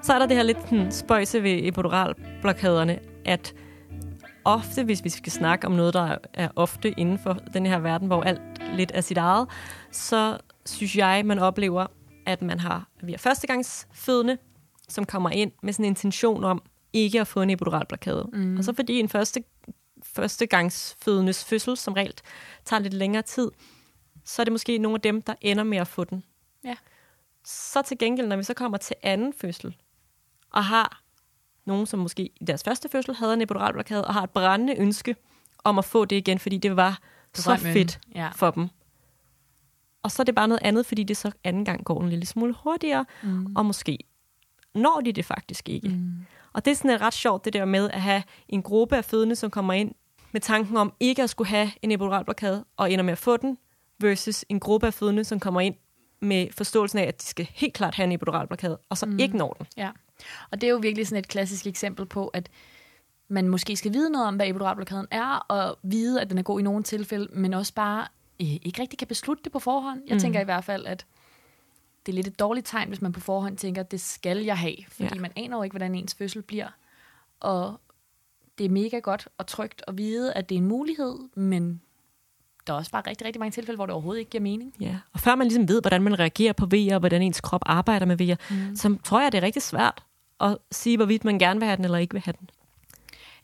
Så 0.03 0.12
er 0.12 0.19
der 0.19 0.27
det 0.27 0.37
her 0.37 0.43
lidt 0.43 0.71
hmm, 0.71 0.90
spøjse 0.90 1.43
ved 1.43 1.59
epiduralblokaderne, 1.62 2.99
at 3.25 3.55
ofte, 4.45 4.85
hvis 4.85 5.05
vi 5.05 5.09
skal 5.09 5.33
snakke 5.33 5.67
om 5.67 5.73
noget, 5.73 5.95
der 5.95 6.17
er 6.35 6.49
ofte 6.57 6.90
inden 6.90 7.19
for 7.19 7.33
den 7.33 7.67
her 7.67 7.79
verden, 7.79 8.07
hvor 8.07 8.23
alt 8.23 8.40
lidt 8.75 8.93
er 8.95 9.01
sit 9.01 9.19
eget, 9.19 9.49
så 9.90 10.38
synes 10.67 10.97
jeg, 10.97 11.23
man 11.25 11.38
oplever, 11.38 11.87
at 12.27 12.43
man 12.43 12.61
har, 12.61 12.88
vi 13.03 13.14
er 13.14 13.19
førstegangsfødende, 13.19 14.38
som 14.88 15.05
kommer 15.05 15.31
ind 15.31 15.53
med 15.62 15.73
sådan 15.73 15.85
en 15.85 15.90
intention 15.90 16.44
om 16.44 16.62
ikke 16.92 17.20
at 17.20 17.27
få 17.27 17.42
en 17.42 17.51
epiduralblokade. 17.51 18.29
Mm. 18.33 18.57
Og 18.57 18.64
så 18.64 18.73
fordi 18.73 19.01
en 19.01 19.09
første, 19.09 19.44
førstegangsfødendes 20.03 21.44
fødsel 21.44 21.77
som 21.77 21.94
regel 21.94 22.14
tager 22.64 22.81
lidt 22.81 22.94
længere 22.94 23.23
tid, 23.23 23.51
så 24.25 24.42
er 24.42 24.44
det 24.44 24.53
måske 24.53 24.79
nogle 24.79 24.94
af 24.94 25.01
dem, 25.01 25.23
der 25.23 25.35
ender 25.40 25.64
med 25.64 25.79
at 25.79 25.88
få 25.88 26.05
den. 26.05 26.25
Ja. 26.64 26.77
Så 27.44 27.83
til 27.83 27.99
gengæld, 27.99 28.27
når 28.27 28.37
vi 28.37 28.42
så 28.42 28.55
kommer 28.55 28.79
til 28.79 28.97
anden 29.03 29.33
fødsel, 29.33 29.77
og 30.51 30.64
har 30.64 31.03
nogen, 31.64 31.87
som 31.87 31.99
måske 31.99 32.23
i 32.40 32.44
deres 32.44 32.62
første 32.64 32.88
fødsel 32.88 33.14
havde 33.14 33.35
en 33.35 33.40
epiduralblokade, 33.40 34.07
og 34.07 34.14
har 34.14 34.23
et 34.23 34.31
brændende 34.31 34.77
ønske 34.79 35.16
om 35.64 35.79
at 35.79 35.85
få 35.85 36.05
det 36.05 36.16
igen, 36.16 36.38
fordi 36.38 36.59
det 36.59 36.77
var 36.77 36.99
så 37.35 37.57
fedt 37.57 38.01
ja. 38.14 38.29
for 38.29 38.51
dem. 38.51 38.68
Og 40.03 40.11
så 40.11 40.23
er 40.23 40.25
det 40.25 40.35
bare 40.35 40.49
noget 40.49 40.62
andet, 40.62 40.87
fordi 40.87 41.03
det 41.03 41.16
så 41.16 41.33
anden 41.44 41.64
gang 41.64 41.85
går 41.85 42.03
en 42.03 42.09
lille 42.09 42.27
smule 42.27 42.55
hurtigere, 42.62 43.05
mm. 43.23 43.57
og 43.57 43.66
måske 43.66 43.99
når 44.75 45.01
de 45.05 45.13
det 45.13 45.25
faktisk 45.25 45.69
ikke. 45.69 45.89
Mm. 45.89 46.27
Og 46.53 46.65
det 46.65 46.71
er 46.71 46.75
sådan 46.75 47.01
ret 47.01 47.15
sjovt, 47.15 47.45
det 47.45 47.53
der 47.53 47.65
med 47.65 47.91
at 47.91 48.01
have 48.01 48.23
en 48.49 48.63
gruppe 48.63 48.97
af 48.97 49.05
fødende, 49.05 49.37
som 49.37 49.51
kommer 49.51 49.73
ind 49.73 49.95
med 50.33 50.41
tanken 50.41 50.77
om 50.77 50.93
ikke 51.01 51.23
at 51.23 51.31
skulle 51.31 51.49
have 51.49 51.71
en 51.83 51.91
epiduralblokade, 51.91 52.65
og 52.77 52.93
ender 52.93 53.05
med 53.05 53.13
at 53.13 53.19
få 53.19 53.37
den, 53.37 53.59
versus 53.99 54.45
en 54.49 54.61
gruppe 54.61 54.87
af 54.87 54.95
fødende, 54.95 55.25
som 55.25 55.41
kommer 55.41 55.61
ind 55.61 55.75
med 56.21 56.47
forståelsen 56.57 56.99
af, 56.99 57.05
at 57.05 57.21
de 57.21 57.27
skal 57.27 57.49
helt 57.55 57.75
klart 57.75 57.95
have 57.95 58.05
en 58.05 58.13
epiduralblokade, 58.13 58.79
og 58.89 58.99
så 58.99 59.07
mm. 59.07 59.19
ikke 59.19 59.37
når 59.37 59.53
den. 59.53 59.67
Ja, 59.77 59.91
og 60.51 60.61
det 60.61 60.67
er 60.67 60.71
jo 60.71 60.79
virkelig 60.83 61.07
sådan 61.07 61.19
et 61.19 61.29
klassisk 61.29 61.67
eksempel 61.67 62.07
på, 62.07 62.29
at 62.29 62.49
man 63.29 63.49
måske 63.49 63.77
skal 63.77 63.93
vide 63.93 64.11
noget 64.11 64.29
om, 64.29 64.37
hvad 64.37 64.49
epiduralblokaden 64.49 65.07
er, 65.11 65.47
og 65.49 65.79
vide, 65.83 66.21
at 66.21 66.31
den 66.31 66.39
er 66.39 66.43
god 66.43 66.61
i 66.61 66.63
nogle 66.63 66.83
tilfælde, 66.83 67.29
men 67.33 67.55
også 67.55 67.75
bare 67.75 68.07
øh, 68.41 68.47
ikke 68.63 68.83
rigtig 68.83 68.99
kan 68.99 69.09
beslutte 69.09 69.45
det 69.45 69.53
på 69.53 69.59
forhånd. 69.59 70.01
Jeg 70.09 70.15
mm. 70.15 70.21
tænker 70.21 70.41
i 70.41 70.45
hvert 70.45 70.65
fald, 70.65 70.87
at 70.87 71.07
det 72.07 72.12
er 72.12 72.17
lidt 72.17 72.27
et 72.27 72.38
dårligt 72.38 72.67
tegn, 72.67 72.88
hvis 72.88 73.03
man 73.03 73.12
på 73.12 73.21
forhånd 73.21 73.57
tænker, 73.57 73.83
at 73.83 73.90
det 73.90 74.01
skal 74.01 74.38
jeg 74.38 74.59
have, 74.59 74.77
fordi 74.88 75.14
ja. 75.14 75.21
man 75.21 75.33
aner 75.37 75.57
jo 75.57 75.62
ikke, 75.62 75.73
hvordan 75.73 75.95
ens 75.95 76.14
fødsel 76.14 76.43
bliver. 76.43 76.69
Og 77.40 77.81
det 78.59 78.64
er 78.64 78.71
mega 78.71 78.99
godt 78.99 79.29
og 79.38 79.47
trygt 79.47 79.83
at 79.88 79.99
vide, 79.99 80.33
at 80.33 80.49
det 80.49 80.55
er 80.55 80.59
en 80.59 80.69
mulighed, 80.69 81.19
men 81.35 81.81
der 82.67 82.73
er 82.73 82.77
også 82.77 82.90
bare 82.90 83.03
rigtig, 83.07 83.27
rigtig 83.27 83.40
mange 83.40 83.53
tilfælde, 83.53 83.77
hvor 83.77 83.87
det 83.87 83.93
overhovedet 83.93 84.21
ikke 84.21 84.31
giver 84.31 84.43
mening. 84.43 84.75
Ja, 84.81 84.97
og 85.12 85.21
før 85.21 85.35
man 85.35 85.47
ligesom 85.47 85.69
ved, 85.69 85.81
hvordan 85.83 86.03
man 86.03 86.19
reagerer 86.19 86.53
på 86.53 86.67
vejer, 86.67 86.95
og 86.95 87.01
hvordan 87.01 87.23
ens 87.23 87.40
krop 87.40 87.62
arbejder 87.67 88.07
med 88.07 88.17
vejer, 88.17 88.37
mm. 88.51 88.77
så 88.77 88.97
tror 89.05 89.21
jeg, 89.21 89.33
det 89.33 89.38
er 89.38 89.43
rigtig 89.43 89.62
svært 89.62 90.05
at 90.40 90.59
sige, 90.73 90.97
hvorvidt 90.97 91.25
man 91.25 91.38
gerne 91.38 91.61
vil 91.61 91.67
have 91.67 91.77
den 91.77 91.85
eller 91.85 91.99
ikke 91.99 92.14
vil 92.14 92.23
have 92.25 92.35
den. 92.38 92.51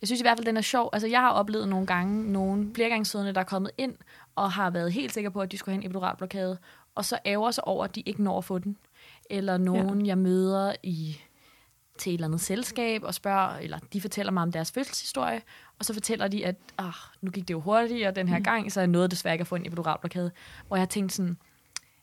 Jeg 0.01 0.09
synes 0.09 0.21
i 0.21 0.25
hvert 0.25 0.39
fald, 0.39 0.47
den 0.47 0.57
er 0.57 0.61
sjov. 0.61 0.91
Altså, 0.93 1.09
jeg 1.09 1.21
har 1.21 1.31
oplevet 1.31 1.69
nogle 1.69 1.87
gange, 1.87 2.33
nogle 2.33 2.71
flergangsfødende, 2.75 3.33
der 3.33 3.41
er 3.41 3.45
kommet 3.45 3.71
ind 3.79 3.95
og 4.35 4.53
har 4.53 4.71
været 4.71 4.93
helt 4.93 5.15
sikre 5.15 5.31
på, 5.31 5.41
at 5.41 5.53
de 5.53 5.59
skulle 5.59 5.73
have 5.73 5.83
en 5.83 5.87
epiduralblokade, 5.87 6.59
og 7.01 7.05
så 7.05 7.19
ærger 7.27 7.51
sig 7.51 7.67
over, 7.67 7.85
at 7.85 7.95
de 7.95 8.01
ikke 8.01 8.23
når 8.23 8.39
at 8.39 8.45
få 8.45 8.59
den. 8.59 8.77
Eller 9.31 9.59
nogen, 9.59 10.01
ja. 10.01 10.07
jeg 10.07 10.19
møder 10.19 10.75
i 10.83 11.17
til 11.99 12.11
et 12.11 12.15
eller 12.15 12.27
andet 12.27 12.41
selskab 12.41 13.03
og 13.05 13.15
spørger, 13.15 13.57
eller 13.57 13.79
de 13.93 14.01
fortæller 14.01 14.33
mig 14.33 14.43
om 14.43 14.53
deres 14.53 14.73
fødselshistorie, 14.73 15.43
og 15.79 15.85
så 15.85 15.95
fortæller 15.95 16.29
de, 16.29 16.47
at 16.47 16.57
ah, 16.79 16.93
nu 17.21 17.31
gik 17.31 17.49
det 17.49 17.55
jo 17.55 17.61
hurtigere 17.61 18.11
den 18.11 18.29
her 18.29 18.39
mm. 18.39 18.45
gang, 18.45 18.73
så 18.73 18.81
jeg 18.81 18.87
nåede 18.87 19.09
desværre 19.09 19.35
ikke 19.35 19.43
at 19.43 19.47
få 19.47 19.55
en 19.55 19.67
epiduralblokade. 19.67 20.31
Hvor 20.69 20.77
jeg 20.77 20.89
tænkte 20.89 21.17
sådan, 21.17 21.37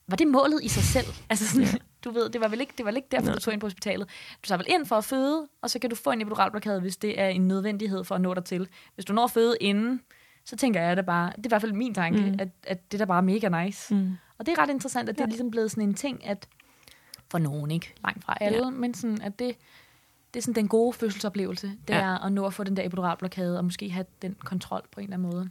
var 0.07 0.15
det 0.15 0.27
målet 0.27 0.63
i 0.63 0.67
sig 0.67 0.83
selv? 0.83 1.07
Altså 1.29 1.47
sådan, 1.47 1.67
ja. 1.67 1.73
du 2.03 2.11
ved, 2.11 2.29
det 2.29 2.41
var 2.41 2.47
vel 2.47 2.61
ikke, 2.61 2.73
det 2.77 2.85
var 2.85 2.91
ikke 2.91 3.07
derfor, 3.11 3.25
Nej. 3.25 3.33
du 3.33 3.39
tog 3.39 3.53
ind 3.53 3.61
på 3.61 3.65
hospitalet. 3.65 4.07
Du 4.43 4.47
tager 4.47 4.57
vel 4.57 4.67
ind 4.69 4.85
for 4.85 4.95
at 4.95 5.05
føde, 5.05 5.47
og 5.61 5.69
så 5.69 5.79
kan 5.79 5.89
du 5.89 5.95
få 5.95 6.11
en 6.11 6.21
epiduralblokade, 6.21 6.81
hvis 6.81 6.97
det 6.97 7.21
er 7.21 7.27
en 7.27 7.47
nødvendighed 7.47 8.03
for 8.03 8.15
at 8.15 8.21
nå 8.21 8.33
dig 8.33 8.45
til. 8.45 8.67
Hvis 8.95 9.05
du 9.05 9.13
når 9.13 9.23
at 9.23 9.31
føde 9.31 9.57
inden, 9.61 10.01
så 10.45 10.55
tænker 10.55 10.81
jeg 10.81 10.97
det 10.97 11.05
bare, 11.05 11.27
det 11.27 11.45
er 11.45 11.47
i 11.47 11.49
hvert 11.49 11.61
fald 11.61 11.73
min 11.73 11.93
tanke, 11.93 12.21
mm. 12.21 12.35
at, 12.39 12.49
at 12.63 12.91
det 12.91 13.01
er 13.01 13.05
bare 13.05 13.21
mega 13.21 13.63
nice. 13.63 13.95
Mm. 13.95 14.17
Og 14.39 14.45
det 14.45 14.57
er 14.57 14.61
ret 14.61 14.69
interessant, 14.69 15.09
at 15.09 15.15
det 15.15 15.19
ja. 15.19 15.25
er 15.25 15.29
ligesom 15.29 15.51
blevet 15.51 15.71
sådan 15.71 15.83
en 15.83 15.93
ting, 15.93 16.25
at 16.27 16.47
for 17.31 17.37
nogen 17.37 17.71
ikke, 17.71 17.93
langt 18.03 18.23
fra 18.23 18.37
alle, 18.41 18.65
ja. 18.65 18.69
men 18.69 18.93
sådan, 18.93 19.21
at 19.21 19.39
det, 19.39 19.55
det 20.33 20.39
er 20.39 20.41
sådan 20.41 20.55
den 20.55 20.67
gode 20.67 20.93
fødselsoplevelse, 20.93 21.67
det 21.87 21.93
ja. 21.93 21.99
er 21.99 22.25
at 22.25 22.31
nå 22.31 22.45
at 22.45 22.53
få 22.53 22.63
den 22.63 22.77
der 22.77 22.85
epiduralblokade, 22.85 23.57
og 23.57 23.65
måske 23.65 23.89
have 23.89 24.05
den 24.21 24.35
kontrol 24.45 24.81
på 24.91 24.99
en 24.99 25.03
eller 25.03 25.17
anden 25.17 25.31
måde. 25.31 25.49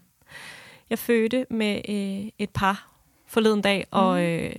Jeg 0.91 0.99
fødte 0.99 1.47
med 1.51 1.81
øh, 1.89 2.31
et 2.39 2.51
par 2.51 2.91
forleden 3.27 3.63
dag, 3.63 3.87
mm. 3.93 3.99
og 3.99 4.25
øh, 4.25 4.53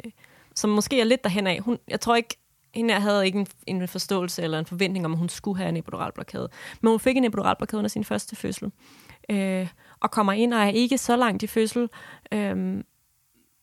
som 0.56 0.70
måske 0.70 1.00
er 1.00 1.04
lidt 1.04 1.24
derhen 1.24 1.48
af. 1.48 1.62
Hun, 1.62 1.78
jeg 1.88 2.00
tror 2.00 2.16
ikke, 2.16 2.38
hende 2.74 2.94
her 2.94 3.02
havde 3.02 3.26
ikke 3.26 3.40
en, 3.40 3.48
en 3.68 3.88
forståelse 3.88 4.44
eller 4.44 4.60
en 4.60 4.66
forventning 4.66 5.06
om, 5.06 5.12
at 5.12 5.18
hun 5.18 5.30
skulle 5.30 5.58
have 5.58 5.70
en 5.70 5.78
epiduralblokade. 5.78 6.50
Men 6.82 6.90
hun 6.90 7.00
fik 7.00 7.18
en 7.18 7.24
epiduralblokade 7.24 7.78
under 7.78 7.90
sin 7.90 8.04
første 8.04 8.36
fødsel. 8.36 8.72
Øh, 9.30 9.68
og 10.00 10.12
kommer 10.12 10.34
ind 10.34 10.54
og 10.54 10.60
er 10.60 10.68
ikke 10.68 10.98
så 10.98 11.16
langt 11.16 11.44
i 11.44 11.48
fødsel. 11.48 11.90
Øh, 12.32 12.84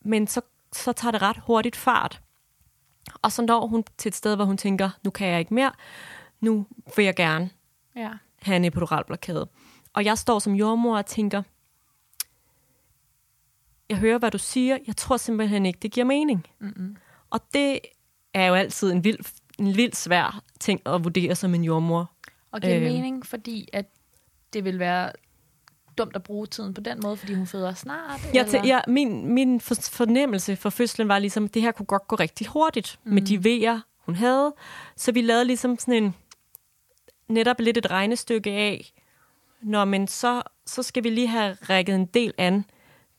men 0.04 0.26
så, 0.26 0.40
så 0.76 0.92
tager 0.92 1.12
det 1.12 1.22
ret 1.22 1.36
hurtigt 1.46 1.76
fart. 1.76 2.22
Og 3.22 3.32
så 3.32 3.42
når 3.42 3.66
hun 3.66 3.84
til 3.98 4.08
et 4.08 4.14
sted, 4.14 4.36
hvor 4.36 4.44
hun 4.44 4.56
tænker, 4.56 4.90
nu 5.04 5.10
kan 5.10 5.28
jeg 5.28 5.38
ikke 5.38 5.54
mere, 5.54 5.72
nu 6.40 6.66
vil 6.96 7.04
jeg 7.04 7.16
gerne 7.16 7.50
ja. 7.96 8.10
have 8.42 8.56
en 8.56 8.64
epiduralblokade. 8.64 9.48
Og 9.92 10.04
jeg 10.04 10.18
står 10.18 10.38
som 10.38 10.54
jordmor 10.54 10.96
og 10.96 11.06
tænker, 11.06 11.42
jeg 13.88 13.98
hører, 13.98 14.18
hvad 14.18 14.30
du 14.30 14.38
siger, 14.38 14.78
jeg 14.86 14.96
tror 14.96 15.16
simpelthen 15.16 15.66
ikke, 15.66 15.78
det 15.82 15.92
giver 15.92 16.06
mening. 16.06 16.46
Mm-hmm. 16.58 16.96
Og 17.30 17.40
det 17.54 17.80
er 18.34 18.46
jo 18.46 18.54
altid 18.54 18.92
en 18.92 19.04
vild, 19.04 19.18
en 19.58 19.76
vild 19.76 19.92
svær 19.92 20.42
ting 20.60 20.80
at 20.86 21.04
vurdere 21.04 21.34
som 21.34 21.54
en 21.54 21.64
jordmor. 21.64 22.12
Og 22.50 22.60
giver 22.60 22.76
øh, 22.76 22.82
mening, 22.82 23.26
fordi 23.26 23.68
at 23.72 23.86
det 24.52 24.64
vil 24.64 24.78
være 24.78 25.12
dumt 25.98 26.16
at 26.16 26.22
bruge 26.22 26.46
tiden 26.46 26.74
på 26.74 26.80
den 26.80 27.00
måde, 27.02 27.16
fordi 27.16 27.34
hun 27.34 27.46
føder 27.46 27.74
snart? 27.74 28.20
Ja, 28.34 28.44
til, 28.50 28.60
ja 28.64 28.80
min, 28.88 29.26
min 29.34 29.60
fornemmelse 29.60 30.56
for 30.56 30.70
fødslen 30.70 31.08
var 31.08 31.18
ligesom, 31.18 31.44
at 31.44 31.54
det 31.54 31.62
her 31.62 31.72
kunne 31.72 31.86
godt 31.86 32.08
gå 32.08 32.16
rigtig 32.16 32.46
hurtigt 32.46 32.98
mm. 33.04 33.12
med 33.14 33.22
de 33.22 33.44
vejer, 33.44 33.80
hun 33.98 34.14
havde. 34.14 34.54
Så 34.96 35.12
vi 35.12 35.22
lavede 35.22 35.44
ligesom 35.44 35.78
sådan 35.78 36.04
en, 36.04 36.14
netop 37.28 37.60
lidt 37.60 37.76
et 37.76 37.90
regnestykke 37.90 38.50
af, 38.50 38.92
når 39.62 39.84
men 39.84 40.08
så, 40.08 40.42
så 40.66 40.82
skal 40.82 41.04
vi 41.04 41.10
lige 41.10 41.26
have 41.26 41.56
rækket 41.70 41.94
en 41.94 42.06
del 42.06 42.32
an. 42.38 42.64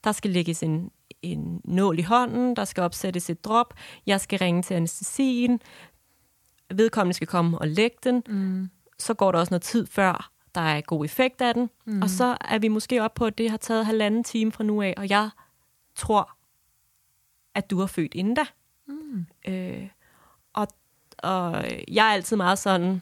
Der 0.03 0.11
skal 0.11 0.31
lægges 0.31 0.63
en, 0.63 0.91
en 1.21 1.61
nål 1.63 1.99
i 1.99 2.01
hånden, 2.01 2.55
der 2.55 2.65
skal 2.65 2.83
opsættes 2.83 3.29
et 3.29 3.45
drop, 3.45 3.73
jeg 4.05 4.21
skal 4.21 4.39
ringe 4.39 4.61
til 4.61 4.73
anestesien, 4.73 5.61
vedkommende 6.73 7.13
skal 7.13 7.27
komme 7.27 7.59
og 7.59 7.67
lægge 7.67 7.97
den. 8.03 8.23
Mm. 8.27 8.69
Så 8.99 9.13
går 9.13 9.31
der 9.31 9.39
også 9.39 9.51
noget 9.51 9.61
tid 9.61 9.88
før, 9.88 10.31
der 10.55 10.61
er 10.61 10.81
god 10.81 11.05
effekt 11.05 11.41
af 11.41 11.53
den. 11.53 11.69
Mm. 11.85 12.01
Og 12.01 12.09
så 12.09 12.37
er 12.41 12.59
vi 12.59 12.67
måske 12.67 13.03
op 13.03 13.13
på, 13.13 13.25
at 13.25 13.37
det 13.37 13.49
har 13.49 13.57
taget 13.57 13.85
halvanden 13.85 14.23
time 14.23 14.51
fra 14.51 14.63
nu 14.63 14.81
af, 14.81 14.93
og 14.97 15.09
jeg 15.09 15.29
tror, 15.95 16.31
at 17.55 17.69
du 17.69 17.79
har 17.79 17.87
født 17.87 18.13
inden 18.13 18.33
da. 18.35 18.43
Mm. 18.87 19.25
Øh, 19.47 19.87
og, 20.53 20.67
og 21.17 21.65
jeg 21.87 22.07
er 22.07 22.13
altid 22.13 22.37
meget 22.37 22.59
sådan, 22.59 23.01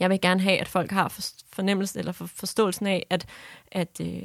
jeg 0.00 0.10
vil 0.10 0.20
gerne 0.20 0.40
have, 0.40 0.58
at 0.58 0.68
folk 0.68 0.90
har 0.90 1.32
fornemmelsen 1.52 1.98
eller 1.98 2.12
forståelsen 2.12 2.86
af, 2.86 3.06
at, 3.10 3.26
at 3.72 4.00
øh, 4.00 4.22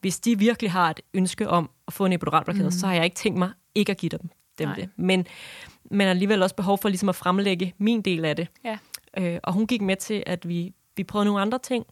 hvis 0.00 0.20
de 0.20 0.38
virkelig 0.38 0.72
har 0.72 0.90
et 0.90 1.00
ønske 1.14 1.48
om 1.48 1.70
at 1.86 1.92
få 1.92 2.06
en 2.06 2.12
epiduralblokade, 2.12 2.64
mm. 2.64 2.70
så 2.70 2.86
har 2.86 2.94
jeg 2.94 3.04
ikke 3.04 3.16
tænkt 3.16 3.38
mig 3.38 3.50
ikke 3.74 3.92
at 3.92 3.98
give 3.98 4.10
dem, 4.10 4.30
dem 4.58 4.68
det. 4.76 4.88
Men, 4.96 5.26
men 5.84 6.08
alligevel 6.08 6.42
også 6.42 6.56
behov 6.56 6.78
for 6.78 6.88
ligesom 6.88 7.08
at 7.08 7.16
fremlægge 7.16 7.74
min 7.78 8.02
del 8.02 8.24
af 8.24 8.36
det. 8.36 8.48
Ja. 8.64 8.78
Øh, 9.18 9.40
og 9.42 9.52
hun 9.52 9.66
gik 9.66 9.80
med 9.80 9.96
til, 9.96 10.22
at 10.26 10.48
vi, 10.48 10.74
vi 10.96 11.04
prøvede 11.04 11.26
nogle 11.26 11.40
andre 11.40 11.58
ting, 11.58 11.86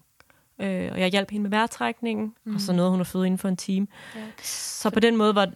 øh, 0.59 0.93
og 0.93 1.01
jeg 1.01 1.09
hjalp 1.09 1.31
hende 1.31 1.43
med 1.43 1.51
vejrtrækningen, 1.51 2.35
mm. 2.45 2.55
og 2.55 2.61
så 2.61 2.73
nåede 2.73 2.91
hun 2.91 3.01
at 3.01 3.07
føde 3.07 3.27
inden 3.27 3.39
for 3.39 3.49
en 3.49 3.57
time. 3.57 3.87
Ja. 4.17 4.21
Så 4.43 4.91
på 4.91 5.01
den 5.01 5.17
måde 5.17 5.35
var, 5.35 5.53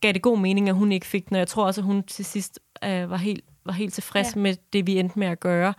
gav 0.00 0.12
det 0.12 0.22
god 0.22 0.38
mening, 0.38 0.68
at 0.68 0.74
hun 0.74 0.92
ikke 0.92 1.06
fik 1.06 1.28
den, 1.28 1.34
og 1.34 1.38
jeg 1.38 1.48
tror 1.48 1.66
også, 1.66 1.80
at 1.80 1.84
hun 1.84 2.02
til 2.02 2.24
sidst 2.24 2.60
øh, 2.84 3.10
var, 3.10 3.16
helt, 3.16 3.44
var 3.64 3.72
helt 3.72 3.94
tilfreds 3.94 4.36
ja. 4.36 4.40
med 4.40 4.56
det, 4.72 4.86
vi 4.86 4.98
endte 4.98 5.18
med 5.18 5.26
at 5.26 5.40
gøre. 5.40 5.74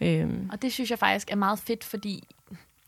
Øhm. 0.00 0.48
Og 0.52 0.62
det 0.62 0.72
synes 0.72 0.90
jeg 0.90 0.98
faktisk 0.98 1.30
er 1.30 1.36
meget 1.36 1.58
fedt, 1.58 1.84
fordi 1.84 2.24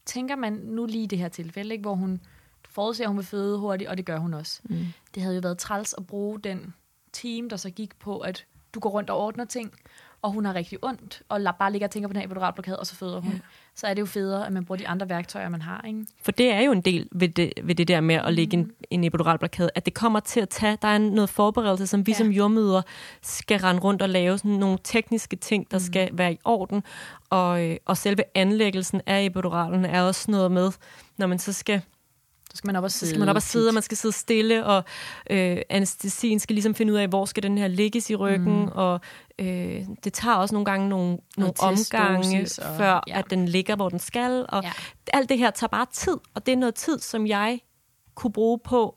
tænker 0.07 0.37
man 0.37 0.53
nu 0.53 0.87
lige 0.87 1.07
det 1.07 1.19
her 1.19 1.29
tilfælde, 1.29 1.75
ikke, 1.75 1.83
hvor 1.83 1.95
hun 1.95 2.21
forudser, 2.69 3.05
at 3.05 3.09
hun 3.09 3.17
vil 3.17 3.27
føde 3.27 3.59
hurtigt, 3.59 3.91
og 3.91 3.97
det 3.97 4.05
gør 4.05 4.19
hun 4.19 4.35
også. 4.35 4.61
Mm. 4.65 4.87
Det 5.15 5.23
havde 5.23 5.35
jo 5.35 5.41
været 5.41 5.59
træls 5.59 5.95
at 5.99 6.07
bruge 6.07 6.39
den 6.39 6.75
team, 7.13 7.49
der 7.49 7.57
så 7.57 7.71
gik 7.71 7.99
på, 7.99 8.19
at 8.19 8.47
du 8.75 8.81
går 8.81 8.91
rundt 8.91 9.11
og 9.11 9.19
ordner 9.19 9.45
ting, 9.45 9.73
og 10.23 10.33
hun 10.33 10.45
har 10.45 10.55
rigtig 10.55 10.79
ondt, 10.83 11.23
og 11.29 11.41
bare 11.59 11.73
ligger 11.73 11.87
og 11.87 11.91
tænker 11.91 12.09
på 12.09 12.13
den 12.13 12.21
her 12.21 12.27
epiduralblokade, 12.27 12.79
og 12.79 12.87
så 12.87 12.95
føder 12.95 13.21
hun. 13.21 13.33
Ja. 13.33 13.39
Så 13.75 13.87
er 13.87 13.95
det 13.95 14.01
jo 14.01 14.07
federe, 14.07 14.47
at 14.47 14.53
man 14.53 14.65
bruger 14.65 14.77
de 14.77 14.89
andre 14.89 15.09
værktøjer, 15.09 15.49
man 15.49 15.63
har. 15.63 15.85
Ikke? 15.87 16.07
For 16.23 16.33
det 16.33 16.51
er 16.53 16.61
jo 16.61 16.73
en 16.73 16.81
del 16.81 17.09
ved 17.13 17.29
det, 17.29 17.53
ved 17.63 17.75
det 17.75 17.89
der 17.89 18.01
med 18.01 18.15
at 18.15 18.35
lægge 18.35 18.57
mm. 18.57 18.63
en, 18.63 18.73
en 18.91 19.05
epiduralblokade, 19.05 19.71
at 19.75 19.87
det 19.87 19.95
kommer 19.95 20.21
til 20.21 20.41
at 20.41 20.49
tage, 20.49 20.79
der 20.83 20.89
er 20.89 20.99
noget 20.99 21.31
forberedelse, 21.31 21.87
som 21.87 22.07
vi 22.07 22.13
ja. 22.13 22.17
som 22.19 22.29
jordmøder 22.29 22.83
skal 23.23 23.61
rende 23.61 23.81
rundt 23.81 24.03
og 24.03 24.09
lave 24.09 24.39
sådan 24.39 24.51
nogle 24.51 24.79
tekniske 24.85 25.37
ting, 25.37 25.71
der 25.71 25.77
mm. 25.77 25.85
skal 25.85 26.11
være 26.13 26.33
i 26.33 26.39
orden. 26.45 26.83
Og, 27.31 27.65
øh, 27.65 27.77
og 27.87 27.97
selve 27.97 28.23
anlæggelsen 28.35 29.01
af 29.07 29.25
epiduralen 29.25 29.85
er 29.85 30.03
også 30.03 30.31
noget 30.31 30.53
med, 30.53 30.73
når 31.17 31.27
man 31.27 31.39
så 31.39 31.53
skal 31.53 31.83
så 32.51 32.57
skal 32.57 32.69
man 32.69 32.77
op 32.77 32.85
og 32.85 32.91
sidde. 32.91 33.09
Så 33.09 33.11
skal 33.11 33.21
man 33.21 33.29
op 33.29 33.37
og 33.37 33.43
sidde, 33.43 33.69
og 33.69 33.75
man 33.75 33.83
skal 33.83 33.97
sidde 33.97 34.15
stille, 34.15 34.67
og 34.67 34.85
øh, 35.31 35.59
anestesien 35.71 36.39
skal 36.39 36.55
ligesom 36.55 36.75
finde 36.75 36.93
ud 36.93 36.99
af, 36.99 37.09
hvor 37.09 37.25
skal 37.25 37.43
den 37.43 37.59
her 37.59 37.69
ligges 37.69 38.11
i 38.11 38.15
ryggen, 38.15 38.61
mm. 38.61 38.69
og 38.75 39.01
øh, 39.39 39.87
det 40.05 40.13
tager 40.13 40.37
også 40.37 40.55
nogle 40.55 40.65
gange 40.65 40.89
nogle, 40.89 41.19
nogle 41.37 41.55
omgange, 41.59 42.49
og, 42.63 42.77
før 42.77 43.01
ja. 43.07 43.19
at 43.19 43.25
den 43.31 43.49
ligger, 43.49 43.77
hvor 43.77 43.89
den 43.89 43.99
skal, 43.99 44.47
og 44.49 44.63
ja. 44.63 44.73
alt 45.13 45.29
det 45.29 45.39
her 45.39 45.51
tager 45.51 45.69
bare 45.69 45.87
tid, 45.93 46.17
og 46.35 46.47
det 46.47 46.53
er 46.53 46.57
noget 46.57 46.75
tid, 46.75 46.99
som 46.99 47.27
jeg 47.27 47.61
kunne 48.15 48.33
bruge 48.33 48.59
på 48.59 48.97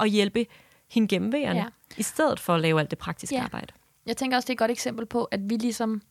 at 0.00 0.10
hjælpe 0.10 0.46
hende 0.90 1.08
gennem 1.08 1.34
ja. 1.34 1.64
i 1.96 2.02
stedet 2.02 2.40
for 2.40 2.54
at 2.54 2.60
lave 2.60 2.80
alt 2.80 2.90
det 2.90 2.98
praktiske 2.98 3.36
ja. 3.36 3.42
arbejde. 3.42 3.72
Jeg 4.06 4.16
tænker 4.16 4.36
også, 4.36 4.46
det 4.46 4.50
er 4.50 4.54
et 4.54 4.58
godt 4.58 4.70
eksempel 4.70 5.06
på, 5.06 5.24
at 5.24 5.40
vi 5.50 5.56
ligesom 5.56 6.02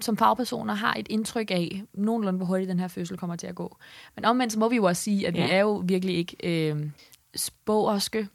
som 0.00 0.16
fagpersoner 0.16 0.74
har 0.74 0.94
et 0.94 1.06
indtryk 1.10 1.50
af 1.50 1.82
nogenlunde, 1.94 2.36
hvor 2.36 2.46
hurtigt 2.46 2.68
den 2.68 2.80
her 2.80 2.88
fødsel 2.88 3.18
kommer 3.18 3.36
til 3.36 3.46
at 3.46 3.54
gå. 3.54 3.76
Men 4.14 4.24
omvendt 4.24 4.52
så 4.52 4.58
må 4.58 4.68
vi 4.68 4.76
jo 4.76 4.84
også 4.84 5.02
sige, 5.02 5.26
at 5.28 5.36
ja. 5.36 5.46
vi 5.46 5.52
er 5.52 5.60
jo 5.60 5.82
virkelig 5.86 6.16
ikke 6.16 6.36
øh, 6.44 6.90
spåerske. 7.36 8.28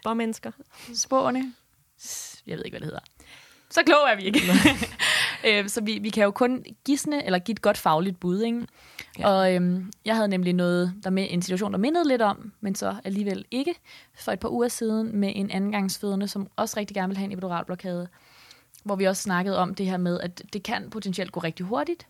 Spåmennesker. 0.00 0.50
Spåerne. 0.94 1.52
Jeg 2.46 2.56
ved 2.56 2.64
ikke, 2.64 2.72
hvad 2.72 2.80
det 2.80 2.86
hedder. 2.86 3.00
Så 3.70 3.82
kloge 3.82 4.10
er 4.10 4.16
vi 4.16 4.22
ikke. 4.22 4.40
øh, 5.48 5.68
så 5.68 5.80
vi, 5.80 5.98
vi 5.98 6.10
kan 6.10 6.24
jo 6.24 6.30
kun 6.30 6.64
gisne, 6.84 7.24
eller 7.24 7.38
give 7.38 7.52
et 7.52 7.62
godt 7.62 7.78
fagligt 7.78 8.20
bud. 8.20 8.40
Ikke? 8.40 8.66
Ja. 9.18 9.28
Og 9.28 9.54
øhm, 9.54 9.92
jeg 10.04 10.14
havde 10.14 10.28
nemlig 10.28 10.52
noget, 10.52 10.94
der 11.04 11.10
med, 11.10 11.26
en 11.30 11.42
situation, 11.42 11.72
der 11.72 11.78
mindede 11.78 12.08
lidt 12.08 12.22
om, 12.22 12.52
men 12.60 12.74
så 12.74 12.96
alligevel 13.04 13.44
ikke, 13.50 13.74
for 14.14 14.32
et 14.32 14.40
par 14.40 14.48
uger 14.48 14.68
siden 14.68 15.16
med 15.16 15.32
en 15.34 15.50
andengangsfødende, 15.50 16.28
som 16.28 16.46
også 16.56 16.76
rigtig 16.76 16.94
gerne 16.94 17.08
ville 17.08 17.18
have 17.18 17.24
en 17.24 17.32
epiduralblokade 17.32 18.08
hvor 18.90 18.96
vi 18.96 19.04
også 19.04 19.22
snakkede 19.22 19.58
om 19.58 19.74
det 19.74 19.86
her 19.86 19.96
med, 19.96 20.20
at 20.20 20.42
det 20.52 20.62
kan 20.62 20.90
potentielt 20.90 21.32
gå 21.32 21.40
rigtig 21.40 21.66
hurtigt, 21.66 22.06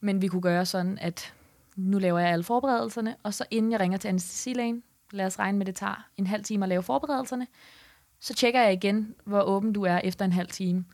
men 0.00 0.22
vi 0.22 0.28
kunne 0.28 0.42
gøre 0.42 0.66
sådan, 0.66 0.98
at 1.00 1.34
nu 1.76 1.98
laver 1.98 2.18
jeg 2.18 2.28
alle 2.28 2.44
forberedelserne, 2.44 3.16
og 3.22 3.34
så 3.34 3.44
inden 3.50 3.72
jeg 3.72 3.80
ringer 3.80 3.98
til 3.98 4.08
anestesilægen, 4.08 4.82
lad 5.10 5.26
os 5.26 5.38
regne 5.38 5.58
med, 5.58 5.66
at 5.66 5.66
det 5.66 5.76
tager 5.76 6.06
en 6.16 6.26
halv 6.26 6.44
time 6.44 6.64
at 6.64 6.68
lave 6.68 6.82
forberedelserne, 6.82 7.46
så 8.20 8.34
tjekker 8.34 8.62
jeg 8.62 8.72
igen, 8.72 9.14
hvor 9.24 9.42
åben 9.42 9.72
du 9.72 9.82
er 9.82 10.00
efter 10.04 10.24
en 10.24 10.32
halv 10.32 10.48
time. 10.48 10.84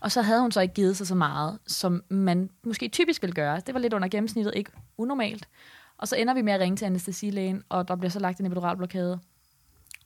Og 0.00 0.12
så 0.12 0.22
havde 0.22 0.40
hun 0.40 0.52
så 0.52 0.60
ikke 0.60 0.74
givet 0.74 0.96
sig 0.96 1.06
så 1.06 1.14
meget, 1.14 1.58
som 1.66 2.02
man 2.08 2.50
måske 2.64 2.88
typisk 2.88 3.22
vil 3.22 3.34
gøre. 3.34 3.60
Det 3.66 3.74
var 3.74 3.80
lidt 3.80 3.92
under 3.92 4.08
gennemsnittet, 4.08 4.54
ikke 4.56 4.70
unormalt. 4.98 5.48
Og 5.98 6.08
så 6.08 6.16
ender 6.16 6.34
vi 6.34 6.42
med 6.42 6.52
at 6.52 6.60
ringe 6.60 6.76
til 6.76 6.84
anestesilægen, 6.84 7.62
og 7.68 7.88
der 7.88 7.96
bliver 7.96 8.10
så 8.10 8.18
lagt 8.18 8.40
en 8.40 8.46
epiduralblokade. 8.46 9.20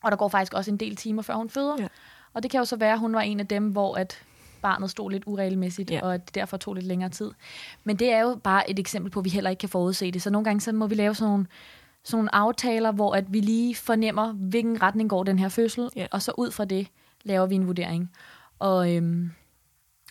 Og 0.03 0.11
der 0.11 0.17
går 0.17 0.29
faktisk 0.29 0.55
også 0.55 0.71
en 0.71 0.77
del 0.77 0.97
timer, 0.97 1.23
før 1.23 1.35
hun 1.35 1.51
føder. 1.51 1.77
Ja. 1.79 1.89
Og 2.33 2.43
det 2.43 2.51
kan 2.51 2.59
jo 2.59 2.65
så 2.65 2.77
være, 2.77 2.93
at 2.93 2.99
hun 2.99 3.15
var 3.15 3.21
en 3.21 3.41
af 3.41 3.47
dem, 3.47 3.69
hvor 3.69 3.95
at 3.95 4.23
barnet 4.63 4.91
stod 4.91 5.11
lidt 5.11 5.23
uregelmæssigt, 5.27 5.91
Ja. 5.91 6.01
og 6.03 6.15
at 6.15 6.27
det 6.27 6.35
derfor 6.35 6.57
tog 6.57 6.75
lidt 6.75 6.87
længere 6.87 7.11
tid. 7.11 7.31
Men 7.85 7.97
det 7.97 8.13
er 8.13 8.21
jo 8.21 8.41
bare 8.45 8.71
et 8.71 8.79
eksempel 8.79 9.11
på, 9.13 9.21
at 9.21 9.25
vi 9.25 9.31
heller 9.31 9.51
ikke 9.51 9.61
kan 9.61 9.69
forudse 9.69 10.11
det. 10.11 10.23
Så 10.23 10.31
nogle 10.31 10.45
gange 10.45 10.61
så 10.61 10.73
må 10.73 10.87
vi 10.87 10.95
lave 10.95 11.15
sådan 11.15 11.31
nogle, 11.31 11.47
sådan 12.05 12.17
nogle 12.19 12.35
aftaler, 12.35 12.93
hvor 12.93 13.15
at 13.15 13.33
vi 13.33 13.41
lige 13.41 13.75
fornemmer, 13.75 14.33
hvilken 14.33 14.83
retning 14.83 15.11
går 15.11 15.25
den 15.25 15.39
her 15.39 15.49
fødsel, 15.49 15.89
Ja. 15.97 16.07
og 16.11 16.23
så 16.23 16.33
ud 16.39 16.51
fra 16.51 16.65
det 16.65 16.89
laver 17.25 17.47
vi 17.47 17.55
en 17.55 17.67
vurdering. 17.67 18.11
Og, 18.59 18.95
øhm, 18.97 19.31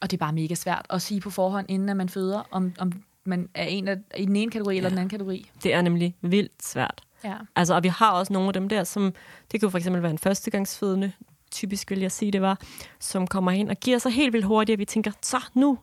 og 0.01 0.11
det 0.11 0.17
er 0.17 0.25
bare 0.25 0.33
mega 0.33 0.55
svært 0.55 0.85
at 0.89 1.01
sige 1.01 1.21
på 1.21 1.29
forhånd, 1.29 1.65
inden 1.69 1.89
at 1.89 1.97
man 1.97 2.09
føder, 2.09 2.47
om, 2.51 2.73
om 2.79 2.91
man 3.23 3.49
er 3.53 3.63
en 3.65 3.87
af, 3.87 3.97
i 4.17 4.25
den 4.25 4.35
ene 4.35 4.51
kategori 4.51 4.73
ja. 4.73 4.77
eller 4.77 4.89
den 4.89 4.97
anden 4.97 5.09
kategori. 5.09 5.49
Det 5.63 5.73
er 5.73 5.81
nemlig 5.81 6.15
vildt 6.21 6.65
svært. 6.65 7.01
Ja. 7.23 7.35
Altså, 7.55 7.73
og 7.75 7.83
vi 7.83 7.87
har 7.87 8.11
også 8.11 8.33
nogle 8.33 8.47
af 8.49 8.53
dem 8.53 8.69
der, 8.69 8.83
som, 8.83 9.13
det 9.51 9.59
kan 9.59 9.67
jo 9.67 9.69
for 9.69 9.77
eksempel 9.77 10.01
være 10.01 10.11
en 10.11 10.17
førstegangsfødende, 10.17 11.11
typisk 11.51 11.89
vil 11.89 11.99
jeg 11.99 12.11
sige, 12.11 12.31
det 12.31 12.41
var, 12.41 12.59
som 12.99 13.27
kommer 13.27 13.51
ind 13.51 13.69
og 13.69 13.75
giver 13.77 13.97
sig 13.97 14.11
helt 14.11 14.33
vildt 14.33 14.45
hurtigt, 14.45 14.75
og 14.75 14.79
vi 14.79 14.85
tænker, 14.85 15.11
så 15.21 15.37
nu 15.53 15.77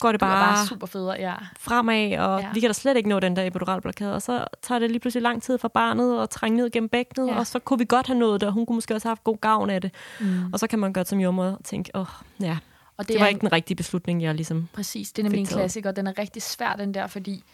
går 0.00 0.10
det 0.12 0.20
bare, 0.20 0.46
bare 0.54 0.66
super 0.66 0.86
fødder, 0.86 1.16
ja. 1.16 1.34
fremad, 1.58 2.18
og 2.18 2.40
Ja. 2.40 2.48
vi 2.54 2.60
kan 2.60 2.68
da 2.68 2.72
slet 2.72 2.96
ikke 2.96 3.08
nå 3.08 3.20
den 3.20 3.36
der 3.36 3.46
epiduralblokade, 3.46 4.14
og 4.14 4.22
så 4.22 4.44
tager 4.62 4.78
det 4.78 4.90
lige 4.90 5.00
pludselig 5.00 5.22
lang 5.22 5.42
tid 5.42 5.58
for 5.58 5.68
barnet 5.68 6.22
at 6.22 6.30
trænge 6.30 6.56
ned 6.56 6.70
gennem 6.70 6.88
bækkenet, 6.88 7.28
Ja. 7.28 7.38
og 7.38 7.46
så 7.46 7.58
kunne 7.58 7.78
vi 7.78 7.84
godt 7.88 8.06
have 8.06 8.18
nået 8.18 8.40
det, 8.40 8.46
og 8.46 8.52
hun 8.52 8.66
kunne 8.66 8.74
måske 8.76 8.94
også 8.94 9.08
have 9.08 9.10
haft 9.10 9.24
god 9.24 9.36
gavn 9.36 9.70
af 9.70 9.80
det. 9.80 9.90
Mm. 10.20 10.52
Og 10.52 10.58
så 10.58 10.66
kan 10.66 10.78
man 10.78 10.92
godt 10.92 11.08
som 11.08 11.20
jordmor 11.20 11.60
tænke, 11.64 11.90
åh, 11.94 12.06
ja, 12.40 12.58
Og 12.96 13.04
det, 13.04 13.08
det 13.08 13.20
var 13.20 13.24
er 13.24 13.28
ikke 13.28 13.40
den 13.40 13.52
rigtige 13.52 13.76
beslutning, 13.76 14.22
jeg 14.22 14.34
ligesom... 14.34 14.68
Præcis, 14.72 15.12
det 15.12 15.18
er 15.18 15.22
nemlig 15.22 15.40
en 15.40 15.46
klassiker. 15.46 15.92
Den 15.92 16.06
er 16.06 16.18
rigtig 16.18 16.42
svær, 16.42 16.76
den 16.76 16.94
der, 16.94 17.06
fordi 17.06 17.44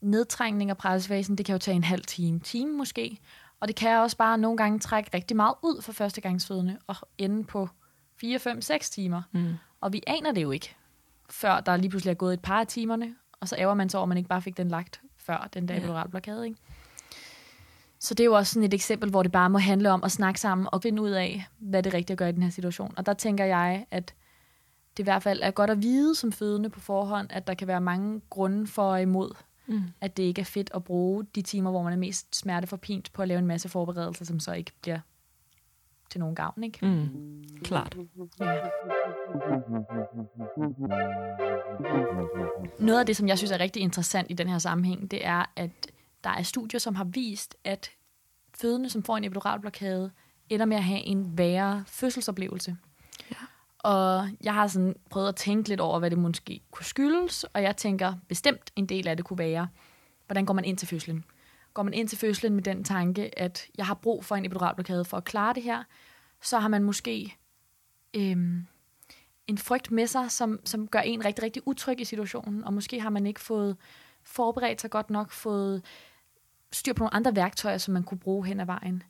nedtrængning 0.00 0.70
af 0.70 0.76
pressefasen, 0.76 1.38
det 1.38 1.46
kan 1.46 1.52
jo 1.52 1.58
tage 1.58 1.74
en 1.74 1.84
halv 1.84 2.02
time, 2.04 2.40
time 2.40 2.72
måske. 2.72 3.18
Og 3.60 3.68
det 3.68 3.76
kan 3.76 3.98
også 3.98 4.16
bare 4.16 4.38
nogle 4.38 4.56
gange 4.56 4.78
trække 4.78 5.10
rigtig 5.14 5.36
meget 5.36 5.54
ud 5.62 5.82
for 5.82 5.92
førstegangsfødende 5.92 6.78
og 6.86 6.96
ende 7.18 7.44
på 7.44 7.68
4, 8.20 8.38
5, 8.38 8.60
6 8.60 8.90
timer. 8.90 9.22
Mm. 9.32 9.54
Og 9.80 9.92
vi 9.92 10.02
aner 10.06 10.32
det 10.32 10.42
jo 10.42 10.50
ikke, 10.50 10.76
før 11.30 11.60
der 11.60 11.76
lige 11.76 11.90
pludselig 11.90 12.10
er 12.10 12.14
gået 12.14 12.32
et 12.34 12.40
par 12.40 12.60
af 12.60 12.66
timerne, 12.66 13.14
og 13.40 13.48
så 13.48 13.56
ærger 13.58 13.74
man 13.74 13.88
sig 13.88 13.98
over, 13.98 14.04
at 14.04 14.08
man 14.08 14.18
ikke 14.18 14.28
bare 14.28 14.42
fik 14.42 14.56
den 14.56 14.68
lagt 14.68 15.00
før 15.16 15.48
den 15.54 15.68
der 15.68 15.74
Ja. 15.74 15.80
epiduralblokade. 15.80 16.46
Ikke? 16.46 16.58
Så 17.98 18.14
det 18.14 18.24
er 18.24 18.24
jo 18.24 18.34
også 18.34 18.52
sådan 18.52 18.66
et 18.66 18.74
eksempel, 18.74 19.10
hvor 19.10 19.22
det 19.22 19.32
bare 19.32 19.50
må 19.50 19.58
handle 19.58 19.90
om 19.90 20.04
at 20.04 20.12
snakke 20.12 20.40
sammen 20.40 20.68
og 20.72 20.82
finde 20.82 21.02
ud 21.02 21.10
af, 21.10 21.46
hvad 21.58 21.82
det 21.82 21.94
rigtigt 21.94 22.10
at 22.10 22.18
gøre 22.18 22.28
i 22.28 22.32
den 22.32 22.42
her 22.42 22.50
situation. 22.50 22.94
Og 22.96 23.06
der 23.06 23.14
tænker 23.14 23.44
jeg, 23.44 23.86
at 23.90 24.14
det 24.96 25.02
i 25.02 25.04
hvert 25.04 25.22
fald 25.22 25.40
er 25.42 25.50
godt 25.50 25.70
at 25.70 25.82
vide 25.82 26.14
som 26.14 26.32
fødende 26.32 26.70
på 26.70 26.80
forhånd, 26.80 27.28
at 27.30 27.46
der 27.46 27.54
kan 27.54 27.68
være 27.68 27.80
mange 27.80 28.20
grunde 28.30 28.66
for 28.66 28.82
og 28.82 29.02
imod, 29.02 29.30
Mm. 29.66 29.82
at 30.00 30.16
det 30.16 30.22
ikke 30.22 30.40
er 30.40 30.44
fedt 30.44 30.70
at 30.74 30.84
bruge 30.84 31.24
de 31.34 31.42
timer, 31.42 31.70
hvor 31.70 31.82
man 31.82 31.92
er 31.92 31.96
mest 31.96 32.36
smerteforpint 32.36 33.12
på 33.12 33.22
at 33.22 33.28
lave 33.28 33.38
en 33.38 33.46
masse 33.46 33.68
forberedelser, 33.68 34.24
som 34.24 34.40
så 34.40 34.52
ikke 34.52 34.72
bliver 34.82 34.98
til 36.10 36.20
nogen 36.20 36.34
gavn. 36.34 36.64
Ikke? 36.64 36.86
Mm. 36.86 37.44
Klart. 37.64 37.96
Ja. 38.40 38.60
Noget 42.78 43.00
af 43.00 43.06
det, 43.06 43.16
som 43.16 43.28
jeg 43.28 43.38
synes 43.38 43.50
er 43.50 43.60
rigtig 43.60 43.82
interessant 43.82 44.30
i 44.30 44.34
den 44.34 44.48
her 44.48 44.58
sammenhæng, 44.58 45.10
det 45.10 45.26
er, 45.26 45.44
at 45.56 45.70
der 46.24 46.30
er 46.30 46.42
studier, 46.42 46.80
som 46.80 46.94
har 46.94 47.04
vist, 47.04 47.56
at 47.64 47.90
fødende, 48.54 48.90
som 48.90 49.02
får 49.02 49.16
en 49.16 49.24
epiduralblokade, 49.24 50.10
ender 50.48 50.66
med 50.66 50.76
at 50.76 50.84
have 50.84 51.00
en 51.00 51.38
værre 51.38 51.84
fødselsoplevelse. 51.86 52.76
Og 53.84 54.28
jeg 54.44 54.54
har 54.54 54.66
sådan 54.66 54.96
prøvet 55.10 55.28
at 55.28 55.36
tænke 55.36 55.68
lidt 55.68 55.80
over, 55.80 55.98
hvad 55.98 56.10
det 56.10 56.18
måske 56.18 56.60
kunne 56.70 56.84
skyldes, 56.84 57.44
og 57.44 57.62
jeg 57.62 57.76
tænker 57.76 58.14
bestemt 58.28 58.72
en 58.76 58.86
del 58.86 59.08
af 59.08 59.16
det 59.16 59.26
kunne 59.26 59.38
være, 59.38 59.68
hvordan 60.26 60.46
går 60.46 60.54
man 60.54 60.64
ind 60.64 60.78
til 60.78 60.88
fødslen? 60.88 61.24
Går 61.74 61.82
man 61.82 61.94
ind 61.94 62.08
til 62.08 62.18
fødslen 62.18 62.54
med 62.54 62.62
den 62.62 62.84
tanke, 62.84 63.38
at 63.38 63.66
jeg 63.78 63.86
har 63.86 63.94
brug 63.94 64.24
for 64.24 64.36
en 64.36 64.44
epiduralblokade 64.44 65.04
for 65.04 65.16
at 65.16 65.24
klare 65.24 65.54
det 65.54 65.62
her, 65.62 65.82
så 66.42 66.58
har 66.58 66.68
man 66.68 66.82
måske 66.82 67.36
øhm, 68.14 68.66
en 69.46 69.58
frygt 69.58 69.90
med 69.90 70.06
sig, 70.06 70.30
som, 70.30 70.60
som 70.64 70.88
gør 70.88 71.00
en 71.00 71.24
rigtig, 71.24 71.44
rigtig 71.44 71.62
utryg 71.66 72.00
i 72.00 72.04
situationen, 72.04 72.64
og 72.64 72.74
måske 72.74 73.00
har 73.00 73.10
man 73.10 73.26
ikke 73.26 73.40
fået 73.40 73.76
forberedt 74.22 74.80
sig 74.80 74.90
godt 74.90 75.10
nok, 75.10 75.30
fået 75.30 75.82
styr 76.72 76.92
på 76.92 77.04
nogle 77.04 77.14
andre 77.14 77.36
værktøjer, 77.36 77.78
som 77.78 77.94
man 77.94 78.02
kunne 78.02 78.18
bruge 78.18 78.46
hen 78.46 78.60
ad 78.60 78.66
vejen. 78.66 79.02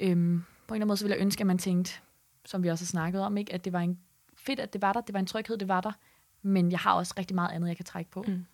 Øhm, 0.00 0.44
på 0.66 0.74
en 0.74 0.76
eller 0.76 0.82
anden 0.82 0.88
måde, 0.88 0.96
så 0.96 1.04
ville 1.04 1.16
jeg 1.16 1.22
ønske, 1.22 1.40
at 1.40 1.46
man 1.46 1.58
tænkte, 1.58 1.92
som 2.44 2.62
vi 2.62 2.68
også 2.68 2.84
har 2.84 2.86
snakket 2.86 3.20
om, 3.20 3.36
ikke, 3.36 3.52
at 3.52 3.64
det 3.64 3.72
var 3.72 3.80
en 3.80 3.98
fedt, 4.46 4.60
at 4.60 4.72
det 4.72 4.82
var 4.82 4.92
der, 4.92 5.00
det 5.00 5.12
var 5.12 5.20
en 5.20 5.26
tryghed, 5.26 5.56
det 5.56 5.68
var 5.68 5.80
der, 5.80 5.92
men 6.42 6.70
jeg 6.70 6.78
har 6.78 6.92
også 6.92 7.14
rigtig 7.18 7.34
meget 7.34 7.52
andet, 7.52 7.68
jeg 7.68 7.76
kan 7.76 7.84
trække 7.84 8.10
på. 8.10 8.24
Mm. 8.28 8.44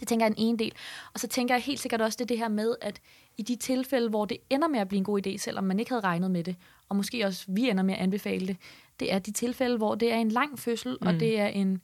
Det 0.00 0.08
tænker 0.08 0.26
jeg 0.26 0.30
er 0.30 0.34
en 0.34 0.48
ene 0.48 0.58
del. 0.58 0.72
Og 1.14 1.20
så 1.20 1.28
tænker 1.28 1.54
jeg 1.54 1.62
helt 1.62 1.80
sikkert 1.80 2.00
også, 2.00 2.16
det 2.18 2.28
det 2.28 2.38
her 2.38 2.48
med, 2.48 2.76
at 2.80 3.00
i 3.36 3.42
de 3.42 3.56
tilfælde, 3.56 4.08
hvor 4.08 4.24
det 4.24 4.38
ender 4.50 4.68
med 4.68 4.80
at 4.80 4.88
blive 4.88 4.98
en 4.98 5.04
god 5.04 5.26
idé, 5.26 5.36
selvom 5.36 5.64
man 5.64 5.78
ikke 5.78 5.90
havde 5.90 6.02
regnet 6.04 6.30
med 6.30 6.44
det, 6.44 6.56
og 6.88 6.96
måske 6.96 7.26
også 7.26 7.44
vi 7.48 7.68
ender 7.68 7.82
med 7.82 7.94
at 7.94 8.00
anbefale 8.00 8.46
det, 8.46 8.56
det 9.00 9.12
er 9.12 9.18
de 9.18 9.30
tilfælde, 9.32 9.76
hvor 9.76 9.94
det 9.94 10.12
er 10.12 10.16
en 10.16 10.28
lang 10.28 10.58
fødsel, 10.58 10.98
mm. 11.00 11.06
og 11.06 11.14
det 11.14 11.40
er 11.40 11.46
en 11.46 11.80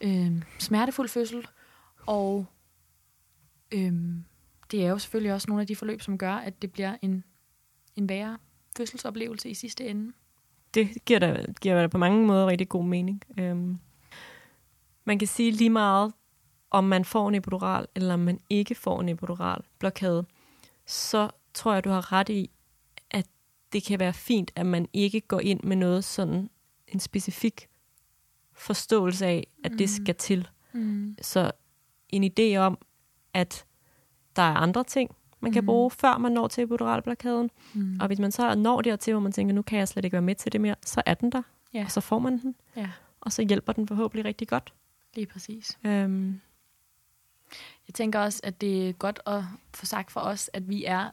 øh, 0.00 0.42
smertefuld 0.58 1.08
fødsel, 1.08 1.46
og 2.06 2.46
øh, 3.72 3.92
det 4.70 4.84
er 4.84 4.88
jo 4.88 4.98
selvfølgelig 4.98 5.32
også 5.32 5.48
nogle 5.48 5.60
af 5.60 5.66
de 5.66 5.76
forløb, 5.76 6.00
som 6.00 6.18
gør, 6.18 6.32
at 6.32 6.62
det 6.62 6.72
bliver 6.72 6.96
en, 7.02 7.24
en 7.96 8.08
værre 8.08 8.38
fødselsoplevelse 8.76 9.48
i 9.48 9.54
sidste 9.54 9.86
ende. 9.86 10.12
Det 10.74 11.04
giver 11.06 11.18
da, 11.18 11.44
giver 11.60 11.80
da 11.80 11.86
på 11.86 11.98
mange 11.98 12.26
måder 12.26 12.46
rigtig 12.46 12.68
god 12.68 12.84
mening. 12.84 13.22
Øhm, 13.38 13.78
man 15.04 15.18
kan 15.18 15.28
sige 15.28 15.50
lige 15.50 15.70
meget, 15.70 16.12
om 16.70 16.84
man 16.84 17.04
får 17.04 17.28
en 17.28 17.34
epidural, 17.34 17.86
eller 17.94 18.14
om 18.14 18.20
man 18.20 18.40
ikke 18.50 18.74
får 18.74 19.00
en 19.00 19.08
epidural 19.08 19.60
blokade, 19.78 20.24
så 20.86 21.30
tror 21.54 21.72
jeg, 21.74 21.84
du 21.84 21.90
har 21.90 22.12
ret 22.12 22.28
i, 22.28 22.50
at 23.10 23.26
det 23.72 23.84
kan 23.84 24.00
være 24.00 24.12
fint, 24.12 24.50
at 24.56 24.66
man 24.66 24.88
ikke 24.92 25.20
går 25.20 25.40
ind 25.40 25.60
med 25.62 25.76
noget 25.76 26.04
sådan 26.04 26.50
en 26.88 27.00
specifik 27.00 27.66
forståelse 28.52 29.26
af, 29.26 29.46
at 29.64 29.70
det 29.72 29.80
Mm. 29.80 30.04
skal 30.04 30.14
til. 30.14 30.48
Mm. 30.72 31.16
Så 31.22 31.50
en 32.08 32.24
idé 32.24 32.56
om, 32.56 32.78
at 33.34 33.64
der 34.36 34.42
er 34.42 34.54
andre 34.54 34.84
ting, 34.84 35.10
man 35.44 35.52
kan 35.52 35.62
Mhm. 35.62 35.66
bruge, 35.66 35.90
før 35.90 36.18
man 36.18 36.32
når 36.32 36.48
til 36.48 36.64
epiduralblokaden. 36.64 37.50
Mm. 37.74 37.96
Og 38.00 38.06
hvis 38.06 38.18
man 38.18 38.32
så 38.32 38.54
når 38.54 38.80
dertil, 38.82 39.12
hvor 39.12 39.20
man 39.20 39.32
tænker, 39.32 39.54
nu 39.54 39.62
kan 39.62 39.78
jeg 39.78 39.88
slet 39.88 40.04
ikke 40.04 40.12
være 40.14 40.22
med 40.22 40.34
til 40.34 40.52
det 40.52 40.60
mere, 40.60 40.74
så 40.82 41.02
er 41.06 41.14
den 41.14 41.32
der, 41.32 41.42
Ja. 41.74 41.84
og 41.84 41.90
så 41.90 42.00
får 42.00 42.18
man 42.18 42.38
den, 42.42 42.54
Ja, 42.76 42.90
og 43.20 43.32
så 43.32 43.42
hjælper 43.42 43.72
den 43.72 43.88
forhåbentlig 43.88 44.24
rigtig 44.24 44.48
godt. 44.48 44.72
lige 45.14 45.26
præcis. 45.26 45.78
Øhm, 45.84 46.40
Jeg 47.88 47.94
tænker 47.94 48.18
også, 48.20 48.40
at 48.44 48.60
det 48.60 48.88
er 48.88 48.92
godt 48.92 49.20
at 49.26 49.42
få 49.74 49.86
sagt 49.86 50.10
for 50.10 50.20
os, 50.20 50.50
at 50.52 50.68
vi 50.68 50.84
er 50.84 51.10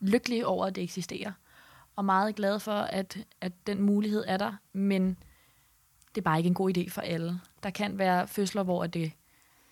lykkelige 0.00 0.46
over, 0.46 0.66
at 0.66 0.74
det 0.74 0.84
eksisterer. 0.84 1.32
Og 1.96 2.04
meget 2.04 2.34
glade 2.34 2.60
for, 2.60 2.72
at, 2.72 3.18
at 3.40 3.52
den 3.66 3.82
mulighed 3.82 4.24
er 4.26 4.36
der. 4.36 4.52
Men 4.72 5.16
det 6.14 6.20
er 6.20 6.22
bare 6.22 6.38
ikke 6.38 6.48
en 6.48 6.54
god 6.54 6.76
idé 6.78 6.90
for 6.90 7.00
alle. 7.00 7.40
Der 7.62 7.70
kan 7.70 7.98
være 7.98 8.28
fødsler, 8.28 8.62
hvor 8.62 8.86
det 8.86 9.12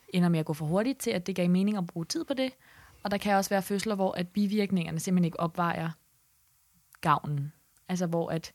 ender 0.08 0.28
med 0.28 0.38
at 0.40 0.46
gå 0.46 0.52
for 0.52 0.66
hurtigt 0.66 0.98
til, 0.98 1.10
at 1.10 1.26
det 1.26 1.36
gav 1.36 1.50
mening 1.50 1.76
at 1.76 1.86
bruge 1.86 2.06
tid 2.06 2.24
på 2.24 2.34
det. 2.34 2.52
Og 3.08 3.12
der 3.12 3.18
kan 3.18 3.36
også 3.36 3.50
være 3.50 3.62
fødsler, 3.62 3.94
hvor 3.94 4.12
at 4.12 4.28
bivirkningerne 4.28 5.00
simpelthen 5.00 5.24
ikke 5.24 5.40
opvejer 5.40 5.90
gavnen. 7.00 7.52
Altså 7.88 8.06
hvor 8.06 8.30
at 8.30 8.52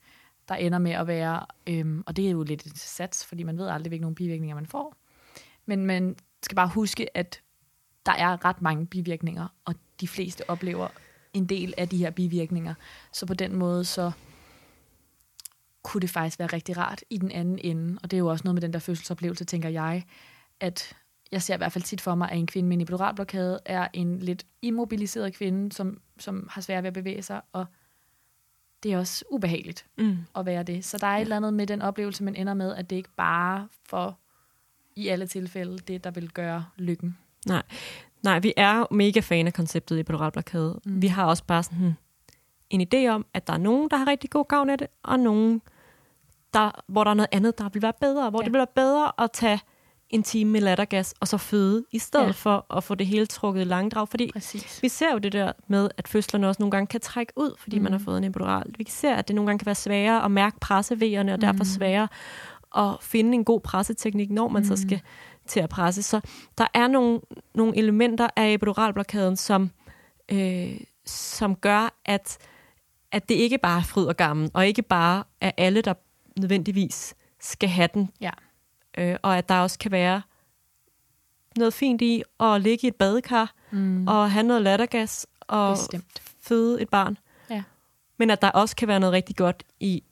der 0.48 0.56
ender 0.56 0.78
med 0.80 0.92
at 0.92 1.08
være, 1.08 1.46
øhm, 1.68 2.04
og 2.06 2.16
det 2.16 2.28
er 2.28 2.32
jo 2.32 2.44
lidt 2.44 2.66
et 2.66 2.78
sats, 2.78 3.26
fordi 3.26 3.44
man 3.44 3.58
ved 3.58 3.68
aldrig, 3.68 3.90
hvilke 3.90 4.02
nogle 4.02 4.16
bivirkninger 4.16 4.56
man 4.56 4.66
får. 4.66 4.96
Men 5.66 5.86
man 5.86 6.16
skal 6.44 6.56
bare 6.56 6.68
huske, 6.68 7.18
at 7.18 7.42
der 8.06 8.12
er 8.12 8.46
ret 8.46 8.62
mange 8.62 8.86
bivirkninger, 8.86 9.48
og 9.66 9.76
de 10.02 10.08
fleste 10.08 10.50
oplever 10.50 10.88
en 11.34 11.46
del 11.46 11.74
af 11.78 11.90
de 11.90 11.98
her 11.98 12.12
bivirkninger. 12.12 12.74
Så 13.14 13.26
på 13.26 13.34
den 13.34 13.56
måde, 13.56 13.86
så 13.86 14.12
kunne 15.84 16.02
det 16.02 16.10
faktisk 16.10 16.40
være 16.40 16.54
rigtig 16.54 16.78
rart 16.78 17.04
i 17.10 17.18
den 17.18 17.32
anden 17.32 17.60
ende. 17.60 18.00
Og 18.04 18.12
det 18.12 18.18
er 18.18 18.20
jo 18.20 18.28
også 18.28 18.44
noget 18.44 18.56
med 18.56 18.62
den 18.62 18.74
der 18.74 18.80
fødselsoplevelse, 18.80 19.46
tænker 19.46 19.70
jeg, 19.70 20.04
at 20.60 20.96
jeg 21.34 21.42
ser 21.42 21.54
i 21.54 21.58
hvert 21.58 21.72
fald 21.72 21.84
tit 21.84 22.02
for 22.02 22.16
mig, 22.16 22.32
at 22.32 22.38
en 22.38 22.48
kvinde 22.48 22.70
med 22.70 22.78
en 22.78 22.82
epiduralblokade 22.82 23.60
er 23.66 23.88
en 23.94 24.20
lidt 24.20 24.46
immobiliseret 24.62 25.34
kvinde, 25.34 25.72
som, 25.72 26.02
som 26.20 26.48
har 26.52 26.62
svært 26.62 26.84
ved 26.84 26.88
at 26.88 26.94
bevæge 26.94 27.22
sig, 27.22 27.42
og 27.54 27.66
det 28.84 28.94
er 28.94 28.98
også 28.98 29.26
ubehageligt 29.32 29.86
mm. 29.98 30.18
at 30.36 30.46
være 30.46 30.64
det. 30.64 30.86
Så 30.86 30.98
der 30.98 31.08
er 31.08 31.18
et 31.18 31.22
eller 31.22 31.36
andet 31.36 31.54
med 31.54 31.68
den 31.68 31.82
oplevelse, 31.82 32.24
man 32.24 32.36
ender 32.36 32.54
med, 32.54 32.76
at 32.76 32.90
det 32.90 32.96
ikke 32.96 33.10
bare 33.18 33.68
for 33.90 34.18
i 34.96 35.08
alle 35.08 35.28
tilfælde 35.28 35.78
det, 35.78 36.04
der 36.04 36.12
vil 36.12 36.32
gøre 36.32 36.66
lykken. 36.78 37.18
Nej, 38.24 38.40
vi 38.40 38.54
er 38.58 38.94
mega 38.94 39.20
fan 39.20 39.48
af 39.48 39.54
konceptet 39.54 40.00
epiduralblokade. 40.00 40.80
Mm. 40.86 40.92
Mm. 40.92 41.02
Vi 41.02 41.08
har 41.08 41.26
også 41.26 41.44
bare 41.44 41.64
sådan 41.64 41.98
en 42.70 42.88
idé 42.94 43.08
om, 43.08 43.26
at 43.34 43.48
der 43.48 43.54
er 43.54 43.58
nogen, 43.58 43.90
der 43.90 43.98
har 43.98 44.08
rigtig 44.08 44.30
god 44.30 44.46
gavn 44.46 44.70
af 44.70 44.78
det, 44.78 44.88
og 45.04 45.20
nogen, 45.20 45.62
der, 46.54 46.84
hvor 46.88 47.04
der 47.04 47.12
er 47.12 47.16
noget 47.16 47.30
andet, 47.32 47.58
der 47.58 47.70
vil 47.70 47.82
være 47.82 47.94
bedre. 48.02 48.30
Hvor 48.30 48.42
ja. 48.42 48.46
det 48.46 48.54
vil 48.54 48.58
være 48.58 48.68
bedre 48.76 49.12
at 49.24 49.32
tage 49.32 49.60
en 50.14 50.24
time 50.24 50.52
med 50.52 50.62
lattergas, 50.62 51.14
og 51.20 51.28
så 51.28 51.38
føde, 51.38 51.86
i 51.92 52.00
stedet 52.00 52.26
Ja. 52.26 52.32
for 52.32 52.66
at 52.78 52.84
få 52.84 52.96
det 52.96 53.08
hele 53.08 53.26
trukket 53.26 53.62
i 53.62 53.64
langdrag. 53.64 54.08
Fordi 54.10 54.30
Præcis. 54.34 54.80
vi 54.82 54.90
ser 54.90 55.12
jo 55.14 55.18
det 55.18 55.32
der 55.34 55.52
med, 55.68 55.90
at 55.98 56.08
fødslerne 56.08 56.48
også 56.48 56.62
nogle 56.62 56.72
gange 56.72 56.88
kan 56.88 57.02
trække 57.02 57.34
ud, 57.36 57.56
fordi 57.60 57.78
mm. 57.78 57.84
man 57.84 57.92
har 57.92 58.00
Mhm. 58.00 58.06
fået 58.06 58.18
en 58.18 58.24
epidural. 58.24 58.74
Vi 58.78 58.86
ser, 58.90 59.16
at 59.16 59.28
det 59.28 59.36
nogle 59.36 59.48
gange 59.48 59.60
kan 59.60 59.66
være 59.66 59.76
sværere 59.76 60.26
at 60.26 60.32
mærke 60.32 60.60
presseveerne, 60.60 61.34
og 61.34 61.42
derfor 61.42 61.54
Mhm. 61.54 61.66
sværere 61.66 62.08
at 62.78 62.98
finde 63.02 63.34
en 63.34 63.44
god 63.46 63.62
presseteknik, 63.62 64.30
når 64.32 64.48
man 64.48 64.62
mm. 64.62 64.68
så 64.68 64.76
skal 64.76 65.02
til 65.48 65.60
at 65.60 65.70
presse. 65.70 66.04
Så 66.04 66.20
der 66.58 66.68
er 66.74 66.88
nogle, 66.88 67.20
nogle 67.56 67.78
elementer 67.78 68.28
af 68.36 68.54
epiduralblokaden, 68.54 69.36
som, 69.38 69.72
øh, 70.32 70.78
som 71.06 71.56
gør, 71.56 71.94
at, 72.06 72.38
at 73.12 73.30
det 73.30 73.36
ikke 73.36 73.58
bare 73.58 73.80
er 73.80 73.84
fryd 73.84 74.06
og 74.06 74.18
gammel, 74.18 74.52
og 74.54 74.68
ikke 74.68 74.82
bare 74.82 75.24
er 75.42 75.52
alle, 75.58 75.82
der 75.82 75.94
nødvendigvis 76.40 77.16
skal 77.40 77.70
have 77.70 77.90
den. 77.94 78.10
Ja. 78.22 78.30
Øh, 78.98 79.16
og 79.22 79.38
at 79.38 79.50
der 79.50 79.56
også 79.60 79.80
kan 79.80 79.92
være 79.92 80.22
noget 81.58 81.74
fint 81.74 82.02
i 82.02 82.24
at 82.40 82.62
ligge 82.62 82.86
i 82.86 82.88
et 82.88 82.96
badekar, 82.96 83.54
Mm. 83.72 84.08
og 84.08 84.32
have 84.32 84.44
noget 84.44 84.62
lattergas, 84.62 85.28
og 85.42 85.74
Bestemt. 85.78 86.22
føde 86.42 86.82
et 86.82 86.90
barn. 86.90 87.18
Ja. 87.50 87.64
Men 88.20 88.30
at 88.30 88.42
der 88.42 88.50
også 88.50 88.76
kan 88.76 88.88
være 88.88 89.00
noget 89.00 89.14
rigtig 89.14 89.36
godt 89.36 89.64
i 89.80 90.04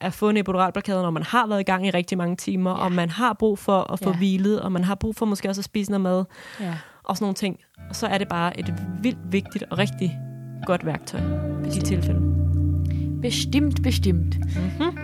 at 0.00 0.12
få 0.14 0.28
en 0.28 0.36
epiduralblokade, 0.36 1.02
når 1.02 1.10
man 1.10 1.22
har 1.22 1.46
været 1.46 1.60
i 1.60 1.64
gang 1.64 1.86
i 1.86 1.90
rigtig 1.90 2.18
mange 2.18 2.36
timer, 2.36 2.70
Ja. 2.70 2.76
og 2.76 2.92
man 2.92 3.10
har 3.10 3.32
brug 3.32 3.58
for 3.58 3.92
at 3.92 3.98
få 3.98 4.10
Ja. 4.10 4.16
hvilet, 4.16 4.60
og 4.62 4.72
man 4.72 4.84
har 4.84 4.94
brug 4.94 5.16
for 5.16 5.26
måske 5.26 5.48
også 5.48 5.60
at 5.60 5.64
spise 5.64 5.90
noget 5.90 6.00
mad, 6.00 6.24
Ja. 6.60 6.78
og 7.02 7.16
sådan 7.16 7.24
nogle 7.24 7.34
ting. 7.34 7.60
Og 7.88 7.96
så 7.96 8.06
er 8.06 8.18
det 8.18 8.28
bare 8.28 8.58
et 8.60 8.74
vildt 9.02 9.32
vigtigt 9.32 9.64
og 9.70 9.78
rigtig 9.78 10.18
godt 10.66 10.86
værktøj 10.86 11.20
i 11.66 11.68
de 11.68 11.80
tilfælde. 11.80 12.20
Bestemt, 13.22 13.82
bestemt. 13.82 14.36
Mm-hmm. 14.38 14.98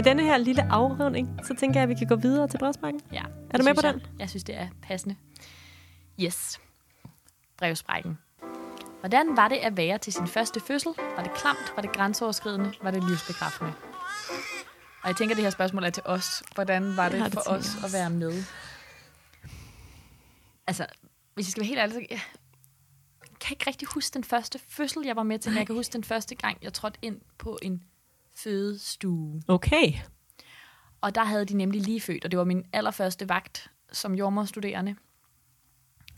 Med 0.00 0.04
denne 0.04 0.22
her 0.22 0.36
lille 0.36 0.62
afrunding, 0.72 1.40
så 1.44 1.54
tænker 1.54 1.80
jeg, 1.80 1.82
at 1.82 1.88
vi 1.88 1.94
kan 1.94 2.06
gå 2.06 2.16
videre 2.16 2.48
til 2.48 2.58
brevsprækken. 2.58 3.00
Ja, 3.12 3.22
Er 3.50 3.58
du 3.58 3.64
med 3.64 3.74
på 3.74 3.80
den? 3.80 3.94
Jeg. 3.94 4.08
jeg 4.18 4.30
synes, 4.30 4.44
det 4.44 4.54
er 4.58 4.68
passende. 4.82 5.16
Yes. 6.20 6.60
Brevsprækken. 7.58 8.18
Hvordan 9.00 9.36
var 9.36 9.48
det 9.48 9.56
at 9.56 9.76
være 9.76 9.98
til 9.98 10.12
sin 10.12 10.26
første 10.26 10.60
fødsel? 10.60 10.92
Var 11.16 11.22
det 11.22 11.34
klamt? 11.34 11.72
Var 11.76 11.82
det 11.82 11.92
grænseoverskridende? 11.92 12.72
Var 12.82 12.90
det 12.90 13.04
livsbekræftende? 13.04 13.72
Og 15.02 15.08
jeg 15.08 15.16
tænker, 15.16 15.34
det 15.34 15.44
her 15.44 15.50
spørgsmål 15.50 15.84
er 15.84 15.90
til 15.90 16.02
os. 16.06 16.42
Hvordan 16.54 16.96
var 16.96 17.08
det, 17.08 17.18
Ja, 17.18 17.24
det 17.24 17.32
for 17.32 17.40
os 17.50 17.74
jeg 17.76 17.84
at 17.84 17.92
være 17.92 18.10
med? 18.10 18.42
Altså, 20.66 20.86
hvis 21.34 21.46
jeg 21.46 21.50
skal 21.50 21.60
være 21.60 21.68
helt 21.68 21.78
ærlig, 21.80 21.94
så 21.94 22.06
jeg 22.10 22.20
kan 23.40 23.54
ikke 23.54 23.64
rigtig 23.66 23.88
huske 23.88 24.14
den 24.14 24.24
første 24.24 24.60
fødsel, 24.68 25.02
jeg 25.06 25.16
var 25.16 25.22
med 25.22 25.38
til. 25.38 25.50
Men 25.50 25.58
jeg 25.58 25.66
kan 25.66 25.76
huske 25.76 25.92
den 25.92 26.04
første 26.04 26.34
gang, 26.34 26.58
jeg 26.62 26.72
trådte 26.72 26.98
ind 27.02 27.20
på 27.38 27.58
en 27.62 27.82
fødestue. 28.42 29.42
Okay. 29.48 29.92
Og 31.00 31.14
der 31.14 31.24
havde 31.24 31.44
de 31.44 31.54
nemlig 31.54 31.80
lige 31.80 32.00
født, 32.00 32.24
og 32.24 32.30
det 32.30 32.38
var 32.38 32.44
min 32.44 32.64
allerførste 32.72 33.28
vagt 33.28 33.70
som 33.92 34.14
jordmorstuderende. 34.14 34.96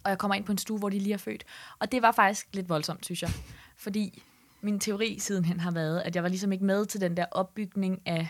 Og 0.04 0.10
jeg 0.10 0.18
kommer 0.18 0.34
ind 0.34 0.44
på 0.44 0.52
en 0.52 0.58
stue, 0.58 0.78
hvor 0.78 0.88
de 0.88 0.98
lige 0.98 1.10
har 1.10 1.18
født. 1.18 1.44
Og 1.78 1.92
det 1.92 2.02
var 2.02 2.12
faktisk 2.12 2.46
lidt 2.52 2.68
voldsomt, 2.68 3.04
synes 3.04 3.22
jeg. 3.22 3.30
Fordi 3.76 4.22
min 4.60 4.80
teori 4.80 5.18
sidenhen 5.18 5.60
har 5.60 5.70
været, 5.70 6.00
at 6.00 6.14
jeg 6.14 6.22
var 6.22 6.28
ligesom 6.28 6.52
ikke 6.52 6.64
med 6.64 6.86
til 6.86 7.00
den 7.00 7.16
der 7.16 7.26
opbygning 7.30 8.00
af, 8.06 8.28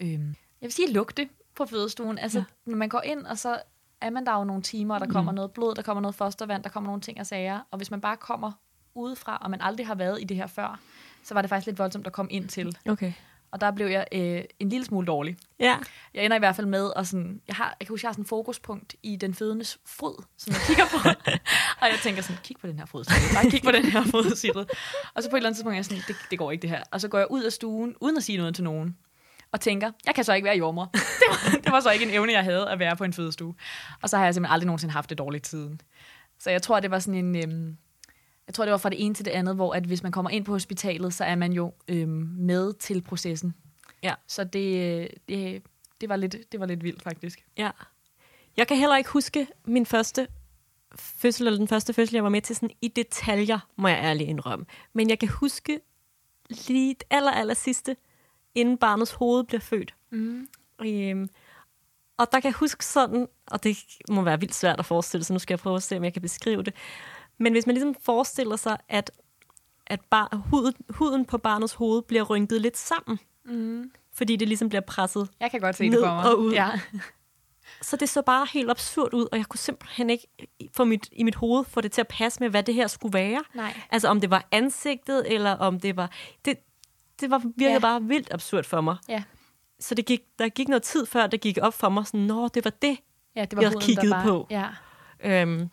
øhm, 0.00 0.28
jeg 0.60 0.66
vil 0.66 0.72
sige 0.72 0.92
lugte 0.92 1.28
på 1.54 1.66
fødestuen. 1.66 2.18
Altså, 2.18 2.38
ja. 2.38 2.44
når 2.66 2.76
man 2.76 2.88
går 2.88 3.02
ind, 3.02 3.26
og 3.26 3.38
så 3.38 3.62
er 4.00 4.10
man 4.10 4.26
der 4.26 4.32
jo 4.32 4.44
nogle 4.44 4.62
timer, 4.62 4.94
og 4.94 5.00
der 5.00 5.06
kommer 5.06 5.32
noget 5.32 5.52
blod, 5.52 5.74
der 5.74 5.82
kommer 5.82 6.00
noget 6.00 6.14
fostervand, 6.14 6.62
der 6.62 6.70
kommer 6.70 6.90
nogle 6.90 7.00
ting 7.00 7.20
og 7.20 7.26
sager. 7.26 7.60
Og 7.70 7.76
hvis 7.76 7.90
man 7.90 8.00
bare 8.00 8.16
kommer 8.16 8.52
udefra, 8.94 9.38
og 9.40 9.50
man 9.50 9.60
aldrig 9.60 9.86
har 9.86 9.94
været 9.94 10.20
i 10.20 10.24
det 10.24 10.36
her 10.36 10.46
før, 10.46 10.80
så 11.26 11.34
var 11.34 11.42
det 11.42 11.48
faktisk 11.48 11.66
lidt 11.66 11.78
voldsomt 11.78 12.06
at 12.06 12.12
komme 12.12 12.32
ind 12.32 12.48
til. 12.48 12.76
Okay. 12.88 13.12
Og 13.50 13.60
der 13.60 13.70
blev 13.70 13.86
jeg 13.86 14.06
øh, 14.12 14.42
en 14.58 14.68
lille 14.68 14.84
smule 14.84 15.06
dårlig. 15.06 15.36
Ja. 15.60 15.76
Jeg 16.14 16.24
ender 16.24 16.36
i 16.36 16.38
hvert 16.38 16.56
fald 16.56 16.66
med, 16.66 16.84
og 16.84 17.06
sådan, 17.06 17.40
jeg, 17.48 17.56
har, 17.56 17.76
jeg 17.80 17.86
kan 17.86 17.92
huske, 17.92 18.04
jeg 18.04 18.08
har 18.08 18.12
sådan 18.12 18.22
en 18.22 18.28
fokuspunkt 18.28 18.94
i 19.02 19.16
den 19.16 19.34
fødendes 19.34 19.78
fryd, 19.86 20.14
som 20.38 20.52
jeg 20.52 20.60
kigger 20.66 20.84
på. 20.84 21.08
og 21.80 21.86
jeg 21.88 21.98
tænker 22.02 22.22
sådan, 22.22 22.36
kig 22.44 22.56
på 22.60 22.66
den 22.66 22.78
her 22.78 22.86
Sigrid. 22.86 23.34
Bare 23.34 23.50
kig 23.50 23.62
på 23.62 23.70
den 23.70 23.84
her 23.84 24.34
Sigrid. 24.34 24.66
Og 25.14 25.22
så 25.22 25.30
på 25.30 25.36
et 25.36 25.38
eller 25.38 25.48
andet 25.48 25.56
tidspunkt 25.56 25.74
er 25.74 25.78
jeg 25.78 25.84
sådan, 25.84 26.02
det, 26.08 26.16
det 26.30 26.38
går 26.38 26.50
ikke 26.50 26.62
det 26.62 26.70
her. 26.70 26.82
Og 26.90 27.00
så 27.00 27.08
går 27.08 27.18
jeg 27.18 27.26
ud 27.30 27.42
af 27.42 27.52
stuen, 27.52 27.94
uden 28.00 28.16
at 28.16 28.22
sige 28.22 28.38
noget 28.38 28.54
til 28.54 28.64
nogen. 28.64 28.96
Og 29.52 29.60
tænker, 29.60 29.90
jeg 30.06 30.14
kan 30.14 30.24
så 30.24 30.34
ikke 30.34 30.44
være 30.44 30.56
jordmor. 30.56 30.84
det, 31.20 31.26
var, 31.30 31.50
det 31.64 31.72
var 31.72 31.80
så 31.80 31.90
ikke 31.90 32.04
en 32.04 32.10
evne, 32.10 32.32
jeg 32.32 32.44
havde 32.44 32.70
at 32.70 32.78
være 32.78 32.96
på 32.96 33.04
en 33.04 33.12
fødestue. 33.12 33.54
Og 34.02 34.08
så 34.08 34.16
har 34.16 34.24
jeg 34.24 34.34
simpelthen 34.34 34.52
aldrig 34.52 34.66
nogensinde 34.66 34.92
haft 34.92 35.10
det 35.10 35.18
dårligt 35.18 35.44
tiden. 35.44 35.80
Så 36.38 36.50
jeg 36.50 36.62
tror, 36.62 36.80
det 36.80 36.90
var 36.90 36.98
sådan 36.98 37.24
en... 37.24 37.36
Øhm, 37.36 37.76
jeg 38.46 38.54
tror, 38.54 38.64
det 38.64 38.72
var 38.72 38.78
fra 38.78 38.90
det 38.90 39.04
ene 39.04 39.14
til 39.14 39.24
det 39.24 39.30
andet, 39.30 39.54
hvor 39.54 39.74
at 39.74 39.84
hvis 39.84 40.02
man 40.02 40.12
kommer 40.12 40.30
ind 40.30 40.44
på 40.44 40.52
hospitalet, 40.52 41.14
så 41.14 41.24
er 41.24 41.34
man 41.34 41.52
jo 41.52 41.72
øhm, 41.88 42.28
med 42.38 42.72
til 42.72 43.02
processen. 43.02 43.54
Ja. 44.02 44.14
Så 44.26 44.44
det, 44.44 45.08
det, 45.28 45.62
det, 46.00 46.08
var 46.08 46.16
lidt, 46.16 46.36
det 46.52 46.60
var 46.60 46.66
lidt 46.66 46.84
vildt, 46.84 47.02
faktisk. 47.02 47.44
Ja. 47.58 47.70
Jeg 48.56 48.68
kan 48.68 48.76
heller 48.76 48.96
ikke 48.96 49.10
huske 49.10 49.46
min 49.64 49.86
første 49.86 50.28
fødsel, 50.96 51.46
eller 51.46 51.58
den 51.58 51.68
første 51.68 51.92
fødsel, 51.92 52.14
jeg 52.14 52.24
var 52.24 52.30
med 52.30 52.42
til 52.42 52.56
sådan 52.56 52.70
i 52.82 52.88
detaljer, 52.88 53.58
må 53.76 53.88
jeg 53.88 53.98
ærligt 54.02 54.28
indrømme. 54.28 54.66
Men 54.92 55.10
jeg 55.10 55.18
kan 55.18 55.28
huske 55.28 55.80
lige 56.68 56.94
det 56.94 57.04
aller, 57.10 57.30
aller 57.30 57.54
sidste, 57.54 57.96
inden 58.54 58.78
barnets 58.78 59.12
hoved 59.12 59.44
bliver 59.44 59.60
født. 59.60 59.94
Mm. 60.10 60.48
Øhm, 60.82 61.28
og 62.16 62.32
der 62.32 62.40
kan 62.40 62.48
jeg 62.48 62.54
huske 62.54 62.84
sådan, 62.84 63.26
og 63.46 63.62
det 63.62 63.76
må 64.10 64.22
være 64.22 64.40
vildt 64.40 64.54
svært 64.54 64.78
at 64.78 64.86
forestille 64.86 65.24
sig, 65.24 65.34
nu 65.34 65.38
skal 65.38 65.54
jeg 65.54 65.58
prøve 65.58 65.76
at 65.76 65.82
se, 65.82 65.96
om 65.96 66.04
jeg 66.04 66.12
kan 66.12 66.22
beskrive 66.22 66.62
det. 66.62 66.74
Men 67.38 67.52
hvis 67.52 67.66
man 67.66 67.74
ligesom 67.74 67.94
forestiller 68.02 68.56
sig, 68.56 68.76
at, 68.88 69.10
at 69.86 70.00
bar, 70.10 70.42
huden, 70.50 70.74
huden 70.88 71.24
på 71.24 71.38
barnets 71.38 71.74
hoved 71.74 72.02
bliver 72.02 72.22
rynket 72.22 72.60
lidt 72.60 72.76
sammen, 72.76 73.18
Mm. 73.48 73.90
fordi 74.14 74.36
det 74.36 74.48
ligesom 74.48 74.68
bliver 74.68 74.82
presset 74.82 75.28
Jeg 75.40 75.50
kan 75.50 75.60
godt 75.60 75.76
se 75.76 75.84
det 75.84 75.90
Ned 75.92 76.02
for 76.04 76.14
mig. 76.14 76.24
og 76.24 76.38
ud. 76.38 76.52
Ja. 76.52 76.70
Så 77.82 77.96
det 77.96 78.08
så 78.08 78.22
bare 78.22 78.46
helt 78.52 78.70
absurd 78.70 79.14
ud, 79.14 79.26
og 79.32 79.38
jeg 79.38 79.46
kunne 79.46 79.58
simpelthen 79.58 80.10
ikke 80.10 80.26
få 80.72 80.84
mit, 80.84 81.08
i 81.12 81.22
mit 81.22 81.34
hoved 81.34 81.64
få 81.64 81.80
det 81.80 81.92
til 81.92 82.00
at 82.00 82.08
passe 82.08 82.40
med, 82.40 82.48
hvad 82.50 82.62
det 82.62 82.74
her 82.74 82.86
skulle 82.86 83.12
være. 83.12 83.44
Nej. 83.54 83.74
Altså 83.90 84.08
om 84.08 84.20
det 84.20 84.30
var 84.30 84.44
ansigtet, 84.52 85.32
eller 85.34 85.50
om 85.52 85.80
det 85.80 85.96
var... 85.96 86.10
Det, 86.44 86.58
det 87.20 87.30
var 87.30 87.38
virkelig 87.38 87.66
ja. 87.68 87.78
bare 87.78 88.02
vildt 88.02 88.32
absurd 88.32 88.64
for 88.64 88.80
mig. 88.80 88.96
Ja. 89.08 89.22
Så 89.80 89.94
det 89.94 90.06
gik, 90.06 90.20
der 90.38 90.48
gik 90.48 90.68
noget 90.68 90.82
tid 90.82 91.06
før, 91.06 91.26
det 91.26 91.40
gik 91.40 91.58
op 91.62 91.74
for 91.74 91.88
mig, 91.88 92.06
sådan, 92.06 92.20
nå, 92.20 92.48
det 92.48 92.64
var 92.64 92.70
det. 92.82 92.98
ja, 93.36 93.44
det 93.44 93.56
var 93.56 93.62
Jeg 93.62 93.70
huden, 93.70 93.80
kiggede 93.80 94.06
der 94.06 94.12
bare, 94.12 94.24
på. 94.24 94.46
Ja. 94.50 94.66
Øhm, 95.42 95.68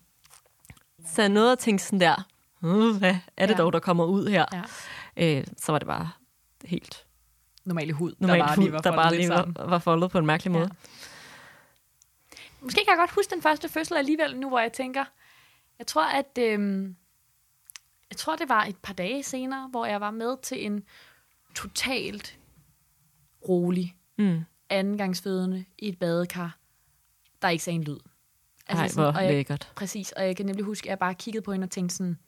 så 1.06 1.22
jeg 1.22 1.30
nåede 1.30 1.52
at 1.52 1.60
tænke 1.60 1.84
sådan 1.84 2.00
der, 2.00 2.28
"Øh, 2.64 2.98
hvad 2.98 3.16
er 3.38 3.46
det 3.46 3.54
Ja. 3.54 3.58
dog, 3.58 3.74
der 3.74 3.80
kommer 3.80 4.06
ud 4.06 4.28
her? 4.28 4.46
ja. 4.54 5.38
Øh, 5.40 5.44
så 5.58 5.72
var 5.72 5.80
det 5.80 5.88
bare 5.88 6.10
helt 6.66 7.06
Normale 7.66 7.94
hud, 7.94 8.14
normalt 8.20 8.40
der 8.42 8.48
bare 8.48 8.60
lige 8.60 8.72
var, 8.72 8.80
der 8.80 8.92
bare 8.96 9.16
lige 9.16 9.30
var, 9.30 9.66
var 9.66 9.80
foldet 9.80 10.12
på 10.12 10.18
en 10.20 10.26
mærkelig 10.26 10.52
måde. 10.52 10.64
Ja. 10.64 10.70
Måske 12.62 12.76
kan 12.76 12.88
jeg 12.90 12.98
godt 12.98 13.12
huske 13.12 13.34
den 13.36 13.42
første 13.42 13.70
fødsel 13.70 13.98
alligevel, 13.98 14.38
nu 14.40 14.50
hvor 14.50 14.60
jeg 14.60 14.74
tænker, 14.74 15.06
jeg 15.80 15.88
tror, 15.88 16.06
at 16.06 16.38
øhm, 16.40 16.96
jeg 18.10 18.18
tror, 18.18 18.36
det 18.36 18.50
var 18.50 18.64
et 18.66 18.78
par 18.78 18.94
dage 18.94 19.24
senere, 19.24 19.68
hvor 19.68 19.86
jeg 19.86 20.02
var 20.02 20.12
med 20.12 20.38
til 20.42 20.66
en 20.66 20.84
totalt 21.56 22.38
rolig 23.50 23.96
Mm. 24.18 24.42
andengangsfødende 24.70 25.66
i 25.80 25.90
et 25.90 26.00
badekar, 26.00 26.58
der 27.42 27.50
ikke 27.50 27.64
sagde 27.64 27.76
en 27.76 27.84
lyd. 27.84 27.98
Ej, 28.70 28.88
sådan, 28.88 29.04
hvor 29.04 29.20
og 29.20 29.26
jeg, 29.26 29.34
lækkert. 29.34 29.72
Præcis, 29.76 30.12
og 30.12 30.26
jeg 30.26 30.36
kan 30.36 30.46
nemlig 30.46 30.66
huske, 30.66 30.86
at 30.86 30.90
jeg 30.90 31.00
bare 31.00 31.14
kiggede 31.16 31.44
på 31.44 31.52
hende 31.52 31.66
og 31.66 31.72
tænkte 31.72 31.96
sådan, 31.96 32.20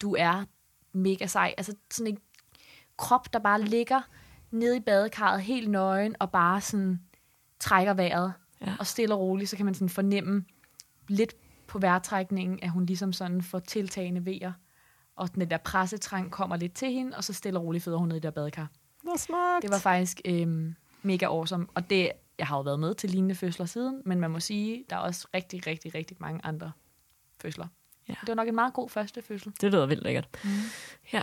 du 0.00 0.14
er 0.18 0.44
mega 0.92 1.26
sej. 1.26 1.54
Altså 1.56 1.74
sådan 1.90 2.12
en 2.12 2.18
krop, 2.96 3.32
der 3.32 3.38
bare 3.38 3.62
ligger 3.62 4.00
nede 4.50 4.76
i 4.76 4.80
badekarret 4.80 5.42
helt 5.42 5.70
nøgen 5.70 6.16
og 6.20 6.30
bare 6.30 6.60
sådan 6.60 7.00
trækker 7.60 7.94
vejret. 7.94 8.32
Ja. 8.60 8.74
Og 8.78 8.86
stille 8.86 9.14
og 9.14 9.20
roligt, 9.20 9.50
så 9.50 9.56
kan 9.56 9.64
man 9.64 9.74
sådan 9.74 9.88
fornemme 9.88 10.44
lidt 11.08 11.34
på 11.66 11.78
vejrtrækningen, 11.78 12.58
at 12.62 12.70
hun 12.70 12.86
ligesom 12.86 13.12
sådan 13.12 13.42
får 13.42 13.58
tiltagende 13.58 14.26
vejer. 14.26 14.52
Og 15.16 15.34
den 15.34 15.50
der 15.50 15.56
pressetrang 15.56 16.30
kommer 16.30 16.56
lidt 16.56 16.74
til 16.74 16.92
hende, 16.92 17.16
og 17.16 17.24
så 17.24 17.32
stille 17.32 17.58
og 17.58 17.64
roligt 17.64 17.84
føder 17.84 17.98
hun 17.98 18.08
ned 18.08 18.16
i 18.16 18.18
det 18.18 18.22
der 18.22 18.30
badekar. 18.30 18.68
Hvor 19.02 19.16
smukt. 19.16 19.62
Det 19.62 19.70
var 19.70 19.78
faktisk 19.78 20.20
øhm, 20.24 20.74
mega 21.02 21.26
awesome. 21.26 21.66
Og 21.74 21.90
det, 21.90 22.10
jeg 22.38 22.46
har 22.46 22.56
jo 22.56 22.62
været 22.62 22.80
med 22.80 22.94
til 22.94 23.10
lignende 23.10 23.34
fødsler 23.34 23.66
siden, 23.66 24.02
men 24.04 24.20
man 24.20 24.30
må 24.30 24.40
sige, 24.40 24.84
der 24.90 24.96
er 24.96 25.00
også 25.00 25.28
rigtig, 25.34 25.66
rigtig, 25.66 25.94
rigtig 25.94 26.16
mange 26.20 26.40
andre 26.44 26.72
fødsler. 27.42 27.66
Ja. 28.08 28.14
Det 28.20 28.28
var 28.28 28.34
nok 28.34 28.48
en 28.48 28.54
meget 28.54 28.72
god 28.74 28.90
første 28.90 29.22
fødsel. 29.22 29.52
Det 29.60 29.72
lyder 29.72 29.86
vildt 29.86 30.02
lækkert. 30.02 30.28
Mm. 30.44 30.50
Ja. 31.12 31.22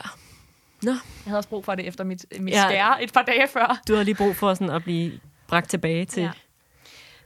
Jeg 0.84 1.00
havde 1.26 1.38
også 1.38 1.50
brug 1.50 1.66
for 1.66 1.76
det 1.76 1.88
efter 1.88 2.04
mit, 2.04 2.26
mit 2.40 2.54
Ja. 2.54 2.64
skære 2.70 3.04
et 3.04 3.14
par 3.14 3.22
dage 3.22 3.48
før. 3.48 3.82
Du 3.88 3.96
har 3.96 4.04
lige 4.04 4.16
brug 4.16 4.36
for 4.36 4.54
sådan 4.54 4.70
at 4.76 4.84
blive 4.84 5.20
bragt 5.48 5.70
tilbage 5.70 6.06
til... 6.06 6.24
Ja. 6.24 6.32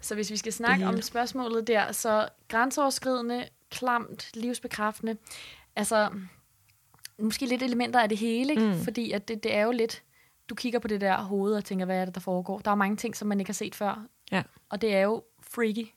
Så 0.02 0.16
hvis 0.16 0.32
vi 0.32 0.38
skal 0.38 0.54
snakke 0.54 0.88
om 0.88 1.02
spørgsmålet 1.02 1.68
der, 1.68 1.92
så 1.92 2.30
grænseoverskridende, 2.48 3.48
klamt, 3.72 4.32
livsbekræftende, 4.34 5.18
altså 5.76 6.10
måske 7.20 7.46
lidt 7.46 7.64
elementer 7.64 8.00
af 8.00 8.10
det 8.10 8.18
hele, 8.18 8.50
ikke? 8.54 8.66
Mm. 8.66 8.84
fordi 8.84 9.12
at 9.12 9.28
det, 9.28 9.44
det 9.44 9.56
er 9.56 9.62
jo 9.62 9.72
lidt, 9.72 10.04
du 10.50 10.56
kigger 10.56 10.80
på 10.80 10.88
det 10.88 11.02
der 11.02 11.22
hoved 11.24 11.56
og 11.56 11.66
tænker, 11.66 11.86
hvad 11.86 12.02
er 12.02 12.06
det, 12.06 12.16
der 12.16 12.22
foregår? 12.22 12.60
Der 12.60 12.72
er 12.72 12.76
mange 12.76 12.98
ting, 12.98 13.16
som 13.16 13.28
man 13.28 13.40
ikke 13.40 13.50
har 13.50 13.54
set 13.54 13.76
før, 13.76 14.06
Ja. 14.32 14.44
og 14.70 14.82
det 14.82 14.96
er 14.96 15.02
jo 15.02 15.24
freaky, 15.42 15.88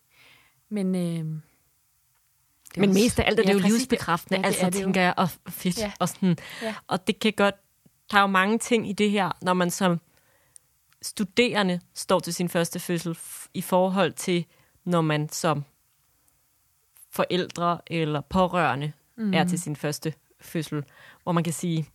men 0.69 0.95
øh, 0.95 1.03
er 1.03 2.81
Men 2.81 2.89
også- 2.91 3.01
mest 3.03 3.19
af 3.21 3.25
alt 3.27 3.39
er 3.39 3.43
det 3.43 3.49
Ja, 3.49 3.55
jo 3.55 3.59
livsbekræftende, 3.59 4.37
Ja, 4.37 4.43
det 4.43 4.47
altså 4.47 4.67
det 4.71 4.81
jo. 4.81 4.85
tænker 4.85 5.01
jeg, 5.01 5.15
og 5.17 5.29
fedt. 5.49 5.79
Ja. 5.79 5.93
Og, 6.01 6.09
sådan, 6.09 6.37
Ja. 6.63 6.75
og 6.87 7.07
det 7.07 7.19
kan 7.19 7.33
godt, 7.37 7.55
der 8.11 8.17
er 8.17 8.21
jo 8.21 8.27
mange 8.27 8.59
ting 8.59 8.89
i 8.89 8.93
det 8.93 9.11
her, 9.11 9.31
når 9.43 9.55
man 9.55 9.71
som 9.71 10.01
studerende 11.03 11.81
står 11.95 12.19
til 12.19 12.35
sin 12.35 12.49
første 12.49 12.81
fødsel, 12.81 13.19
i 13.55 13.63
forhold 13.63 14.13
til, 14.13 14.47
når 14.85 15.01
man 15.01 15.29
som 15.29 15.65
forældre 17.11 17.79
eller 17.87 18.21
pårørende 18.21 18.93
mm. 19.17 19.35
er 19.35 19.45
til 19.45 19.59
sin 19.59 19.77
første 19.77 20.15
fødsel, 20.41 20.85
hvor 21.23 21.33
man 21.33 21.45
kan 21.45 21.53
sige, 21.53 21.89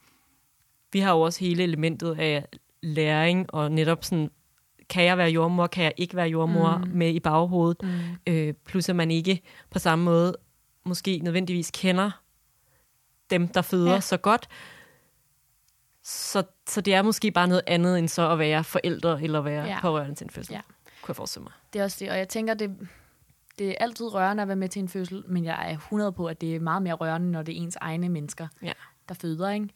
vi 0.93 0.99
har 0.99 1.11
jo 1.11 1.21
også 1.21 1.39
hele 1.39 1.63
elementet 1.63 2.19
af 2.19 2.45
læring, 2.81 3.53
og 3.53 3.71
netop 3.71 4.03
sådan, 4.03 4.31
kan 4.89 5.03
jeg 5.03 5.17
være 5.17 5.29
jordmor, 5.29 5.67
kan 5.67 5.83
jeg 5.83 5.93
ikke 5.97 6.15
være 6.15 6.27
jordmor, 6.27 6.77
mm. 6.77 6.91
med 6.97 7.09
i 7.13 7.19
baghovedet, 7.19 7.77
Mm. 7.83 7.89
øh, 8.27 8.53
plus 8.65 8.89
at 8.89 8.95
man 8.95 9.11
ikke 9.11 9.41
på 9.69 9.79
samme 9.79 10.05
måde 10.05 10.35
måske 10.85 11.17
nødvendigvis 11.23 11.71
kender 11.73 12.11
dem, 13.29 13.47
der 13.47 13.61
føder 13.61 13.93
Ja. 13.93 13.99
så 13.99 14.17
godt. 14.17 14.47
Så, 16.03 16.43
så 16.69 16.81
det 16.81 16.93
er 16.93 17.01
måske 17.01 17.31
bare 17.31 17.47
noget 17.47 17.61
andet, 17.67 17.99
end 17.99 18.07
så 18.07 18.29
at 18.31 18.39
være 18.39 18.63
forældre, 18.63 19.23
eller 19.23 19.41
være 19.41 19.65
Ja. 19.65 19.81
pårørende 19.81 20.15
til 20.15 20.25
en 20.25 20.29
fødsel, 20.29 20.53
ja. 20.53 20.61
kunne 21.01 21.09
jeg 21.11 21.15
forestille 21.15 21.43
mig. 21.43 21.51
Det 21.73 21.79
er 21.79 21.83
også 21.83 21.97
det, 21.99 22.09
og 22.11 22.17
jeg 22.17 22.29
tænker, 22.29 22.53
det, 22.53 22.77
det 23.59 23.69
er 23.69 23.75
altid 23.79 24.13
rørende 24.13 24.41
at 24.41 24.47
være 24.47 24.55
med 24.57 24.69
til 24.69 24.79
en 24.81 24.89
fødsel, 24.89 25.23
men 25.27 25.45
jeg 25.45 25.71
er 25.71 25.73
100 25.77 26.11
på, 26.11 26.25
at 26.27 26.41
det 26.41 26.55
er 26.55 26.59
meget 26.59 26.81
mere 26.81 26.93
rørende, 26.93 27.31
når 27.31 27.41
det 27.41 27.57
er 27.57 27.61
ens 27.61 27.75
egne 27.81 28.09
mennesker, 28.09 28.47
Ja. 28.61 28.71
der 29.09 29.15
føder. 29.15 29.49
Ikke? 29.49 29.69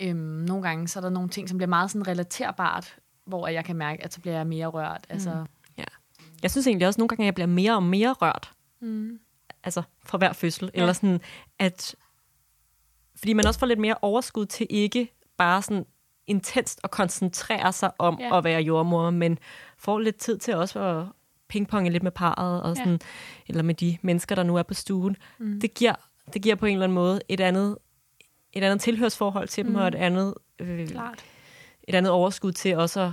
Øhm, 0.00 0.16
nogle 0.18 0.62
gange 0.68 0.88
så 0.88 0.98
er 0.98 1.00
der 1.00 1.10
nogle 1.10 1.28
ting, 1.28 1.48
som 1.48 1.58
bliver 1.58 1.68
meget 1.68 1.90
sådan 1.90 2.08
relaterbart, 2.08 2.96
hvor 3.26 3.48
jeg 3.48 3.64
kan 3.64 3.76
mærke, 3.76 4.04
at 4.04 4.12
så 4.14 4.20
bliver 4.20 4.36
jeg 4.36 4.46
mere 4.46 4.66
rørt. 4.66 5.06
Altså, 5.08 5.44
Jeg 6.42 6.50
synes 6.50 6.66
egentlig 6.66 6.86
også 6.88 7.00
nogle 7.00 7.08
gange, 7.08 7.22
at 7.22 7.26
jeg 7.26 7.34
bliver 7.34 7.46
mere 7.46 7.74
og 7.74 7.82
mere 7.82 8.12
rørt. 8.12 8.52
mm. 8.80 9.18
Altså 9.64 9.82
fra 10.06 10.18
hver 10.18 10.32
fødsel. 10.32 10.64
Ja. 10.64 10.78
Ja. 10.78 10.82
Eller 10.82 10.92
sådan, 10.92 11.20
at... 11.58 11.94
Fordi 13.16 13.32
man 13.32 13.46
også 13.46 13.60
får 13.60 13.66
lidt 13.66 13.78
mere 13.78 13.94
overskud 14.02 14.46
til 14.46 14.66
ikke 14.70 15.12
bare 15.38 15.62
sådan 15.62 15.86
intenst 16.26 16.80
at 16.84 16.90
koncentrere 16.90 17.72
sig 17.72 17.90
om 17.98 18.16
Ja. 18.20 18.26
ja. 18.26 18.38
at 18.38 18.44
være 18.44 18.60
jordmor, 18.62 19.10
men 19.10 19.38
får 19.78 19.98
lidt 19.98 20.16
tid 20.16 20.38
til 20.38 20.54
også 20.54 20.80
at 20.80 21.06
pingponge 21.48 21.90
lidt 21.90 22.02
med 22.02 22.10
parret, 22.12 22.62
og 22.62 22.68
Ja. 22.76 22.82
sådan, 22.84 23.00
eller 23.48 23.62
med 23.62 23.74
de 23.74 23.98
mennesker, 24.02 24.34
der 24.34 24.42
nu 24.42 24.56
er 24.56 24.62
på 24.62 24.74
stuen. 24.74 25.16
Mm. 25.38 25.60
Det, 25.60 25.74
giver, 25.74 25.94
det 26.32 26.42
giver 26.42 26.54
på 26.54 26.66
en 26.66 26.72
eller 26.72 26.84
anden 26.84 26.94
måde 26.94 27.20
et 27.28 27.40
andet, 27.40 27.78
et 28.58 28.64
andet 28.64 28.80
tilhørsforhold 28.80 29.48
til 29.48 29.64
dem, 29.64 29.72
Mm. 29.72 29.78
og 29.78 29.88
et 29.88 29.94
andet, 29.94 30.34
øh, 30.58 30.88
Klart. 30.88 31.24
et 31.82 31.94
andet 31.94 32.12
overskud 32.12 32.52
til 32.52 32.76
også 32.76 33.00
at, 33.00 33.10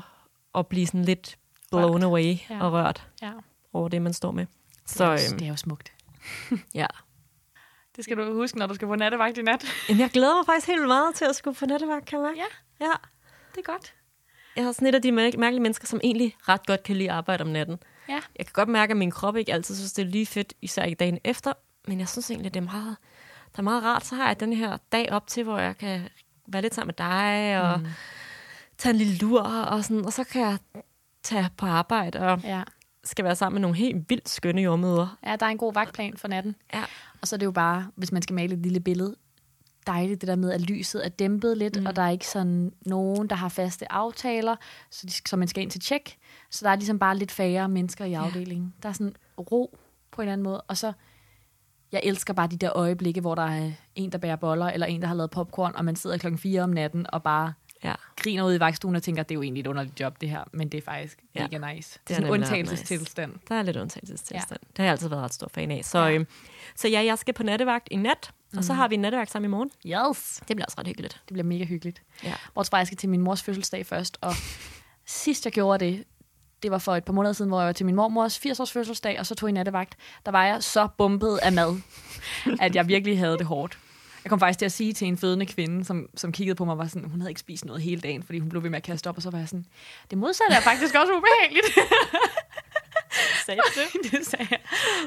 at 0.56 0.68
blive 0.68 0.88
sådan 0.88 1.06
lidt 1.06 1.38
blown 1.72 1.94
Rørt. 1.94 2.04
away 2.04 2.36
Ja. 2.50 2.64
og 2.64 2.72
rørt 2.74 3.08
Ja. 3.22 3.32
over 3.74 3.88
det, 3.90 4.02
man 4.02 4.14
står 4.14 4.32
med. 4.32 4.46
Så, 4.86 4.94
Så 4.98 5.04
det, 5.04 5.10
er 5.10 5.24
jo, 5.24 5.30
øhm, 5.32 5.38
det 5.40 5.46
er 5.46 5.50
jo 5.50 5.56
smukt. 5.56 5.92
ja. 6.74 6.88
Det 7.96 8.04
skal 8.04 8.18
du 8.18 8.34
huske, 8.34 8.58
når 8.58 8.68
du 8.68 8.74
skal 8.74 8.88
på 8.88 8.96
nattevagt 8.96 9.38
i 9.38 9.42
nat. 9.42 9.66
Jamen, 9.90 10.00
jeg 10.02 10.10
glæder 10.10 10.36
mig 10.36 10.46
faktisk 10.46 10.68
helt 10.68 10.80
vildt 10.80 10.88
meget 10.88 11.16
til 11.16 11.26
at 11.26 11.36
skulle 11.36 11.56
på 11.56 11.66
nattevagt, 11.66 12.06
kan 12.06 12.20
jeg. 12.20 12.34
Ja. 12.38 12.86
ja. 12.86 12.92
Det 13.56 13.58
er 13.68 13.72
godt. 13.72 13.94
Jeg 14.56 14.64
er 14.64 14.72
sådan 14.72 14.88
et 14.88 14.96
af 14.96 15.02
de 15.02 15.12
mærke- 15.12 15.38
mærkelige 15.38 15.62
mennesker, 15.62 15.88
som 15.88 16.00
egentlig 16.04 16.36
ret 16.50 16.66
godt 16.66 16.84
kan 16.84 16.96
lide 16.96 17.10
at 17.12 17.16
arbejde 17.16 17.42
om 17.42 17.48
natten. 17.48 17.78
Ja. 18.10 18.20
Jeg 18.36 18.46
kan 18.46 18.54
godt 18.54 18.70
mærke, 18.70 18.92
at 18.92 18.98
min 18.98 19.12
krop 19.12 19.38
ikke 19.38 19.54
altid 19.54 19.76
synes, 19.76 19.94
det 19.94 20.02
er 20.06 20.10
lige 20.10 20.26
fedt, 20.26 20.54
især 20.62 20.84
ikke 20.84 20.96
dagen 20.96 21.20
efter. 21.24 21.54
Men 21.88 22.00
jeg 22.00 22.10
synes 22.10 22.32
egentlig, 22.32 22.54
det 22.54 22.60
er 22.60 22.64
meget, 22.66 22.98
det 23.56 23.60
er 23.60 23.64
meget 23.64 23.84
rart. 23.84 24.06
Så 24.06 24.16
har 24.16 24.28
jeg 24.28 24.40
den 24.40 24.54
her 24.54 24.78
dag 24.92 25.12
op 25.12 25.28
til, 25.28 25.44
hvor 25.44 25.60
jeg 25.60 25.78
kan 25.78 26.02
være 26.48 26.62
lidt 26.62 26.76
sammen 26.76 26.88
med 26.88 27.08
dig, 27.08 27.62
og 27.62 27.80
mm. 27.80 27.86
tage 28.78 28.92
en 28.92 28.98
lille 28.98 29.18
lur, 29.18 29.42
og, 29.42 29.84
sådan, 29.84 30.06
og 30.06 30.14
så 30.14 30.24
kan 30.24 30.42
jeg 30.42 30.58
tage 31.24 31.50
på 31.58 31.66
arbejde, 31.66 32.20
og 32.20 32.40
Ja. 32.44 32.64
skal 33.04 33.26
være 33.26 33.36
sammen 33.36 33.56
med 33.56 33.62
nogle 33.62 33.78
helt 33.78 34.10
vildt 34.10 34.30
skønne 34.30 34.62
jordmøder. 34.62 35.18
ja, 35.26 35.36
der 35.36 35.46
er 35.46 35.50
en 35.50 35.58
god 35.58 35.74
vagtplan 35.74 36.18
for 36.18 36.28
natten. 36.28 36.56
Ja. 36.74 36.84
Og 37.22 37.28
så 37.28 37.36
er 37.36 37.38
det 37.38 37.46
jo 37.46 37.52
bare, 37.52 37.88
hvis 37.96 38.12
man 38.12 38.22
skal 38.22 38.34
male 38.34 38.54
et 38.54 38.60
lille 38.60 38.80
billede, 38.80 39.16
dejligt 39.88 40.22
det 40.22 40.28
der 40.28 40.36
med, 40.36 40.52
at 40.52 40.62
lyset 40.62 41.06
er 41.06 41.10
dæmpet 41.10 41.58
lidt, 41.58 41.80
mm. 41.80 41.86
og 41.86 41.96
der 41.96 42.02
er 42.02 42.10
ikke 42.10 42.28
sådan 42.28 42.72
nogen, 42.86 43.28
der 43.30 43.36
har 43.36 43.50
faste 43.50 43.92
aftaler, 43.92 44.56
så, 44.92 45.08
de, 45.08 45.12
så 45.30 45.38
man 45.38 45.48
skal 45.48 45.62
ind 45.64 45.72
til 45.72 45.82
tjek. 45.82 46.18
Så 46.50 46.66
der 46.66 46.72
er 46.72 46.76
ligesom 46.76 47.00
bare 47.00 47.18
lidt 47.18 47.32
færre 47.32 47.70
mennesker 47.70 48.06
i 48.06 48.14
afdelingen. 48.14 48.74
Der 48.84 48.90
er 48.90 48.94
sådan 48.94 49.16
ro 49.38 49.78
på 50.12 50.22
en 50.22 50.24
eller 50.24 50.34
anden 50.34 50.44
måde. 50.44 50.62
Og 50.62 50.78
så, 50.78 50.94
jeg 51.96 52.10
elsker 52.10 52.34
bare 52.34 52.48
de 52.48 52.58
der 52.58 52.72
øjeblikke, 52.78 53.22
hvor 53.22 53.36
der 53.36 53.42
er 53.46 53.72
en, 53.96 54.12
der 54.12 54.18
bærer 54.18 54.36
boller, 54.36 54.66
eller 54.66 54.88
en, 54.88 55.02
der 55.02 55.08
har 55.08 55.16
lavet 55.16 55.32
popcorn, 55.32 55.76
og 55.76 55.86
man 55.86 55.96
sidder 55.96 56.18
klokken 56.18 56.40
4 56.40 56.62
om 56.62 56.70
natten 56.70 57.06
og 57.14 57.24
bare 57.24 57.54
Ja. 57.84 57.94
griner 58.18 58.44
ud 58.44 58.54
i 58.56 58.60
vagtstuen 58.60 58.96
og 58.96 59.04
tænker, 59.04 59.24
det 59.24 59.32
er 59.32 59.36
jo 59.36 59.42
egentlig 59.42 59.62
et 59.62 59.68
underligt 59.68 60.00
job, 60.00 60.22
det 60.22 60.30
her, 60.30 60.44
men 60.52 60.70
det 60.70 60.78
er 60.78 60.82
faktisk 60.82 61.20
Ja. 61.36 61.48
mega 61.52 61.74
nice. 61.74 62.00
Det 62.00 62.08
Det 62.08 62.14
er 62.14 62.16
er 62.16 62.22
sådan 62.22 62.28
en 62.28 62.34
undtagelsestilstand. 62.34 63.34
Der 63.50 63.56
er 63.56 63.62
lidt 63.64 63.78
undtagelsestilstand. 63.78 64.60
Ja. 64.64 64.68
Det 64.70 64.78
har 64.78 64.84
jeg 64.84 64.92
altid 64.92 65.10
været 65.10 65.22
ret 65.24 65.34
stor 65.34 65.48
fan 65.54 65.72
af. 65.72 65.86
Så, 65.86 66.00
Ja. 66.00 66.12
øhm, 66.12 66.28
så 66.76 66.88
ja, 66.88 67.04
jeg 67.06 67.18
skal 67.18 67.34
på 67.34 67.44
nattevagt 67.44 67.88
i 67.92 67.96
nat, 67.96 68.32
og 68.58 68.64
så 68.64 68.74
har 68.74 68.88
vi 68.88 68.96
en 68.96 69.02
nattevagt 69.02 69.32
sammen 69.32 69.50
i 69.50 69.52
morgen. 69.52 69.72
Yes! 70.12 70.42
Det 70.48 70.56
bliver 70.56 70.66
også 70.66 70.76
ret 70.80 70.88
hyggeligt. 70.88 71.14
Det 71.14 71.34
bliver 71.34 71.44
mega 71.46 71.64
hyggeligt. 71.66 72.02
Ja. 72.24 72.34
Bortset 72.54 72.70
fra, 72.72 72.78
jeg 72.78 72.88
skal 72.88 72.98
til 72.98 73.10
min 73.10 73.22
mors 73.22 73.44
fødselsdag 73.44 73.86
først. 73.86 74.18
Og 74.22 74.34
sidst 75.06 75.46
jeg 75.46 75.54
gjorde 75.54 75.86
det, 75.86 76.04
det 76.64 76.72
var 76.72 76.78
for 76.78 76.96
et 76.96 77.04
par 77.04 77.14
måneder 77.14 77.34
siden, 77.34 77.50
hvor 77.50 77.60
jeg 77.60 77.66
var 77.68 77.74
til 77.74 77.86
min 77.86 77.96
mormors 77.96 78.38
80-års 78.38 78.72
fødselsdag, 78.72 79.20
og 79.20 79.26
så 79.26 79.36
tog 79.36 79.50
jeg 79.50 79.54
nattevagt. 79.54 79.96
Der 80.26 80.32
var 80.32 80.46
jeg 80.46 80.64
så 80.64 80.88
bumpet 80.98 81.38
af 81.44 81.52
mad, 81.52 81.76
at 82.62 82.76
jeg 82.76 82.88
virkelig 82.88 83.20
havde 83.20 83.38
det 83.38 83.46
hårdt. 83.46 83.78
Jeg 84.24 84.30
kom 84.30 84.40
faktisk 84.40 84.60
til 84.60 84.66
at 84.66 84.72
sige 84.72 84.94
til 84.94 85.08
en 85.08 85.18
fødende 85.18 85.46
kvinde, 85.46 85.86
som, 85.86 86.10
som 86.16 86.32
kiggede 86.32 86.56
på 86.56 86.66
mig, 86.66 86.78
var 86.78 86.88
sådan, 86.88 87.10
hun 87.10 87.20
havde 87.22 87.32
ikke 87.32 87.42
spist 87.42 87.66
noget 87.66 87.82
hele 87.82 88.02
dagen, 88.02 88.24
fordi 88.24 88.40
hun 88.40 88.50
blev 88.50 88.64
ved 88.64 88.70
med 88.70 88.78
at 88.78 88.84
kaste 88.84 89.08
op, 89.08 89.16
og 89.18 89.22
så 89.22 89.30
var 89.30 89.38
jeg 89.38 89.50
sådan, 89.50 89.66
det 90.10 90.18
modsatte 90.18 90.56
er 90.56 90.62
faktisk 90.62 90.96
også 90.96 91.14
ubehageligt. 91.14 91.66
Sagde 93.46 93.62
det? 93.76 94.04
det 94.12 94.26
sagde 94.26 94.48
jeg. 94.52 94.60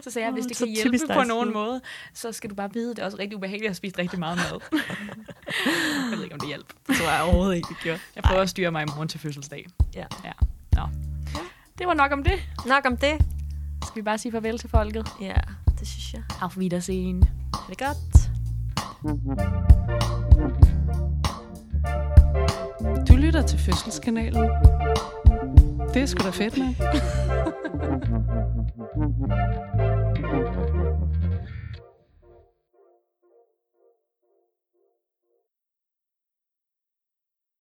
Så 0.03 0.11
sagde 0.11 0.27
jeg, 0.27 0.33
hvis 0.33 0.47
det 0.47 0.57
Så 0.57 0.65
kan 0.65 0.75
hjælpe 0.75 0.99
på 1.15 1.23
nogen 1.23 1.53
måde, 1.53 1.81
så 2.15 2.33
skal 2.33 2.51
du 2.51 2.55
bare 2.55 2.73
vide, 2.73 2.91
at 2.91 2.97
det 2.97 3.03
er 3.03 3.07
også 3.07 3.19
rigtig 3.19 3.37
ubehageligt 3.37 3.71
at 3.71 3.77
spist 3.77 3.99
rigtig 3.99 4.19
meget 4.19 4.37
mad. 4.37 4.61
jeg 6.11 6.17
ved 6.17 6.23
ikke, 6.25 6.35
om 6.35 6.41
det 6.41 6.49
hjælper. 6.49 6.75
Det 6.89 6.97
tror 6.97 7.11
jeg 7.11 7.23
overhovedet 7.23 7.57
ikke, 7.57 7.69
det 7.69 7.77
gjorde. 7.83 8.01
Jeg 8.17 8.23
prøver 8.23 8.43
at 8.43 8.51
styre 8.51 8.71
mig 8.71 8.83
i 8.83 8.87
morgen 8.87 9.09
til 9.09 9.21
fødselsdag. 9.21 9.67
Ja. 9.95 10.07
Ja. 10.25 10.33
Nå. 10.73 11.08
Det 11.79 11.87
var 11.87 11.95
nok 11.95 12.13
om 12.13 12.23
det. 12.23 12.33
Nok 12.67 12.87
om 12.87 12.97
det. 12.97 13.27
Skal 13.85 13.97
vi 13.97 14.03
bare 14.03 14.19
sige 14.19 14.33
farvel 14.33 14.59
til 14.59 14.71
folket? 14.71 15.09
Ja, 15.21 15.35
det 15.79 15.89
synes 15.89 16.13
jeg. 16.15 16.23
Auf 16.41 16.57
Wiedersehen. 16.59 17.23
Er 17.53 17.67
det 17.69 17.79
godt? 17.79 18.31
Du 23.09 23.17
lytter 23.17 23.43
til 23.43 23.59
Fødselskanalen. 23.59 24.51
Det 25.95 26.03
er 26.03 26.07
sgu 26.07 26.25
da 26.25 26.31
fedt, 26.31 26.59
mand. 26.59 26.75